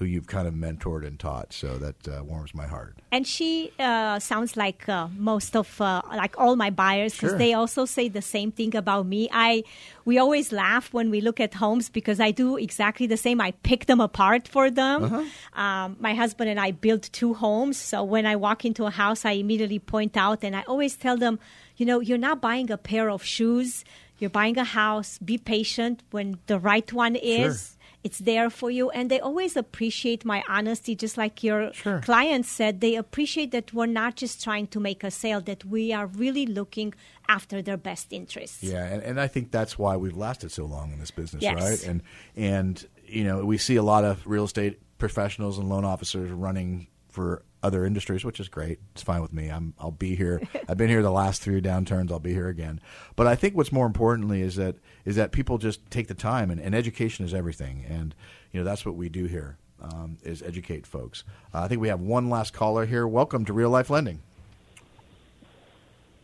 who 0.00 0.06
you've 0.06 0.26
kind 0.26 0.48
of 0.48 0.54
mentored 0.54 1.06
and 1.06 1.20
taught. 1.20 1.52
So 1.52 1.76
that 1.76 2.08
uh, 2.08 2.24
warms 2.24 2.54
my 2.54 2.66
heart. 2.66 2.96
And 3.12 3.26
she 3.26 3.70
uh, 3.78 4.18
sounds 4.18 4.56
like 4.56 4.88
uh, 4.88 5.08
most 5.14 5.54
of 5.54 5.78
uh, 5.78 6.00
like 6.08 6.34
all 6.40 6.56
my 6.56 6.70
buyers 6.70 7.12
because 7.12 7.32
Sure. 7.32 7.38
they 7.38 7.52
also 7.52 7.84
say 7.84 8.08
the 8.08 8.22
same 8.22 8.50
thing 8.50 8.74
about 8.74 9.04
me. 9.06 9.28
I 9.30 9.62
we 10.06 10.16
always 10.16 10.52
laugh 10.52 10.90
when 10.94 11.10
we 11.10 11.20
look 11.20 11.38
at 11.38 11.52
homes 11.52 11.90
because 11.90 12.18
I 12.18 12.30
do 12.30 12.56
exactly 12.56 13.06
the 13.06 13.18
same. 13.18 13.42
I 13.42 13.50
pick 13.62 13.84
them 13.86 14.00
apart 14.00 14.48
for 14.48 14.70
them. 14.70 15.04
Uh-huh. 15.04 15.62
Um, 15.62 15.96
my 16.00 16.14
husband 16.14 16.48
and 16.48 16.58
I 16.58 16.70
built 16.70 17.10
two 17.12 17.34
homes, 17.34 17.76
so 17.76 18.02
when 18.02 18.24
I 18.24 18.36
walk 18.36 18.64
into 18.64 18.86
a 18.86 18.90
house, 18.90 19.26
I 19.26 19.32
immediately 19.32 19.80
point 19.80 20.16
out 20.16 20.38
and 20.42 20.56
I 20.56 20.62
always 20.62 20.96
tell 20.96 21.18
them, 21.18 21.38
you 21.76 21.84
know, 21.84 22.00
you're 22.00 22.24
not 22.30 22.40
buying 22.40 22.70
a 22.70 22.78
pair 22.78 23.10
of 23.10 23.22
shoes. 23.22 23.84
You're 24.18 24.30
buying 24.30 24.56
a 24.58 24.64
house. 24.64 25.18
Be 25.18 25.36
patient 25.38 26.02
when 26.10 26.38
the 26.46 26.58
right 26.58 26.90
one 26.92 27.16
is. 27.16 27.76
It's 28.02 28.18
there 28.18 28.48
for 28.48 28.70
you, 28.70 28.88
and 28.90 29.10
they 29.10 29.20
always 29.20 29.56
appreciate 29.56 30.24
my 30.24 30.42
honesty, 30.48 30.94
just 30.94 31.18
like 31.18 31.44
your 31.44 31.70
clients 32.02 32.48
said. 32.48 32.80
They 32.80 32.94
appreciate 32.94 33.50
that 33.52 33.74
we're 33.74 33.86
not 33.86 34.16
just 34.16 34.42
trying 34.42 34.68
to 34.68 34.80
make 34.80 35.04
a 35.04 35.10
sale; 35.10 35.42
that 35.42 35.64
we 35.66 35.92
are 35.92 36.06
really 36.06 36.46
looking 36.46 36.94
after 37.28 37.60
their 37.60 37.76
best 37.76 38.12
interests. 38.12 38.62
Yeah, 38.62 38.84
and, 38.86 39.02
and 39.02 39.20
I 39.20 39.28
think 39.28 39.50
that's 39.50 39.78
why 39.78 39.96
we've 39.96 40.16
lasted 40.16 40.50
so 40.50 40.64
long 40.64 40.92
in 40.92 40.98
this 40.98 41.10
business, 41.10 41.42
Yes. 41.42 41.60
right? 41.60 41.86
And 41.86 42.02
and 42.36 42.86
you 43.06 43.24
know 43.24 43.44
we 43.44 43.58
see 43.58 43.76
a 43.76 43.82
lot 43.82 44.04
of 44.04 44.26
real 44.26 44.44
estate 44.44 44.80
professionals 44.98 45.58
and 45.58 45.68
loan 45.68 45.84
officers 45.84 46.30
running 46.30 46.86
for 47.10 47.42
other 47.62 47.84
industries, 47.84 48.24
which 48.24 48.40
is 48.40 48.48
great. 48.48 48.78
It's 48.92 49.02
fine 49.02 49.20
with 49.20 49.32
me. 49.32 49.48
I'm 49.48 49.74
I'll 49.78 49.90
be 49.90 50.14
here. 50.14 50.40
I've 50.68 50.76
been 50.76 50.88
here 50.88 51.02
the 51.02 51.10
last 51.10 51.42
three 51.42 51.60
downturns. 51.60 52.10
I'll 52.10 52.18
be 52.18 52.32
here 52.32 52.48
again. 52.48 52.80
But 53.16 53.26
I 53.26 53.34
think 53.34 53.56
what's 53.56 53.72
more 53.72 53.86
importantly 53.86 54.40
is 54.40 54.56
that 54.56 54.76
is 55.04 55.16
that 55.16 55.32
people 55.32 55.58
just 55.58 55.90
take 55.90 56.08
the 56.08 56.14
time, 56.14 56.50
and, 56.50 56.60
and 56.60 56.74
education 56.74 57.24
is 57.24 57.34
everything. 57.34 57.84
And 57.88 58.14
you 58.52 58.60
know 58.60 58.64
that's 58.64 58.86
what 58.86 58.94
we 58.94 59.08
do 59.08 59.26
here 59.26 59.58
um, 59.82 60.18
is 60.22 60.42
educate 60.42 60.86
folks. 60.86 61.24
Uh, 61.54 61.60
I 61.60 61.68
think 61.68 61.80
we 61.80 61.88
have 61.88 62.00
one 62.00 62.30
last 62.30 62.52
caller 62.52 62.86
here. 62.86 63.06
Welcome 63.06 63.44
to 63.46 63.52
Real 63.52 63.70
Life 63.70 63.90
Lending. 63.90 64.20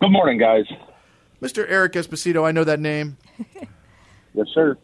Good 0.00 0.10
morning, 0.10 0.38
guys. 0.38 0.66
Mr. 1.40 1.66
Eric 1.68 1.92
Esposito, 1.92 2.46
I 2.46 2.52
know 2.52 2.64
that 2.64 2.80
name. 2.80 3.16
yes, 4.34 4.46
sir. 4.54 4.76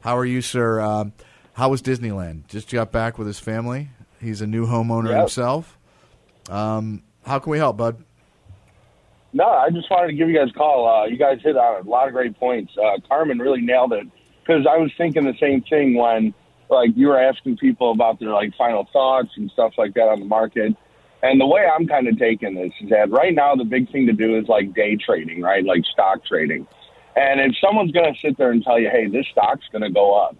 How 0.00 0.16
are 0.18 0.24
you, 0.24 0.42
sir? 0.42 0.80
Um, 0.80 1.12
how 1.54 1.70
was 1.70 1.80
Disneyland? 1.80 2.46
Just 2.48 2.70
got 2.70 2.92
back 2.92 3.16
with 3.16 3.26
his 3.26 3.38
family. 3.38 3.88
He's 4.24 4.40
a 4.40 4.46
new 4.46 4.66
homeowner 4.66 5.10
Yep. 5.10 5.18
himself. 5.20 5.78
Um, 6.50 7.02
how 7.26 7.38
can 7.38 7.50
we 7.50 7.58
help, 7.58 7.76
bud? 7.76 8.02
No, 9.32 9.48
I 9.48 9.68
just 9.70 9.90
wanted 9.90 10.08
to 10.08 10.12
give 10.14 10.28
you 10.28 10.36
guys 10.38 10.48
a 10.50 10.58
call. 10.58 10.88
Uh, 10.88 11.06
you 11.06 11.16
guys 11.16 11.38
hit 11.42 11.56
on 11.56 11.84
a 11.84 11.88
lot 11.88 12.06
of 12.06 12.14
great 12.14 12.38
points. 12.38 12.72
Uh, 12.78 12.98
Carmen 13.08 13.38
really 13.38 13.60
nailed 13.60 13.92
it 13.92 14.06
because 14.40 14.66
I 14.66 14.76
was 14.78 14.90
thinking 14.96 15.24
the 15.24 15.34
same 15.40 15.62
thing 15.62 15.94
when, 15.96 16.32
like, 16.70 16.90
you 16.96 17.08
were 17.08 17.18
asking 17.20 17.56
people 17.58 17.90
about 17.90 18.20
their 18.20 18.30
like 18.30 18.54
final 18.56 18.88
thoughts 18.92 19.30
and 19.36 19.50
stuff 19.50 19.72
like 19.76 19.94
that 19.94 20.08
on 20.08 20.20
the 20.20 20.26
market. 20.26 20.74
And 21.22 21.40
the 21.40 21.46
way 21.46 21.66
I'm 21.66 21.86
kind 21.86 22.06
of 22.06 22.18
taking 22.18 22.54
this 22.54 22.72
is 22.80 22.90
that 22.90 23.10
right 23.10 23.34
now 23.34 23.54
the 23.56 23.64
big 23.64 23.90
thing 23.90 24.06
to 24.06 24.12
do 24.12 24.38
is 24.38 24.46
like 24.46 24.74
day 24.74 24.96
trading, 24.96 25.40
right? 25.40 25.64
Like 25.64 25.84
stock 25.86 26.24
trading. 26.24 26.66
And 27.16 27.40
if 27.40 27.56
someone's 27.64 27.92
going 27.92 28.12
to 28.12 28.20
sit 28.20 28.36
there 28.36 28.50
and 28.50 28.62
tell 28.62 28.78
you, 28.78 28.90
hey, 28.90 29.08
this 29.08 29.26
stock's 29.32 29.64
going 29.72 29.82
to 29.82 29.90
go 29.90 30.14
up, 30.14 30.36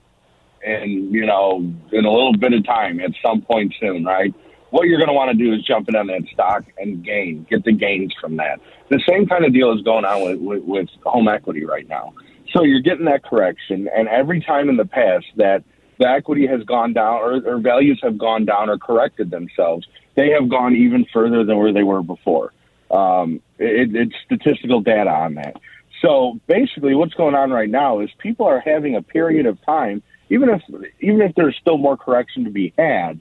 and 0.65 1.13
you 1.13 1.27
know, 1.27 1.59
in 1.93 2.05
a 2.05 2.11
little 2.11 2.37
bit 2.37 2.53
of 2.53 2.65
time, 2.65 3.01
at 3.01 3.11
some 3.25 3.43
point 3.43 3.75
soon, 3.81 4.05
right? 4.05 4.35
What 4.71 4.89
you're 4.89 4.99
going 4.99 5.09
to 5.09 5.15
want 5.15 5.31
to 5.31 5.37
do 5.37 5.53
is 5.53 5.63
jump 5.63 5.89
in 5.89 5.95
on 5.95 6.09
that 6.09 6.23
stock 6.33 6.65
and 6.79 7.05
gain, 7.05 7.47
get 7.49 7.65
the 7.65 7.73
gains 7.73 8.13
from 8.21 8.39
that. 8.39 8.59
The 8.89 9.01
same 9.09 9.27
kind 9.27 9.45
of 9.45 9.53
deal 9.53 9.73
is 9.73 9.83
going 9.83 10.05
on 10.05 10.25
with, 10.25 10.41
with, 10.41 10.65
with 10.65 10.89
home 11.05 11.29
equity 11.29 11.65
right 11.65 11.89
now. 11.89 12.13
So 12.53 12.65
you're 12.65 12.81
getting 12.81 13.05
that 13.05 13.23
correction, 13.25 13.89
and 13.95 14.09
every 14.09 14.41
time 14.41 14.69
in 14.69 14.77
the 14.77 14.85
past 14.85 15.27
that 15.37 15.63
the 15.99 16.09
equity 16.09 16.47
has 16.47 16.63
gone 16.65 16.93
down 16.93 17.21
or, 17.21 17.47
or 17.47 17.59
values 17.59 18.01
have 18.03 18.19
gone 18.19 18.45
down 18.45 18.69
or 18.69 18.79
corrected 18.79 19.31
themselves, 19.31 19.87
they 20.17 20.31
have 20.31 20.49
gone 20.49 20.75
even 20.75 21.07
further 21.13 21.45
than 21.45 21.57
where 21.59 21.73
they 21.73 21.83
were 21.83 22.03
before. 22.03 22.53
Um, 22.91 23.41
it, 23.59 23.95
it's 23.95 24.15
statistical 24.25 24.81
data 24.81 25.11
on 25.11 25.35
that. 25.35 25.57
So 26.01 26.39
basically, 26.47 26.95
what's 26.95 27.15
going 27.15 27.35
on 27.35 27.51
right 27.51 27.71
now 27.71 28.01
is 28.01 28.11
people 28.19 28.47
are 28.47 28.61
having 28.61 28.95
a 28.95 29.03
period 29.03 29.47
of 29.47 29.61
time, 29.65 30.03
even 30.31 30.49
if 30.49 30.63
even 31.01 31.21
if 31.23 31.35
there's 31.35 31.57
still 31.61 31.79
more 31.79 31.97
correction 31.97 32.45
to 32.45 32.51
be 32.51 32.73
had, 32.79 33.21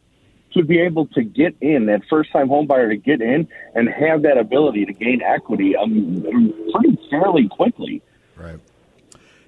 to 0.54 0.64
be 0.64 0.80
able 0.80 1.08
to 1.08 1.24
get 1.24 1.56
in 1.62 1.88
that 1.88 2.01
first 2.10 2.32
time 2.32 2.47
home 2.47 2.68
buyer 2.68 2.89
to 2.89 2.97
get 2.97 3.22
in 3.22 3.47
and 3.76 3.89
have 3.89 4.24
that 4.24 4.38
ability 4.38 4.86
to 4.86 4.93
gain 4.93 5.22
equity 5.22 5.76
um, 5.76 6.24
pretty 6.72 6.97
fairly 7.10 7.47
quickly. 7.47 8.01
Right. 8.36 8.60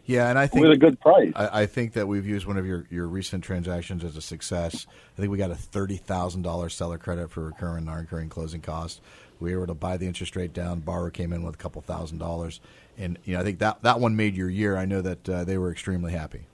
Yeah, 0.07 0.29
and 0.29 0.37
I 0.37 0.45
think 0.45 0.61
With 0.61 0.73
a 0.73 0.77
good 0.77 0.99
price. 0.99 1.31
I, 1.35 1.61
I 1.61 1.65
think 1.65 1.93
that 1.93 2.07
we've 2.07 2.27
used 2.27 2.45
one 2.45 2.57
of 2.57 2.65
your, 2.65 2.85
your 2.91 3.07
recent 3.07 3.43
transactions 3.43 4.03
as 4.03 4.15
a 4.15 4.21
success. 4.21 4.85
I 5.17 5.19
think 5.19 5.31
we 5.31 5.39
got 5.39 5.49
a 5.49 5.55
thirty 5.55 5.97
thousand 5.97 6.43
dollars 6.43 6.75
seller 6.75 6.99
credit 6.99 7.31
for 7.31 7.45
recurring 7.45 7.77
and 7.77 7.85
non-recurring 7.87 8.29
closing 8.29 8.61
costs. 8.61 9.01
We 9.39 9.55
were 9.55 9.63
able 9.63 9.73
to 9.73 9.79
buy 9.79 9.97
the 9.97 10.05
interest 10.05 10.35
rate 10.35 10.53
down. 10.53 10.81
Borrower 10.81 11.09
came 11.09 11.33
in 11.33 11.43
with 11.43 11.55
a 11.55 11.57
couple 11.57 11.81
thousand 11.81 12.19
dollars, 12.19 12.61
and 12.99 13.17
you 13.23 13.33
know 13.33 13.39
I 13.39 13.43
think 13.43 13.59
that 13.59 13.81
that 13.81 13.99
one 13.99 14.15
made 14.15 14.35
your 14.35 14.49
year. 14.49 14.77
I 14.77 14.85
know 14.85 15.01
that 15.01 15.27
uh, 15.27 15.43
they 15.43 15.57
were 15.57 15.71
extremely 15.71 16.11
happy. 16.11 16.45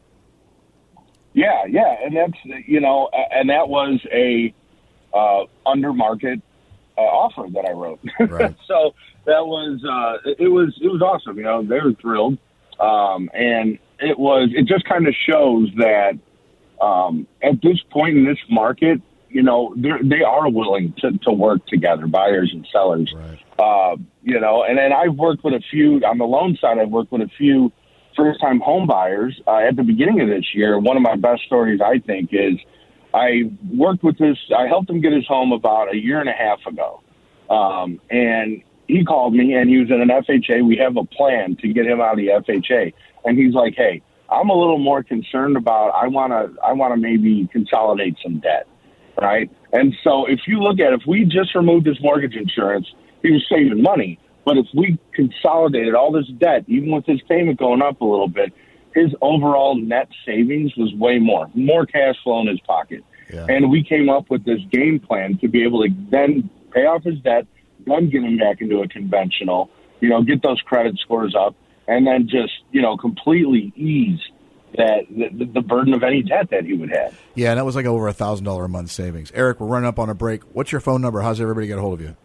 Yeah, 1.33 1.65
yeah, 1.69 1.95
and 2.03 2.15
that's 2.15 2.33
you 2.67 2.79
know, 2.81 3.09
and 3.31 3.49
that 3.49 3.69
was 3.69 3.99
a 4.11 4.53
uh, 5.13 5.45
under 5.65 5.93
market 5.93 6.41
uh, 6.97 7.01
offer 7.01 7.47
that 7.53 7.65
I 7.65 7.71
wrote. 7.71 7.99
Right. 8.19 8.55
so 8.67 8.93
that 9.25 9.45
was 9.45 9.83
uh, 9.85 10.31
it- 10.37 10.49
was 10.51 10.77
it 10.81 10.87
was 10.87 11.01
awesome. 11.01 11.37
You 11.37 11.43
know, 11.43 11.63
they 11.63 11.79
were 11.79 11.93
thrilled. 11.93 12.37
um, 12.79 13.29
and 13.33 13.77
it 13.99 14.17
was 14.17 14.49
it 14.53 14.65
just 14.65 14.83
kind 14.85 15.07
of 15.07 15.13
shows 15.15 15.69
that 15.77 16.17
um, 16.81 17.27
at 17.43 17.61
this 17.61 17.79
point 17.91 18.17
in 18.17 18.25
this 18.25 18.39
market, 18.49 18.99
you 19.29 19.43
know, 19.43 19.73
they're, 19.77 19.99
they 20.03 20.23
are 20.23 20.49
willing 20.49 20.93
to, 20.97 21.11
to 21.19 21.31
work 21.31 21.65
together, 21.67 22.07
buyers 22.07 22.49
and 22.53 22.67
sellers. 22.71 23.13
Uh, 23.59 23.95
you 24.23 24.39
know, 24.39 24.63
and 24.63 24.77
then 24.77 24.91
I've 24.91 25.13
worked 25.15 25.43
with 25.43 25.53
a 25.53 25.61
few 25.69 25.97
on 26.03 26.17
the 26.17 26.25
loan 26.25 26.57
side. 26.59 26.79
I've 26.79 26.89
worked 26.89 27.11
with 27.11 27.21
a 27.21 27.29
few 27.37 27.71
first-time 28.15 28.59
home 28.59 28.87
buyers 28.87 29.39
uh, 29.47 29.57
at 29.57 29.75
the 29.75 29.83
beginning 29.83 30.21
of 30.21 30.27
this 30.27 30.53
year. 30.53 30.79
One 30.79 30.97
of 30.97 31.03
my 31.03 31.15
best 31.15 31.43
stories, 31.43 31.79
I 31.83 31.99
think, 31.99 32.29
is 32.31 32.55
I 33.13 33.51
worked 33.69 34.03
with 34.03 34.17
this. 34.17 34.37
I 34.57 34.67
helped 34.67 34.89
him 34.89 35.01
get 35.01 35.13
his 35.13 35.27
home 35.27 35.51
about 35.51 35.93
a 35.93 35.97
year 35.97 36.19
and 36.19 36.29
a 36.29 36.33
half 36.33 36.59
ago, 36.65 37.01
um, 37.49 37.99
and 38.09 38.63
he 38.87 39.03
called 39.05 39.33
me 39.33 39.53
and 39.53 39.69
he 39.69 39.77
was 39.77 39.89
in 39.89 40.01
an 40.01 40.09
FHA. 40.09 40.65
We 40.65 40.77
have 40.77 40.97
a 40.97 41.05
plan 41.05 41.57
to 41.61 41.67
get 41.73 41.85
him 41.85 42.01
out 42.01 42.13
of 42.13 42.17
the 42.17 42.27
FHA, 42.27 42.93
and 43.25 43.37
he's 43.37 43.53
like, 43.53 43.75
"Hey, 43.75 44.01
I'm 44.29 44.49
a 44.49 44.57
little 44.57 44.79
more 44.79 45.03
concerned 45.03 45.57
about. 45.57 45.89
I 45.89 46.07
want 46.07 46.31
to. 46.31 46.61
I 46.61 46.73
want 46.73 46.93
to 46.93 46.99
maybe 46.99 47.47
consolidate 47.51 48.17
some 48.23 48.39
debt, 48.39 48.67
right? 49.21 49.49
And 49.73 49.93
so 50.03 50.25
if 50.25 50.41
you 50.47 50.59
look 50.61 50.79
at 50.79 50.93
if 50.93 51.01
we 51.05 51.25
just 51.25 51.53
removed 51.53 51.85
his 51.85 52.01
mortgage 52.01 52.35
insurance, 52.35 52.87
he 53.21 53.31
was 53.31 53.45
saving 53.49 53.81
money. 53.81 54.19
But 54.43 54.57
if 54.57 54.65
we 54.73 54.97
consolidated 55.13 55.93
all 55.93 56.11
this 56.11 56.27
debt, 56.39 56.65
even 56.67 56.91
with 56.91 57.05
his 57.05 57.21
payment 57.29 57.59
going 57.59 57.81
up 57.81 58.01
a 58.01 58.05
little 58.05 58.27
bit, 58.27 58.53
his 58.93 59.11
overall 59.21 59.75
net 59.75 60.09
savings 60.25 60.75
was 60.75 60.93
way 60.95 61.19
more, 61.19 61.49
more 61.53 61.85
cash 61.85 62.15
flow 62.23 62.41
in 62.41 62.47
his 62.47 62.59
pocket. 62.61 63.03
And 63.47 63.71
we 63.71 63.83
came 63.83 64.09
up 64.09 64.29
with 64.29 64.43
this 64.43 64.59
game 64.71 64.99
plan 64.99 65.37
to 65.37 65.47
be 65.47 65.63
able 65.63 65.83
to 65.83 65.89
then 66.09 66.49
pay 66.71 66.85
off 66.85 67.03
his 67.03 67.19
debt, 67.19 67.47
then 67.85 68.09
get 68.09 68.23
him 68.23 68.37
back 68.37 68.61
into 68.61 68.81
a 68.81 68.87
conventional, 68.87 69.69
you 70.01 70.09
know, 70.09 70.21
get 70.21 70.41
those 70.41 70.59
credit 70.61 70.97
scores 70.99 71.35
up, 71.35 71.55
and 71.87 72.05
then 72.05 72.27
just, 72.27 72.53
you 72.71 72.81
know, 72.81 72.97
completely 72.97 73.71
ease 73.75 74.19
that 74.75 75.05
the, 75.09 75.45
the 75.45 75.61
burden 75.61 75.93
of 75.93 76.03
any 76.03 76.23
debt 76.23 76.49
that 76.51 76.65
he 76.65 76.73
would 76.73 76.89
have. 76.89 77.17
Yeah, 77.35 77.51
and 77.51 77.57
that 77.57 77.65
was 77.65 77.75
like 77.75 77.85
over 77.85 78.07
a 78.07 78.13
thousand 78.13 78.45
dollar 78.45 78.65
a 78.65 78.69
month 78.69 78.91
savings. 78.91 79.31
Eric, 79.33 79.59
we're 79.59 79.67
running 79.67 79.87
up 79.87 79.99
on 79.99 80.09
a 80.09 80.15
break. 80.15 80.43
What's 80.53 80.71
your 80.71 80.81
phone 80.81 81.01
number? 81.01 81.21
How's 81.21 81.39
everybody 81.39 81.67
get 81.67 81.77
a 81.77 81.81
hold 81.81 81.99
of 81.99 82.01
you? 82.01 82.15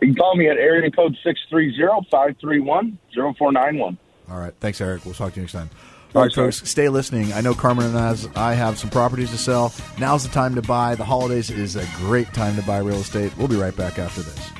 You 0.00 0.08
can 0.08 0.16
call 0.16 0.34
me 0.36 0.48
at 0.48 0.56
area 0.56 0.90
code 0.90 1.16
630-531-0491. 1.52 3.98
All 4.30 4.38
right. 4.38 4.54
Thanks, 4.60 4.80
Eric. 4.80 5.04
We'll 5.04 5.14
talk 5.14 5.34
to 5.34 5.36
you 5.36 5.42
next 5.42 5.52
time. 5.52 5.70
All 6.14 6.22
right, 6.22 6.32
folks, 6.32 6.68
stay 6.68 6.88
listening. 6.88 7.32
I 7.32 7.40
know 7.40 7.54
Carmen 7.54 7.86
and 7.86 7.96
I, 7.96 8.16
I 8.34 8.54
have 8.54 8.76
some 8.78 8.90
properties 8.90 9.30
to 9.30 9.38
sell. 9.38 9.72
Now's 9.98 10.24
the 10.24 10.30
time 10.30 10.56
to 10.56 10.62
buy. 10.62 10.96
The 10.96 11.04
holidays 11.04 11.50
is 11.50 11.76
a 11.76 11.86
great 11.98 12.32
time 12.32 12.56
to 12.56 12.62
buy 12.62 12.78
real 12.78 12.96
estate. 12.96 13.32
We'll 13.38 13.46
be 13.46 13.54
right 13.54 13.76
back 13.76 14.00
after 14.00 14.22
this. 14.22 14.50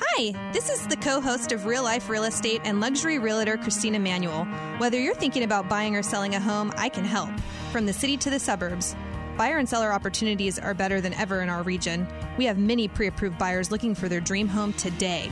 Hi, 0.00 0.52
this 0.52 0.70
is 0.70 0.86
the 0.86 0.96
co 0.96 1.20
host 1.20 1.50
of 1.50 1.66
Real 1.66 1.82
Life 1.82 2.08
Real 2.08 2.22
Estate 2.22 2.60
and 2.62 2.80
luxury 2.80 3.18
realtor 3.18 3.56
Christina 3.56 3.98
Manuel. 3.98 4.44
Whether 4.78 5.00
you're 5.00 5.14
thinking 5.14 5.42
about 5.42 5.68
buying 5.68 5.96
or 5.96 6.04
selling 6.04 6.36
a 6.36 6.40
home, 6.40 6.72
I 6.76 6.88
can 6.88 7.04
help. 7.04 7.30
From 7.72 7.86
the 7.86 7.92
city 7.92 8.16
to 8.18 8.30
the 8.30 8.38
suburbs. 8.38 8.94
Buyer 9.36 9.58
and 9.58 9.68
seller 9.68 9.92
opportunities 9.92 10.58
are 10.58 10.74
better 10.74 11.00
than 11.00 11.14
ever 11.14 11.40
in 11.40 11.48
our 11.48 11.62
region. 11.62 12.06
We 12.36 12.44
have 12.44 12.58
many 12.58 12.86
pre 12.86 13.06
approved 13.06 13.38
buyers 13.38 13.70
looking 13.70 13.94
for 13.94 14.08
their 14.08 14.20
dream 14.20 14.46
home 14.46 14.72
today. 14.74 15.30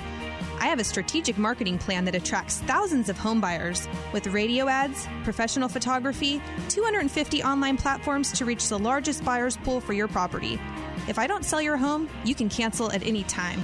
I 0.59 0.66
have 0.66 0.78
a 0.78 0.84
strategic 0.84 1.38
marketing 1.38 1.78
plan 1.78 2.05
that 2.05 2.14
attracts 2.14 2.61
thousands 2.61 3.09
of 3.09 3.18
home 3.18 3.40
buyers 3.40 3.88
with 4.12 4.26
radio 4.26 4.68
ads, 4.68 5.07
professional 5.24 5.68
photography, 5.68 6.40
250 6.68 7.42
online 7.42 7.76
platforms 7.76 8.32
to 8.32 8.44
reach 8.44 8.68
the 8.68 8.78
largest 8.78 9.24
buyers 9.24 9.57
pool 9.59 9.80
for 9.80 9.92
your 9.92 10.09
property. 10.09 10.61
If 11.09 11.18
I 11.18 11.26
don't 11.26 11.44
sell 11.44 11.62
your 11.62 11.76
home, 11.76 12.09
you 12.24 12.34
can 12.34 12.48
cancel 12.48 12.92
at 12.92 13.03
any 13.07 13.22
time. 13.24 13.62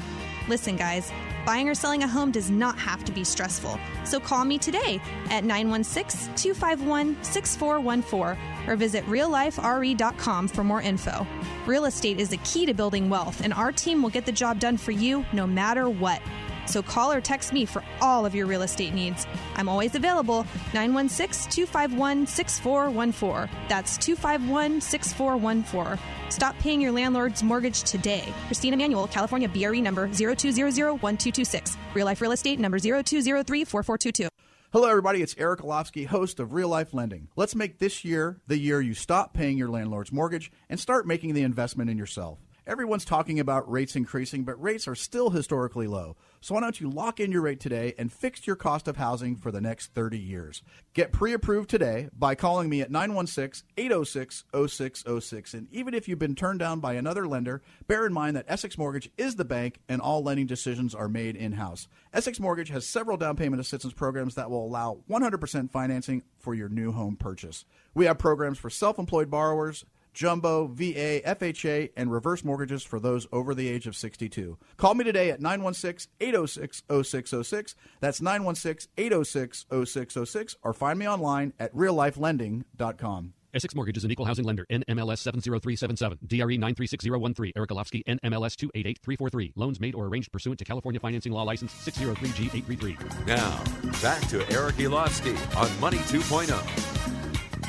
Listen, 0.48 0.76
guys, 0.76 1.12
buying 1.46 1.68
or 1.68 1.74
selling 1.74 2.02
a 2.02 2.08
home 2.08 2.30
does 2.30 2.50
not 2.50 2.76
have 2.76 3.04
to 3.04 3.12
be 3.12 3.24
stressful. 3.24 3.78
So 4.04 4.20
call 4.20 4.44
me 4.44 4.58
today 4.58 5.00
at 5.30 5.44
916 5.44 6.34
251 6.34 7.16
6414 7.22 8.68
or 8.68 8.76
visit 8.76 9.06
reallifere.com 9.06 10.48
for 10.48 10.64
more 10.64 10.82
info. 10.82 11.26
Real 11.64 11.86
estate 11.86 12.20
is 12.20 12.28
the 12.28 12.36
key 12.38 12.66
to 12.66 12.74
building 12.74 13.08
wealth, 13.08 13.40
and 13.42 13.54
our 13.54 13.72
team 13.72 14.02
will 14.02 14.10
get 14.10 14.26
the 14.26 14.32
job 14.32 14.58
done 14.58 14.76
for 14.76 14.90
you 14.90 15.24
no 15.32 15.46
matter 15.46 15.88
what. 15.88 16.20
So 16.66 16.82
call 16.82 17.12
or 17.12 17.20
text 17.20 17.52
me 17.52 17.64
for 17.64 17.82
all 18.00 18.26
of 18.26 18.34
your 18.34 18.46
real 18.46 18.62
estate 18.62 18.92
needs. 18.92 19.26
I'm 19.56 19.68
always 19.68 19.94
available 19.94 20.46
916 20.74 21.50
251 21.50 22.26
6414. 22.26 23.48
That's 23.68 23.96
251 23.98 24.80
6414. 24.80 25.98
Stop 26.28 26.58
paying 26.58 26.80
your 26.80 26.92
landlord's 26.92 27.42
mortgage 27.42 27.82
today. 27.82 28.32
Christina 28.46 28.76
Manuel, 28.76 29.08
California 29.08 29.48
BRE 29.48 29.80
number 29.80 30.08
02001226. 30.08 31.76
Real 31.94 32.06
Life 32.06 32.20
Real 32.20 32.32
Estate 32.32 32.58
number 32.58 32.78
02034422. 32.78 34.28
Hello, 34.72 34.88
everybody. 34.88 35.22
It's 35.22 35.34
Eric 35.38 35.60
Elovski, 35.60 36.06
host 36.06 36.40
of 36.40 36.52
Real 36.52 36.68
Life 36.68 36.92
Lending. 36.92 37.28
Let's 37.36 37.54
make 37.54 37.78
this 37.78 38.04
year 38.04 38.40
the 38.46 38.58
year 38.58 38.80
you 38.80 38.94
stop 38.94 39.32
paying 39.32 39.56
your 39.56 39.68
landlord's 39.68 40.12
mortgage 40.12 40.50
and 40.68 40.78
start 40.78 41.06
making 41.06 41.34
the 41.34 41.42
investment 41.42 41.88
in 41.88 41.96
yourself. 41.96 42.40
Everyone's 42.66 43.04
talking 43.04 43.38
about 43.38 43.70
rates 43.70 43.94
increasing, 43.94 44.42
but 44.42 44.60
rates 44.60 44.88
are 44.88 44.96
still 44.96 45.30
historically 45.30 45.86
low. 45.86 46.16
So 46.46 46.54
why 46.54 46.60
don't 46.60 46.80
you 46.80 46.88
lock 46.88 47.18
in 47.18 47.32
your 47.32 47.42
rate 47.42 47.58
today 47.58 47.92
and 47.98 48.12
fix 48.12 48.46
your 48.46 48.54
cost 48.54 48.86
of 48.86 48.98
housing 48.98 49.34
for 49.34 49.50
the 49.50 49.60
next 49.60 49.92
30 49.94 50.16
years? 50.16 50.62
Get 50.94 51.10
pre-approved 51.10 51.68
today 51.68 52.08
by 52.16 52.36
calling 52.36 52.68
me 52.68 52.80
at 52.82 52.92
916-806-0606. 52.92 55.54
And 55.54 55.66
even 55.72 55.92
if 55.92 56.06
you've 56.06 56.20
been 56.20 56.36
turned 56.36 56.60
down 56.60 56.78
by 56.78 56.92
another 56.92 57.26
lender, 57.26 57.62
bear 57.88 58.06
in 58.06 58.12
mind 58.12 58.36
that 58.36 58.44
Essex 58.46 58.78
Mortgage 58.78 59.10
is 59.18 59.34
the 59.34 59.44
bank 59.44 59.80
and 59.88 60.00
all 60.00 60.22
lending 60.22 60.46
decisions 60.46 60.94
are 60.94 61.08
made 61.08 61.34
in-house. 61.34 61.88
Essex 62.12 62.38
Mortgage 62.38 62.68
has 62.68 62.86
several 62.86 63.16
down 63.16 63.34
payment 63.34 63.60
assistance 63.60 63.92
programs 63.92 64.36
that 64.36 64.48
will 64.48 64.64
allow 64.64 65.00
100% 65.10 65.72
financing 65.72 66.22
for 66.38 66.54
your 66.54 66.68
new 66.68 66.92
home 66.92 67.16
purchase. 67.16 67.64
We 67.92 68.04
have 68.04 68.18
programs 68.18 68.58
for 68.58 68.70
self-employed 68.70 69.28
borrowers, 69.28 69.84
jumbo, 70.16 70.66
VA, 70.66 71.20
FHA, 71.20 71.90
and 71.96 72.10
reverse 72.10 72.42
mortgages 72.42 72.82
for 72.82 72.98
those 72.98 73.28
over 73.30 73.54
the 73.54 73.68
age 73.68 73.86
of 73.86 73.94
62. 73.94 74.58
Call 74.76 74.94
me 74.94 75.04
today 75.04 75.30
at 75.30 75.40
916 75.40 76.10
806 76.18 76.82
0606. 76.88 77.76
That's 78.00 78.20
916 78.20 78.90
806 78.96 79.66
0606, 79.70 80.56
or 80.62 80.72
find 80.72 80.98
me 80.98 81.08
online 81.08 81.52
at 81.60 81.72
reallifelending.com. 81.74 83.34
Essex 83.54 83.74
Mortgage 83.74 83.96
is 83.96 84.04
an 84.04 84.10
equal 84.10 84.26
housing 84.26 84.44
lender. 84.44 84.66
NMLS 84.70 85.18
70377. 85.18 86.18
DRE 86.26 86.58
936013. 86.58 87.52
Eric 87.56 87.70
Elovski. 87.70 88.02
NMLS 88.04 88.56
288343. 88.56 89.52
Loans 89.56 89.80
made 89.80 89.94
or 89.94 90.06
arranged 90.06 90.30
pursuant 90.30 90.58
to 90.58 90.64
California 90.64 91.00
Financing 91.00 91.32
Law 91.32 91.42
License 91.42 91.72
603G833. 91.72 93.26
Now, 93.26 93.64
back 94.02 94.28
to 94.28 94.46
Eric 94.52 94.74
Elovski 94.76 95.36
on 95.56 95.80
Money 95.80 95.98
oh. 96.00 96.02
2.0. 96.02 97.15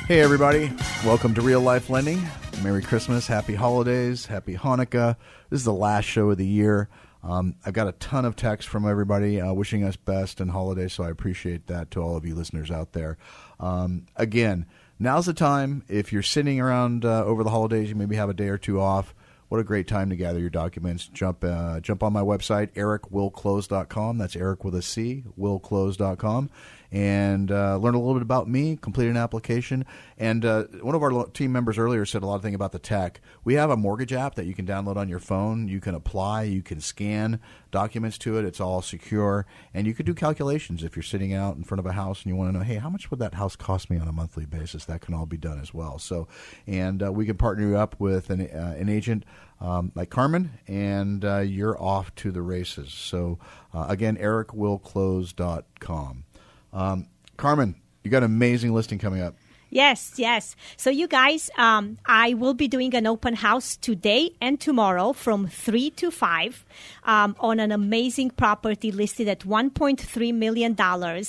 Hey, 0.08 0.22
everybody. 0.22 0.72
Welcome 1.04 1.34
to 1.34 1.42
Real 1.42 1.60
Life 1.60 1.90
Lending. 1.90 2.26
Merry 2.62 2.80
Christmas. 2.80 3.26
Happy 3.26 3.54
holidays. 3.54 4.24
Happy 4.24 4.56
Hanukkah. 4.56 5.16
This 5.50 5.60
is 5.60 5.64
the 5.66 5.74
last 5.74 6.06
show 6.06 6.30
of 6.30 6.38
the 6.38 6.46
year. 6.46 6.88
Um, 7.22 7.56
I've 7.66 7.74
got 7.74 7.88
a 7.88 7.92
ton 7.92 8.24
of 8.24 8.34
texts 8.34 8.70
from 8.70 8.88
everybody 8.88 9.38
uh, 9.38 9.52
wishing 9.52 9.84
us 9.84 9.96
best 9.96 10.40
and 10.40 10.50
holidays, 10.50 10.94
so 10.94 11.04
I 11.04 11.10
appreciate 11.10 11.66
that 11.66 11.90
to 11.90 12.00
all 12.00 12.16
of 12.16 12.24
you 12.24 12.34
listeners 12.34 12.70
out 12.70 12.94
there. 12.94 13.18
Um, 13.60 14.06
again, 14.16 14.64
now's 14.98 15.26
the 15.26 15.34
time. 15.34 15.84
If 15.88 16.10
you're 16.10 16.22
sitting 16.22 16.58
around 16.58 17.04
uh, 17.04 17.26
over 17.26 17.44
the 17.44 17.50
holidays, 17.50 17.90
you 17.90 17.94
maybe 17.94 18.16
have 18.16 18.30
a 18.30 18.34
day 18.34 18.48
or 18.48 18.56
two 18.56 18.80
off. 18.80 19.14
What 19.50 19.60
a 19.60 19.64
great 19.64 19.88
time 19.88 20.08
to 20.08 20.16
gather 20.16 20.40
your 20.40 20.48
documents. 20.48 21.06
Jump 21.06 21.44
uh, 21.44 21.80
jump 21.80 22.02
on 22.02 22.14
my 22.14 22.22
website, 22.22 22.72
ericwillclose.com. 22.72 24.16
That's 24.16 24.36
Eric 24.36 24.64
with 24.64 24.74
a 24.74 24.82
C, 24.82 25.24
willclose.com 25.38 26.48
and 26.90 27.52
uh, 27.52 27.76
learn 27.76 27.94
a 27.94 27.98
little 27.98 28.14
bit 28.14 28.22
about 28.22 28.48
me, 28.48 28.78
complete 28.80 29.08
an 29.08 29.16
application. 29.16 29.84
And 30.16 30.44
uh, 30.44 30.64
one 30.80 30.94
of 30.94 31.02
our 31.02 31.26
team 31.28 31.52
members 31.52 31.78
earlier 31.78 32.06
said 32.06 32.22
a 32.22 32.26
lot 32.26 32.36
of 32.36 32.42
things 32.42 32.54
about 32.54 32.72
the 32.72 32.78
tech. 32.78 33.20
We 33.44 33.54
have 33.54 33.70
a 33.70 33.76
mortgage 33.76 34.12
app 34.12 34.34
that 34.36 34.46
you 34.46 34.54
can 34.54 34.66
download 34.66 34.96
on 34.96 35.08
your 35.08 35.18
phone. 35.18 35.68
You 35.68 35.80
can 35.80 35.94
apply, 35.94 36.44
you 36.44 36.62
can 36.62 36.80
scan 36.80 37.40
documents 37.70 38.16
to 38.18 38.38
it. 38.38 38.44
It's 38.44 38.60
all 38.60 38.80
secure, 38.80 39.46
and 39.74 39.86
you 39.86 39.94
could 39.94 40.06
do 40.06 40.14
calculations 40.14 40.82
if 40.82 40.96
you're 40.96 41.02
sitting 41.02 41.34
out 41.34 41.56
in 41.56 41.64
front 41.64 41.80
of 41.80 41.86
a 41.86 41.92
house 41.92 42.22
and 42.22 42.30
you 42.30 42.36
want 42.36 42.52
to 42.52 42.58
know, 42.58 42.64
hey, 42.64 42.76
how 42.76 42.88
much 42.88 43.10
would 43.10 43.20
that 43.20 43.34
house 43.34 43.56
cost 43.56 43.90
me 43.90 43.98
on 43.98 44.08
a 44.08 44.12
monthly 44.12 44.46
basis? 44.46 44.86
That 44.86 45.02
can 45.02 45.14
all 45.14 45.26
be 45.26 45.36
done 45.36 45.60
as 45.60 45.74
well. 45.74 45.98
So, 45.98 46.28
and 46.66 47.02
uh, 47.02 47.12
we 47.12 47.26
can 47.26 47.36
partner 47.36 47.68
you 47.68 47.76
up 47.76 47.96
with 47.98 48.30
an, 48.30 48.48
uh, 48.48 48.76
an 48.78 48.88
agent. 48.88 49.24
Um, 49.60 49.90
like 49.96 50.08
Carmen, 50.08 50.52
and 50.68 51.24
uh, 51.24 51.38
you're 51.38 51.76
off 51.82 52.14
to 52.14 52.30
the 52.30 52.42
races. 52.42 52.92
So, 52.92 53.40
uh, 53.74 53.86
again, 53.88 54.16
ericwillclose.com. 54.16 56.24
Um, 56.72 57.06
Carmen, 57.36 57.74
you 58.04 58.10
got 58.10 58.18
an 58.18 58.24
amazing 58.24 58.72
listing 58.72 58.98
coming 58.98 59.20
up. 59.20 59.34
Yes, 59.70 60.14
yes. 60.16 60.56
So, 60.78 60.88
you 60.88 61.06
guys, 61.06 61.50
um, 61.58 61.98
I 62.06 62.32
will 62.32 62.54
be 62.54 62.68
doing 62.68 62.94
an 62.94 63.06
open 63.06 63.34
house 63.34 63.76
today 63.76 64.30
and 64.40 64.58
tomorrow 64.58 65.12
from 65.12 65.46
3 65.46 65.90
to 65.90 66.10
5 66.10 66.64
um, 67.04 67.36
on 67.38 67.60
an 67.60 67.70
amazing 67.70 68.30
property 68.30 68.90
listed 68.90 69.28
at 69.28 69.40
$1.3 69.40 70.34
million 70.34 70.74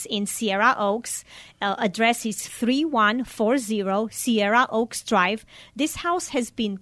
in 0.10 0.26
Sierra 0.26 0.76
Oaks. 0.78 1.26
Uh, 1.62 1.76
address 1.80 2.26
is 2.26 2.48
3140 2.48 4.14
Sierra 4.14 4.68
Oaks 4.70 5.04
Drive. 5.04 5.46
This 5.76 5.98
house 5.98 6.30
has 6.30 6.50
been 6.50 6.80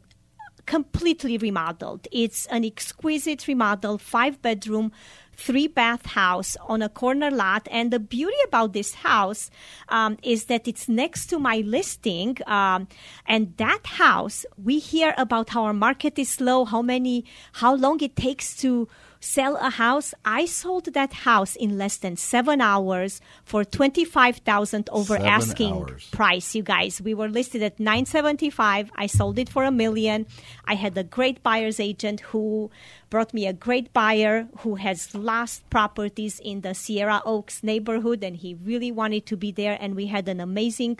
completely 0.67 1.39
remodeled. 1.39 2.07
It's 2.11 2.45
an 2.47 2.65
exquisite 2.65 3.47
remodel, 3.47 3.97
five 3.97 4.39
bedroom, 4.43 4.91
three 5.37 5.67
bath 5.67 6.05
house 6.07 6.57
on 6.67 6.81
a 6.81 6.89
corner 6.89 7.31
lot. 7.31 7.67
And 7.71 7.93
the 7.93 7.99
beauty 7.99 8.35
about 8.45 8.73
this 8.73 8.95
house 8.95 9.49
um, 9.87 10.17
is 10.23 10.45
that 10.45 10.67
it's 10.67 10.89
next 10.89 11.27
to 11.27 11.39
my 11.39 11.57
listing. 11.57 12.37
Um, 12.47 12.87
and 13.25 13.55
that 13.57 13.85
house, 13.85 14.45
we 14.61 14.79
hear 14.79 15.13
about 15.17 15.49
how 15.51 15.63
our 15.63 15.73
market 15.73 16.17
is 16.19 16.29
slow, 16.29 16.65
how 16.65 16.81
many, 16.81 17.23
how 17.53 17.75
long 17.75 18.01
it 18.01 18.15
takes 18.15 18.55
to 18.57 18.89
sell 19.19 19.55
a 19.57 19.69
house. 19.69 20.13
I 20.25 20.45
sold 20.45 20.85
that 20.93 21.13
house 21.13 21.55
in 21.55 21.77
less 21.77 21.97
than 21.97 22.15
seven 22.17 22.61
hours 22.61 23.21
for 23.43 23.63
twenty 23.63 24.05
five 24.05 24.37
thousand 24.37 24.89
over 24.91 25.15
Seven 25.15 25.27
asking 25.27 25.73
hours. 25.73 26.09
price. 26.11 26.55
You 26.55 26.63
guys, 26.63 27.01
we 27.01 27.13
were 27.13 27.27
listed 27.29 27.61
at 27.63 27.79
nine 27.79 28.05
seventy 28.05 28.49
five. 28.49 28.91
I 28.95 29.07
sold 29.07 29.39
it 29.39 29.49
for 29.49 29.63
a 29.63 29.71
million. 29.71 30.27
I 30.65 30.75
had 30.75 30.97
a 30.97 31.03
great 31.03 31.43
buyer's 31.43 31.79
agent 31.79 32.21
who 32.21 32.69
brought 33.09 33.33
me 33.33 33.47
a 33.47 33.53
great 33.53 33.93
buyer 33.93 34.47
who 34.59 34.75
has 34.75 35.15
lost 35.15 35.67
properties 35.69 36.39
in 36.43 36.61
the 36.61 36.73
Sierra 36.73 37.21
Oaks 37.25 37.63
neighborhood, 37.63 38.23
and 38.23 38.35
he 38.37 38.55
really 38.55 38.91
wanted 38.91 39.25
to 39.27 39.37
be 39.37 39.51
there. 39.51 39.77
And 39.79 39.95
we 39.95 40.07
had 40.07 40.27
an 40.27 40.39
amazing 40.39 40.99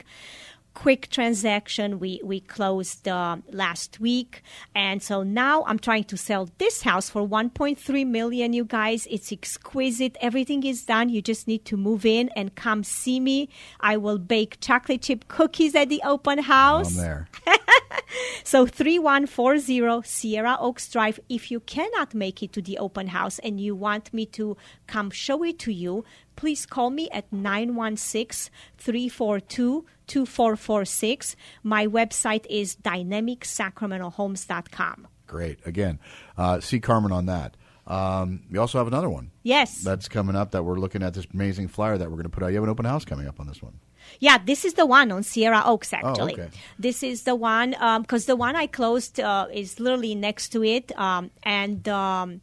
quick 0.78 1.10
transaction. 1.10 1.98
We 1.98 2.20
we 2.22 2.38
closed 2.38 3.08
uh, 3.08 3.38
last 3.50 3.98
week. 3.98 4.42
And 4.76 5.02
so 5.02 5.24
now 5.24 5.64
i'm 5.66 5.80
trying 5.80 6.04
to 6.04 6.16
sell 6.16 6.48
this 6.58 6.82
house 6.82 7.10
for 7.10 7.22
1.3 7.26 8.06
million 8.06 8.52
you 8.52 8.64
guys. 8.64 9.08
It's 9.10 9.32
exquisite. 9.32 10.16
Everything 10.20 10.62
is 10.62 10.84
done. 10.84 11.08
You 11.08 11.20
just 11.20 11.48
need 11.48 11.64
to 11.64 11.76
move 11.76 12.06
in 12.06 12.30
and 12.36 12.54
come 12.54 12.84
see 12.84 13.18
me. 13.18 13.48
I 13.80 13.96
will 13.96 14.18
bake 14.18 14.60
chocolate 14.60 15.02
chip 15.02 15.26
cookies 15.26 15.74
at 15.74 15.88
the 15.88 16.00
open 16.04 16.38
house. 16.38 16.96
I'm 16.96 17.02
there. 17.02 17.28
so 18.44 18.66
3140 18.66 20.06
Sierra 20.06 20.56
Oaks 20.60 20.88
Drive. 20.90 21.18
If 21.28 21.50
you 21.50 21.60
cannot 21.60 22.14
make 22.14 22.42
it 22.42 22.52
to 22.54 22.62
the 22.62 22.78
open 22.78 23.08
house 23.08 23.38
and 23.40 23.60
you 23.60 23.74
want 23.74 24.14
me 24.14 24.24
to 24.26 24.56
come 24.86 25.10
show 25.10 25.42
it 25.44 25.58
to 25.60 25.72
you, 25.72 26.04
please 26.36 26.66
call 26.66 26.90
me 26.90 27.08
at 27.10 27.32
916 27.32 28.52
342 28.76 29.86
2446. 30.06 31.36
My 31.62 31.86
website 31.86 32.44
is 32.48 32.76
dynamicsacramentohomes.com. 32.76 35.08
Great. 35.26 35.58
Again, 35.66 35.98
uh, 36.36 36.60
see 36.60 36.80
Carmen 36.80 37.12
on 37.12 37.26
that. 37.26 37.56
Um, 37.86 38.42
we 38.50 38.58
also 38.58 38.78
have 38.78 38.86
another 38.86 39.08
one. 39.08 39.30
Yes. 39.42 39.82
That's 39.82 40.08
coming 40.08 40.36
up 40.36 40.50
that 40.52 40.64
we're 40.64 40.78
looking 40.78 41.02
at 41.02 41.14
this 41.14 41.26
amazing 41.32 41.68
flyer 41.68 41.96
that 41.96 42.10
we're 42.10 42.16
going 42.16 42.24
to 42.24 42.30
put 42.30 42.42
out. 42.42 42.48
You 42.48 42.56
have 42.56 42.64
an 42.64 42.70
open 42.70 42.84
house 42.84 43.04
coming 43.04 43.26
up 43.26 43.40
on 43.40 43.46
this 43.46 43.62
one. 43.62 43.80
Yeah, 44.20 44.38
this 44.38 44.64
is 44.64 44.74
the 44.74 44.86
one 44.86 45.10
on 45.12 45.22
Sierra 45.22 45.62
Oaks, 45.64 45.92
actually. 45.92 46.34
okay. 46.34 46.48
This 46.78 47.02
is 47.02 47.22
the 47.24 47.34
one, 47.34 47.70
because 48.02 48.26
the 48.26 48.36
one 48.36 48.56
I 48.56 48.66
closed 48.66 49.20
uh, 49.20 49.46
is 49.52 49.78
literally 49.80 50.14
next 50.14 50.50
to 50.50 50.64
it. 50.64 50.90
Um, 50.98 51.30
and 51.42 51.88
um, 51.88 52.40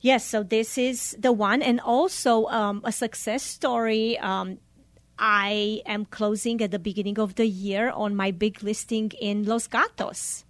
yes, 0.00 0.24
so 0.24 0.42
this 0.42 0.76
is 0.78 1.16
the 1.18 1.32
one. 1.32 1.62
And 1.62 1.80
also 1.80 2.46
um, 2.46 2.80
a 2.84 2.92
success 2.92 3.42
story. 3.42 4.18
Um, 4.18 4.58
I 5.18 5.82
am 5.86 6.04
closing 6.04 6.60
at 6.62 6.70
the 6.70 6.78
beginning 6.78 7.18
of 7.18 7.34
the 7.34 7.46
year 7.46 7.90
on 7.90 8.14
my 8.14 8.30
big 8.30 8.62
listing 8.62 9.10
in 9.20 9.44
Los 9.44 9.66
Gatos. 9.66 10.44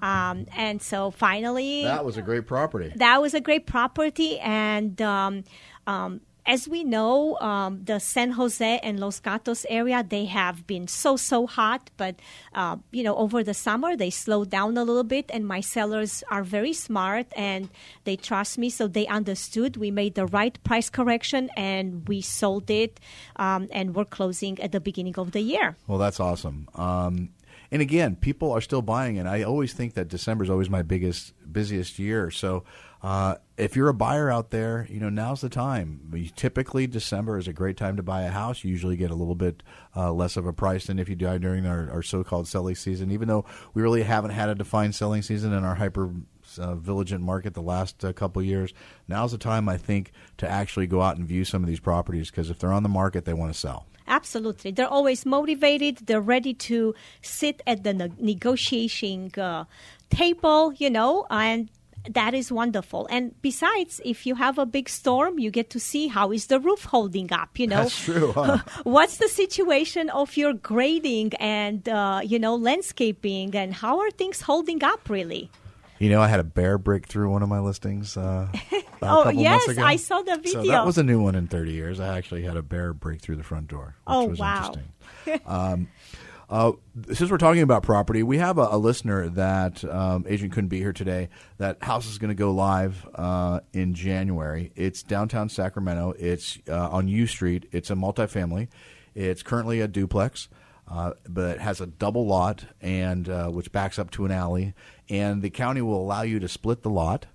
Um, 0.00 0.46
and 0.56 0.82
so 0.82 1.10
finally, 1.10 1.84
That 1.84 2.04
was 2.04 2.16
a 2.16 2.22
great 2.22 2.46
property. 2.46 2.92
that 2.96 3.20
was 3.22 3.34
a 3.34 3.40
great 3.40 3.66
property, 3.66 4.38
and 4.40 5.00
um, 5.00 5.44
um, 5.86 6.20
as 6.44 6.68
we 6.68 6.82
know, 6.82 7.38
um, 7.38 7.84
the 7.84 8.00
San 8.00 8.32
Jose 8.32 8.80
and 8.82 8.98
Los 8.98 9.20
Gatos 9.20 9.64
area 9.68 10.04
they 10.06 10.24
have 10.26 10.66
been 10.66 10.88
so 10.88 11.16
so 11.16 11.46
hot, 11.46 11.90
but 11.96 12.16
uh, 12.54 12.76
you 12.90 13.02
know 13.02 13.16
over 13.16 13.44
the 13.44 13.54
summer 13.54 13.96
they 13.96 14.10
slowed 14.10 14.50
down 14.50 14.76
a 14.76 14.84
little 14.84 15.04
bit, 15.04 15.30
and 15.32 15.46
my 15.46 15.60
sellers 15.60 16.24
are 16.30 16.42
very 16.42 16.72
smart 16.72 17.26
and 17.36 17.68
they 18.04 18.16
trust 18.16 18.58
me, 18.58 18.70
so 18.70 18.88
they 18.88 19.06
understood. 19.06 19.76
We 19.76 19.90
made 19.90 20.14
the 20.14 20.26
right 20.26 20.58
price 20.64 20.90
correction 20.90 21.50
and 21.56 22.06
we 22.08 22.20
sold 22.20 22.70
it, 22.70 22.98
um, 23.36 23.68
and 23.70 23.94
we're 23.94 24.04
closing 24.04 24.60
at 24.60 24.72
the 24.72 24.80
beginning 24.80 25.18
of 25.18 25.32
the 25.32 25.40
year. 25.40 25.76
Well, 25.86 25.98
that's 25.98 26.18
awesome. 26.18 26.68
Um, 26.74 27.30
and 27.72 27.80
again, 27.80 28.16
people 28.16 28.52
are 28.52 28.60
still 28.60 28.82
buying 28.82 29.16
it. 29.16 29.24
I 29.24 29.42
always 29.44 29.72
think 29.72 29.94
that 29.94 30.08
December 30.08 30.44
is 30.44 30.50
always 30.50 30.68
my 30.68 30.82
biggest, 30.82 31.32
busiest 31.50 31.98
year. 31.98 32.30
So 32.30 32.64
uh, 33.02 33.36
if 33.56 33.76
you're 33.76 33.88
a 33.88 33.94
buyer 33.94 34.30
out 34.30 34.50
there, 34.50 34.86
you 34.90 35.00
know 35.00 35.08
now's 35.08 35.40
the 35.40 35.48
time. 35.48 36.02
We, 36.10 36.28
typically, 36.36 36.86
December 36.86 37.38
is 37.38 37.48
a 37.48 37.52
great 37.54 37.78
time 37.78 37.96
to 37.96 38.02
buy 38.02 38.24
a 38.24 38.30
house. 38.30 38.62
You 38.62 38.70
usually 38.70 38.96
get 38.96 39.10
a 39.10 39.14
little 39.14 39.34
bit 39.34 39.62
uh, 39.96 40.12
less 40.12 40.36
of 40.36 40.46
a 40.46 40.52
price 40.52 40.86
than 40.86 40.98
if 40.98 41.08
you 41.08 41.16
buy 41.16 41.38
during 41.38 41.64
our, 41.64 41.90
our 41.90 42.02
so-called 42.02 42.46
selling 42.46 42.74
season. 42.74 43.10
Even 43.10 43.26
though 43.26 43.46
we 43.72 43.80
really 43.80 44.02
haven't 44.02 44.32
had 44.32 44.50
a 44.50 44.54
defined 44.54 44.94
selling 44.94 45.22
season 45.22 45.54
in 45.54 45.64
our 45.64 45.76
hyper 45.76 46.10
uh, 46.58 46.74
vigilant 46.74 47.24
market 47.24 47.54
the 47.54 47.62
last 47.62 48.04
uh, 48.04 48.12
couple 48.12 48.42
years. 48.42 48.74
Now's 49.08 49.32
the 49.32 49.38
time, 49.38 49.66
I 49.66 49.78
think, 49.78 50.12
to 50.36 50.46
actually 50.46 50.86
go 50.86 51.00
out 51.00 51.16
and 51.16 51.26
view 51.26 51.46
some 51.46 51.62
of 51.62 51.68
these 51.68 51.80
properties 51.80 52.30
because 52.30 52.50
if 52.50 52.58
they're 52.58 52.72
on 52.72 52.82
the 52.82 52.90
market, 52.90 53.24
they 53.24 53.32
want 53.32 53.50
to 53.50 53.58
sell. 53.58 53.86
Absolutely. 54.12 54.72
They're 54.72 54.94
always 54.98 55.24
motivated. 55.24 56.06
They're 56.06 56.20
ready 56.20 56.52
to 56.68 56.94
sit 57.22 57.62
at 57.66 57.82
the 57.82 57.94
ne- 57.94 58.12
negotiating 58.20 59.32
uh, 59.38 59.64
table, 60.10 60.74
you 60.74 60.90
know, 60.90 61.26
and 61.30 61.70
that 62.10 62.34
is 62.34 62.52
wonderful. 62.52 63.06
And 63.10 63.34
besides, 63.40 64.02
if 64.04 64.26
you 64.26 64.34
have 64.34 64.58
a 64.58 64.66
big 64.66 64.90
storm, 64.90 65.38
you 65.38 65.50
get 65.50 65.70
to 65.70 65.80
see 65.80 66.08
how 66.08 66.30
is 66.30 66.48
the 66.48 66.60
roof 66.60 66.84
holding 66.84 67.32
up, 67.32 67.58
you 67.58 67.66
know. 67.66 67.84
That's 67.84 68.04
true, 68.04 68.32
huh? 68.32 68.58
What's 68.82 69.16
the 69.16 69.28
situation 69.28 70.10
of 70.10 70.36
your 70.36 70.52
grading 70.52 71.32
and, 71.40 71.88
uh, 71.88 72.20
you 72.22 72.38
know, 72.38 72.54
landscaping 72.54 73.56
and 73.56 73.72
how 73.72 73.98
are 74.00 74.10
things 74.10 74.42
holding 74.42 74.84
up 74.84 75.08
really? 75.08 75.48
You 76.02 76.10
know, 76.10 76.20
I 76.20 76.26
had 76.26 76.40
a 76.40 76.44
bear 76.44 76.78
break 76.78 77.06
through 77.06 77.30
one 77.30 77.44
of 77.44 77.48
my 77.48 77.60
listings. 77.60 78.16
Uh, 78.16 78.48
Oh, 79.04 79.24
couple 79.24 79.40
yes, 79.40 79.66
ago. 79.66 79.82
I 79.82 79.96
saw 79.96 80.22
the 80.22 80.36
video. 80.36 80.62
So 80.62 80.68
that 80.70 80.86
was 80.86 80.96
a 80.96 81.02
new 81.02 81.20
one 81.20 81.34
in 81.34 81.48
30 81.48 81.72
years. 81.72 81.98
I 81.98 82.16
actually 82.16 82.42
had 82.44 82.56
a 82.56 82.62
bear 82.62 82.92
break 82.92 83.20
through 83.20 83.34
the 83.34 83.42
front 83.42 83.66
door. 83.66 83.96
Which 84.04 84.14
Oh, 84.14 84.24
was 84.26 84.38
wow. 84.38 84.72
Interesting. 85.26 85.40
um, 85.44 85.88
uh, 86.50 86.72
since 87.12 87.28
we're 87.28 87.38
talking 87.38 87.62
about 87.62 87.82
property, 87.82 88.22
we 88.22 88.38
have 88.38 88.58
a, 88.58 88.68
a 88.70 88.78
listener 88.78 89.28
that 89.30 89.84
um, 89.84 90.24
agent 90.28 90.52
couldn't 90.52 90.68
be 90.68 90.78
here 90.78 90.92
today. 90.92 91.30
That 91.58 91.82
house 91.82 92.06
is 92.06 92.18
going 92.18 92.28
to 92.28 92.36
go 92.36 92.52
live 92.52 93.04
uh, 93.16 93.58
in 93.72 93.94
January. 93.94 94.70
It's 94.76 95.02
downtown 95.02 95.48
Sacramento. 95.48 96.14
It's 96.16 96.58
uh, 96.68 96.90
on 96.90 97.08
U 97.08 97.26
Street. 97.26 97.68
It's 97.72 97.90
a 97.90 97.94
multifamily. 97.94 98.68
It's 99.16 99.42
currently 99.42 99.80
a 99.80 99.88
duplex, 99.88 100.48
uh, 100.86 101.14
but 101.28 101.56
it 101.56 101.60
has 101.60 101.80
a 101.80 101.86
double 101.86 102.24
lot 102.24 102.66
and 102.80 103.28
uh, 103.28 103.48
which 103.48 103.72
backs 103.72 103.98
up 103.98 104.12
to 104.12 104.24
an 104.26 104.30
alley. 104.30 104.74
And 105.12 105.42
the 105.42 105.50
county 105.50 105.82
will 105.82 106.00
allow 106.00 106.22
you 106.22 106.40
to 106.40 106.48
split 106.48 106.82
the 106.82 106.88
lot 106.88 107.26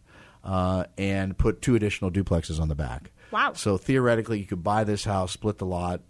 uh, 0.44 0.86
and 0.98 1.38
put 1.38 1.62
two 1.62 1.76
additional 1.76 2.10
duplexes 2.10 2.60
on 2.60 2.70
the 2.70 2.76
back. 2.76 3.12
Wow. 3.32 3.54
So 3.54 3.78
theoretically, 3.78 4.40
you 4.40 4.46
could 4.46 4.64
buy 4.64 4.84
this 4.84 5.06
house, 5.06 5.32
split 5.32 5.60
the 5.60 5.66
lot. 5.66 6.02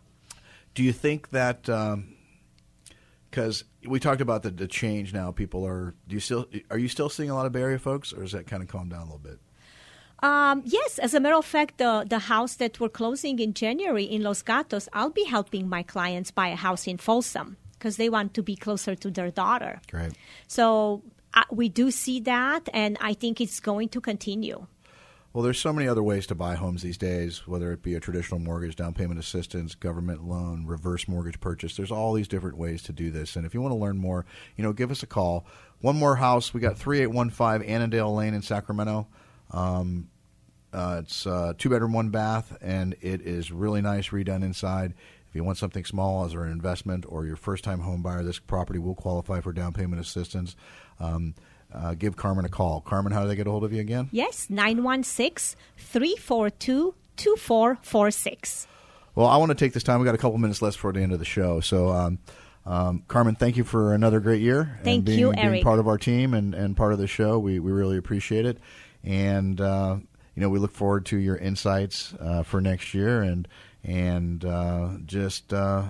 Do 0.74 0.83
you 0.83 0.93
think 0.93 1.31
that 1.31 1.68
because 3.31 3.64
we 3.87 4.01
talked 4.01 4.20
about 4.20 4.43
the, 4.43 4.51
the 4.51 4.66
change 4.66 5.12
now, 5.12 5.31
people 5.31 5.66
are 5.66 5.95
do 6.07 6.14
you 6.14 6.20
still 6.20 6.47
are 6.70 6.79
you 6.79 6.89
still 6.89 7.09
seeing 7.09 7.31
a 7.31 7.35
lot 7.35 7.47
of 7.47 7.53
Bay 7.53 7.62
Area 7.62 7.79
folks, 7.79 8.12
or 8.12 8.24
is 8.24 8.33
that 8.33 8.47
kind 8.47 8.62
of 8.62 8.68
calmed 8.68 8.91
down 8.91 9.01
a 9.01 9.05
little 9.05 9.18
bit? 9.18 9.39
Um, 10.20 10.62
yes, 10.64 10.99
as 10.99 11.14
a 11.14 11.20
matter 11.20 11.37
of 11.37 11.45
fact, 11.45 11.79
the, 11.79 12.05
the 12.09 12.18
house 12.18 12.57
that 12.57 12.81
we're 12.81 12.89
closing 12.89 13.39
in 13.39 13.55
January 13.55 14.05
in 14.05 14.22
Los 14.22 14.43
Gatos, 14.43 14.89
I'll 14.93 15.11
be 15.11 15.24
helping 15.24 15.68
my 15.68 15.85
clients 15.85 16.31
buy 16.33 16.49
a 16.49 16.57
house 16.57 16.89
in 16.89 16.99
Folsom 16.99 17.57
because 17.74 17.99
they 17.99 18.09
want 18.09 18.35
to 18.35 18.43
be 18.43 18.57
closer 18.57 18.97
to 18.97 19.11
their 19.11 19.31
daughter. 19.31 19.81
Great. 19.89 20.12
So 20.49 21.03
we 21.51 21.68
do 21.68 21.91
see 21.91 22.20
that, 22.20 22.68
and 22.72 22.97
I 23.01 23.14
think 23.14 23.41
it's 23.41 23.61
going 23.61 23.89
to 23.91 24.01
continue. 24.01 24.66
Well, 25.33 25.45
there's 25.45 25.61
so 25.61 25.72
many 25.72 25.87
other 25.87 26.03
ways 26.03 26.26
to 26.29 26.35
buy 26.35 26.55
homes 26.55 26.83
these 26.83 26.97
days, 26.97 27.47
whether 27.47 27.70
it 27.70 27.83
be 27.83 27.95
a 27.95 28.01
traditional 28.01 28.41
mortgage, 28.41 28.76
down 28.76 28.95
payment 28.95 29.20
assistance, 29.20 29.74
government 29.74 30.24
loan, 30.24 30.64
reverse 30.66 31.07
mortgage 31.07 31.39
purchase. 31.39 31.76
There's 31.76 31.93
all 31.93 32.14
these 32.14 32.29
different 32.29 32.57
ways 32.57 32.83
to 32.85 32.93
do 32.93 33.11
this. 33.11 33.37
And 33.37 33.45
if 33.45 33.53
you 33.53 33.61
want 33.61 33.72
to 33.72 33.79
learn 33.79 33.99
more, 33.99 34.24
you 34.57 34.64
know, 34.64 34.72
give 34.72 34.91
us 34.91 35.03
a 35.03 35.07
call. 35.07 35.47
One 35.81 35.97
more 35.97 36.16
house. 36.16 36.55
We 36.55 36.61
got 36.61 36.79
3815 36.79 37.70
Annandale 37.70 38.14
Lane 38.14 38.35
in 38.35 38.43
Sacramento. 38.43 39.07
Um, 39.51 40.09
uh, 40.72 41.03
it's 41.03 41.26
uh, 41.26 41.53
two 41.57 41.68
bedroom, 41.68 41.93
one 41.93 42.09
bath, 42.09 42.57
and 42.61 42.97
it 43.01 43.20
is 43.20 43.53
really 43.53 43.81
nice, 43.81 44.09
redone 44.09 44.43
inside. 44.43 44.95
If 45.29 45.35
you 45.35 45.45
want 45.45 45.59
something 45.59 45.85
small 45.85 46.24
as 46.24 46.33
an 46.33 46.51
investment 46.51 47.05
or 47.09 47.26
your 47.26 47.37
first 47.37 47.62
time 47.62 47.81
home 47.81 48.03
buyer, 48.03 48.22
this 48.22 48.39
property 48.39 48.79
will 48.79 48.95
qualify 48.95 49.41
for 49.41 49.53
down 49.53 49.74
payment 49.74 50.01
assistance. 50.01 50.57
Um, 50.99 51.35
uh, 51.72 51.95
give 51.95 52.16
Carmen 52.16 52.47
a 52.47 52.49
call. 52.49 52.81
Carmen, 52.81 53.12
how 53.12 53.22
do 53.22 53.29
they 53.29 53.37
get 53.37 53.47
a 53.47 53.51
hold 53.51 53.62
of 53.62 53.72
you 53.72 53.81
again? 53.81 54.09
Yes, 54.11 54.49
916 54.49 55.59
342 55.76 56.95
2446. 57.16 58.66
Well, 59.14 59.26
I 59.26 59.37
want 59.37 59.51
to 59.51 59.55
take 59.55 59.74
this 59.74 59.83
time. 59.83 60.01
We 60.01 60.07
got 60.07 60.14
a 60.14 60.18
couple 60.18 60.39
minutes 60.39 60.62
left 60.62 60.79
for 60.79 60.93
the 60.93 61.01
end 61.01 61.12
of 61.12 61.18
the 61.18 61.24
show. 61.24 61.61
So, 61.61 61.89
um, 61.89 62.18
um, 62.64 63.03
Carmen, 63.09 63.35
thank 63.35 63.57
you 63.57 63.64
for 63.64 63.93
another 63.93 64.20
great 64.20 64.41
year. 64.41 64.79
Thank 64.83 65.05
being, 65.05 65.18
you, 65.18 65.33
being 65.33 65.62
part 65.62 65.79
of 65.79 65.89
our 65.89 65.99
team 65.99 66.33
and, 66.33 66.55
and 66.55 66.76
part 66.76 66.93
of 66.93 66.99
the 66.99 67.07
show. 67.07 67.39
We, 67.39 67.59
we 67.59 67.72
really 67.72 67.99
appreciate 67.99 68.47
it. 68.47 68.59
And, 69.05 69.61
uh, 69.61 69.97
you 70.35 70.43
know, 70.43 70.49
we 70.49 70.59
look 70.59 70.72
forward 70.72 71.05
to 71.07 71.18
your 71.18 71.37
insights 71.37 72.14
uh, 72.20 72.45
for 72.45 72.61
next 72.61 72.95
year 72.95 73.22
and, 73.22 73.47
and 73.89 74.45
uh, 74.45 74.91
just 75.07 75.53
uh, 75.53 75.84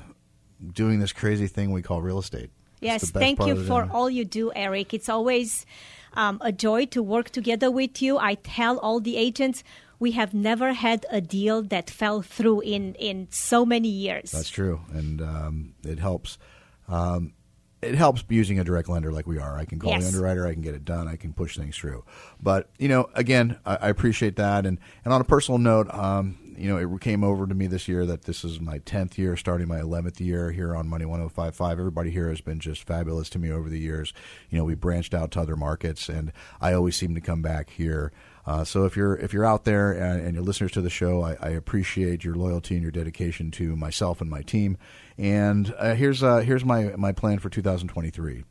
doing 0.73 1.01
this 1.01 1.13
crazy 1.13 1.49
thing 1.49 1.73
we 1.73 1.83
call 1.83 2.01
real 2.01 2.21
estate. 2.21 2.51
Yes, 2.81 3.11
thank 3.11 3.45
you 3.45 3.65
for 3.65 3.83
it? 3.83 3.91
all 3.91 4.09
you 4.09 4.25
do, 4.25 4.53
Eric. 4.55 4.95
It's 4.95 5.09
always 5.09 5.67
um, 6.15 6.39
a 6.41 6.53
joy 6.53 6.87
to 6.87 7.03
work 7.03 7.31
together 7.31 7.73
with 7.73 8.01
you. 8.01 8.17
I 8.17 8.37
tell 8.37 8.79
all 8.79 9.01
the 9.01 9.17
agents 9.17 9.65
we 9.99 10.13
have 10.13 10.33
never 10.33 10.75
had 10.75 11.05
a 11.11 11.21
deal 11.21 11.61
that 11.63 11.91
fell 11.91 12.23
through 12.23 12.61
in, 12.61 12.95
in 12.95 13.27
so 13.31 13.67
many 13.67 13.89
years. 13.89 14.31
That's 14.31 14.49
true, 14.49 14.81
and 14.93 15.21
um, 15.21 15.75
it 15.85 15.99
helps. 15.99 16.39
Um, 16.87 17.35
it 17.83 17.95
helps 17.95 18.25
using 18.29 18.59
a 18.59 18.65
direct 18.65 18.89
lender 18.89 19.13
like 19.13 19.27
we 19.27 19.39
are. 19.39 19.57
I 19.57 19.65
can 19.65 19.79
call 19.79 19.97
the 19.97 20.05
underwriter, 20.05 20.47
I 20.47 20.53
can 20.53 20.63
get 20.63 20.75
it 20.75 20.85
done, 20.85 21.07
I 21.07 21.15
can 21.15 21.33
push 21.33 21.57
things 21.57 21.77
through. 21.77 22.05
But 22.43 22.69
you 22.79 22.89
know, 22.89 23.09
again, 23.15 23.59
I, 23.65 23.77
I 23.77 23.89
appreciate 23.89 24.37
that. 24.37 24.67
And 24.67 24.79
and 25.05 25.13
on 25.13 25.21
a 25.21 25.25
personal 25.25 25.59
note, 25.59 25.93
um, 25.95 26.48
you 26.59 26.69
know, 26.69 26.77
it 26.77 27.01
came 27.01 27.23
over 27.23 27.47
to 27.47 27.55
me 27.55 27.67
this 27.67 27.89
year 27.89 28.05
that 28.07 28.23
this 28.23 28.45
is 28.45 28.61
my 28.61 28.79
tenth 28.79 29.19
year, 29.19 29.37
starting 29.37 29.69
my 29.69 29.81
eleventh 29.81 30.21
year 30.21 30.51
here 30.51 30.75
on 30.75 30.89
Money 30.89 31.05
One 31.05 31.21
Hundred 31.21 31.33
Five 31.33 31.55
Five. 31.55 31.79
Everybody 31.79 32.11
here 32.11 32.29
has 32.29 32.41
been 32.41 32.59
just 32.59 32.85
fabulous 32.85 33.31
to 33.31 33.39
me 33.39 33.51
over 33.51 33.69
the 33.69 33.79
years. 33.79 34.13
You 34.51 34.59
know, 34.59 34.65
we 34.65 34.75
branched 34.75 35.15
out 35.15 35.31
to 35.33 35.41
other 35.41 35.57
markets, 35.57 36.09
and 36.09 36.33
I 36.61 36.73
always 36.73 36.97
seem 36.97 37.15
to 37.15 37.21
come 37.21 37.43
back 37.43 37.71
here. 37.71 38.13
Uh, 38.47 38.65
so 38.65 38.85
if 38.85 38.97
you're 38.97 39.15
if 39.17 39.33
you're 39.33 39.45
out 39.45 39.65
there 39.65 39.93
and, 39.93 40.21
and 40.21 40.35
you're 40.35 40.43
listeners 40.43 40.73
to 40.73 40.81
the 40.81 40.91
show, 40.91 41.23
I, 41.23 41.37
I 41.41 41.49
appreciate 41.51 42.25
your 42.25 42.35
loyalty 42.35 42.75
and 42.75 42.83
your 42.83 42.93
dedication 42.93 43.51
to 43.53 43.77
myself 43.77 44.21
and 44.21 44.31
my 44.31 44.43
team. 44.43 44.79
And 45.17 45.75
uh, 45.79 45.95
here's 45.95 46.23
uh, 46.23 46.39
here's 46.39 46.65
my 46.65 46.95
my 46.97 47.13
plan 47.13 47.39
for 47.39 47.51
2023 47.51 48.45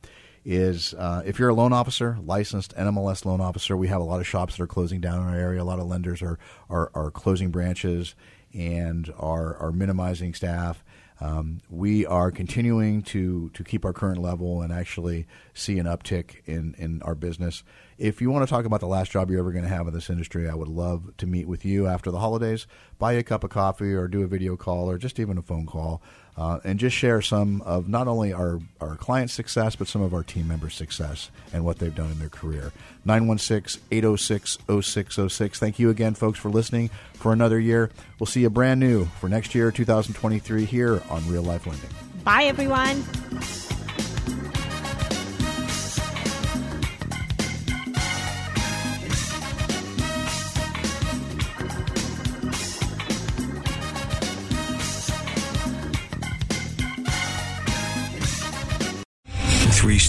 is 0.50 0.94
uh, 0.94 1.22
if 1.26 1.40
you're 1.40 1.50
a 1.50 1.54
loan 1.54 1.74
officer, 1.74 2.18
licensed 2.24 2.74
NMLS 2.78 3.26
loan 3.26 3.42
officer, 3.42 3.76
we 3.76 3.90
have 3.90 4.00
a 4.00 4.06
lot 4.06 4.22
of 4.22 4.28
shops 4.28 4.56
that 4.56 4.64
are 4.64 4.68
closing 4.68 5.02
down 5.02 5.22
in 5.22 5.28
our 5.28 5.38
area. 5.38 5.62
A 5.62 5.66
lot 5.66 5.78
of 5.78 5.88
lenders 5.88 6.22
are 6.22 6.40
are, 6.70 6.90
are 6.96 7.12
closing 7.12 7.52
branches 7.52 8.16
and 8.54 9.14
are 9.20 9.58
are 9.58 9.74
minimizing 9.74 10.34
staff. 10.34 10.86
Um, 11.20 11.60
we 11.70 12.06
are 12.06 12.32
continuing 12.32 13.02
to 13.04 13.50
to 13.50 13.64
keep 13.66 13.84
our 13.84 13.92
current 13.92 14.22
level 14.22 14.62
and 14.62 14.72
actually 14.72 15.28
see 15.54 15.80
an 15.80 15.86
uptick 15.86 16.38
in 16.46 16.76
in 16.78 17.02
our 17.02 17.16
business. 17.16 17.64
If 17.98 18.22
you 18.22 18.30
want 18.30 18.48
to 18.48 18.50
talk 18.50 18.66
about 18.66 18.80
the 18.80 18.88
last 18.88 19.10
job 19.10 19.32
you're 19.32 19.40
ever 19.40 19.52
going 19.52 19.64
to 19.64 19.70
have 19.70 19.88
in 19.88 19.94
this 19.94 20.12
industry, 20.12 20.48
I 20.48 20.54
would 20.54 20.68
love 20.68 21.18
to 21.18 21.26
meet 21.26 21.48
with 21.48 21.66
you 21.66 21.88
after 21.88 22.12
the 22.12 22.20
holidays. 22.20 22.68
Buy 23.00 23.14
you 23.14 23.20
a 23.20 23.24
cup 23.24 23.44
of 23.44 23.50
coffee 23.50 23.94
or 23.94 24.08
do 24.08 24.22
a 24.22 24.28
video 24.28 24.56
call 24.56 24.90
or 24.90 25.00
just 25.00 25.20
even 25.20 25.38
a 25.38 25.42
phone 25.42 25.66
call. 25.66 26.02
Uh, 26.38 26.60
and 26.64 26.78
just 26.78 26.96
share 26.96 27.20
some 27.20 27.64
of 27.64 27.90
not 27.90 28.08
only 28.08 28.32
our, 28.32 28.60
our 28.80 28.96
client 28.96 29.32
success, 29.32 29.76
but 29.76 29.88
some 29.88 30.04
of 30.04 30.14
our 30.14 30.22
team 30.22 30.48
members' 30.48 30.76
success 30.76 31.32
and 31.52 31.66
what 31.66 31.80
they've 31.80 31.96
done 31.96 32.12
in 32.12 32.20
their 32.20 32.30
career. 32.30 32.72
916 33.06 33.82
806 33.90 34.60
0606. 34.68 35.58
Thank 35.58 35.80
you 35.80 35.90
again, 35.90 36.14
folks, 36.14 36.38
for 36.38 36.50
listening 36.50 36.92
for 37.16 37.34
another 37.34 37.60
year. 37.60 37.90
We'll 38.20 38.28
see 38.28 38.42
you 38.42 38.52
brand 38.52 38.80
new 38.80 39.06
for 39.20 39.28
next 39.28 39.56
year, 39.56 39.72
2023, 39.72 40.66
here 40.66 41.02
on 41.10 41.28
Real 41.28 41.42
Life 41.42 41.66
Lending. 41.66 41.90
Bye, 42.24 42.44
everyone. 42.44 43.04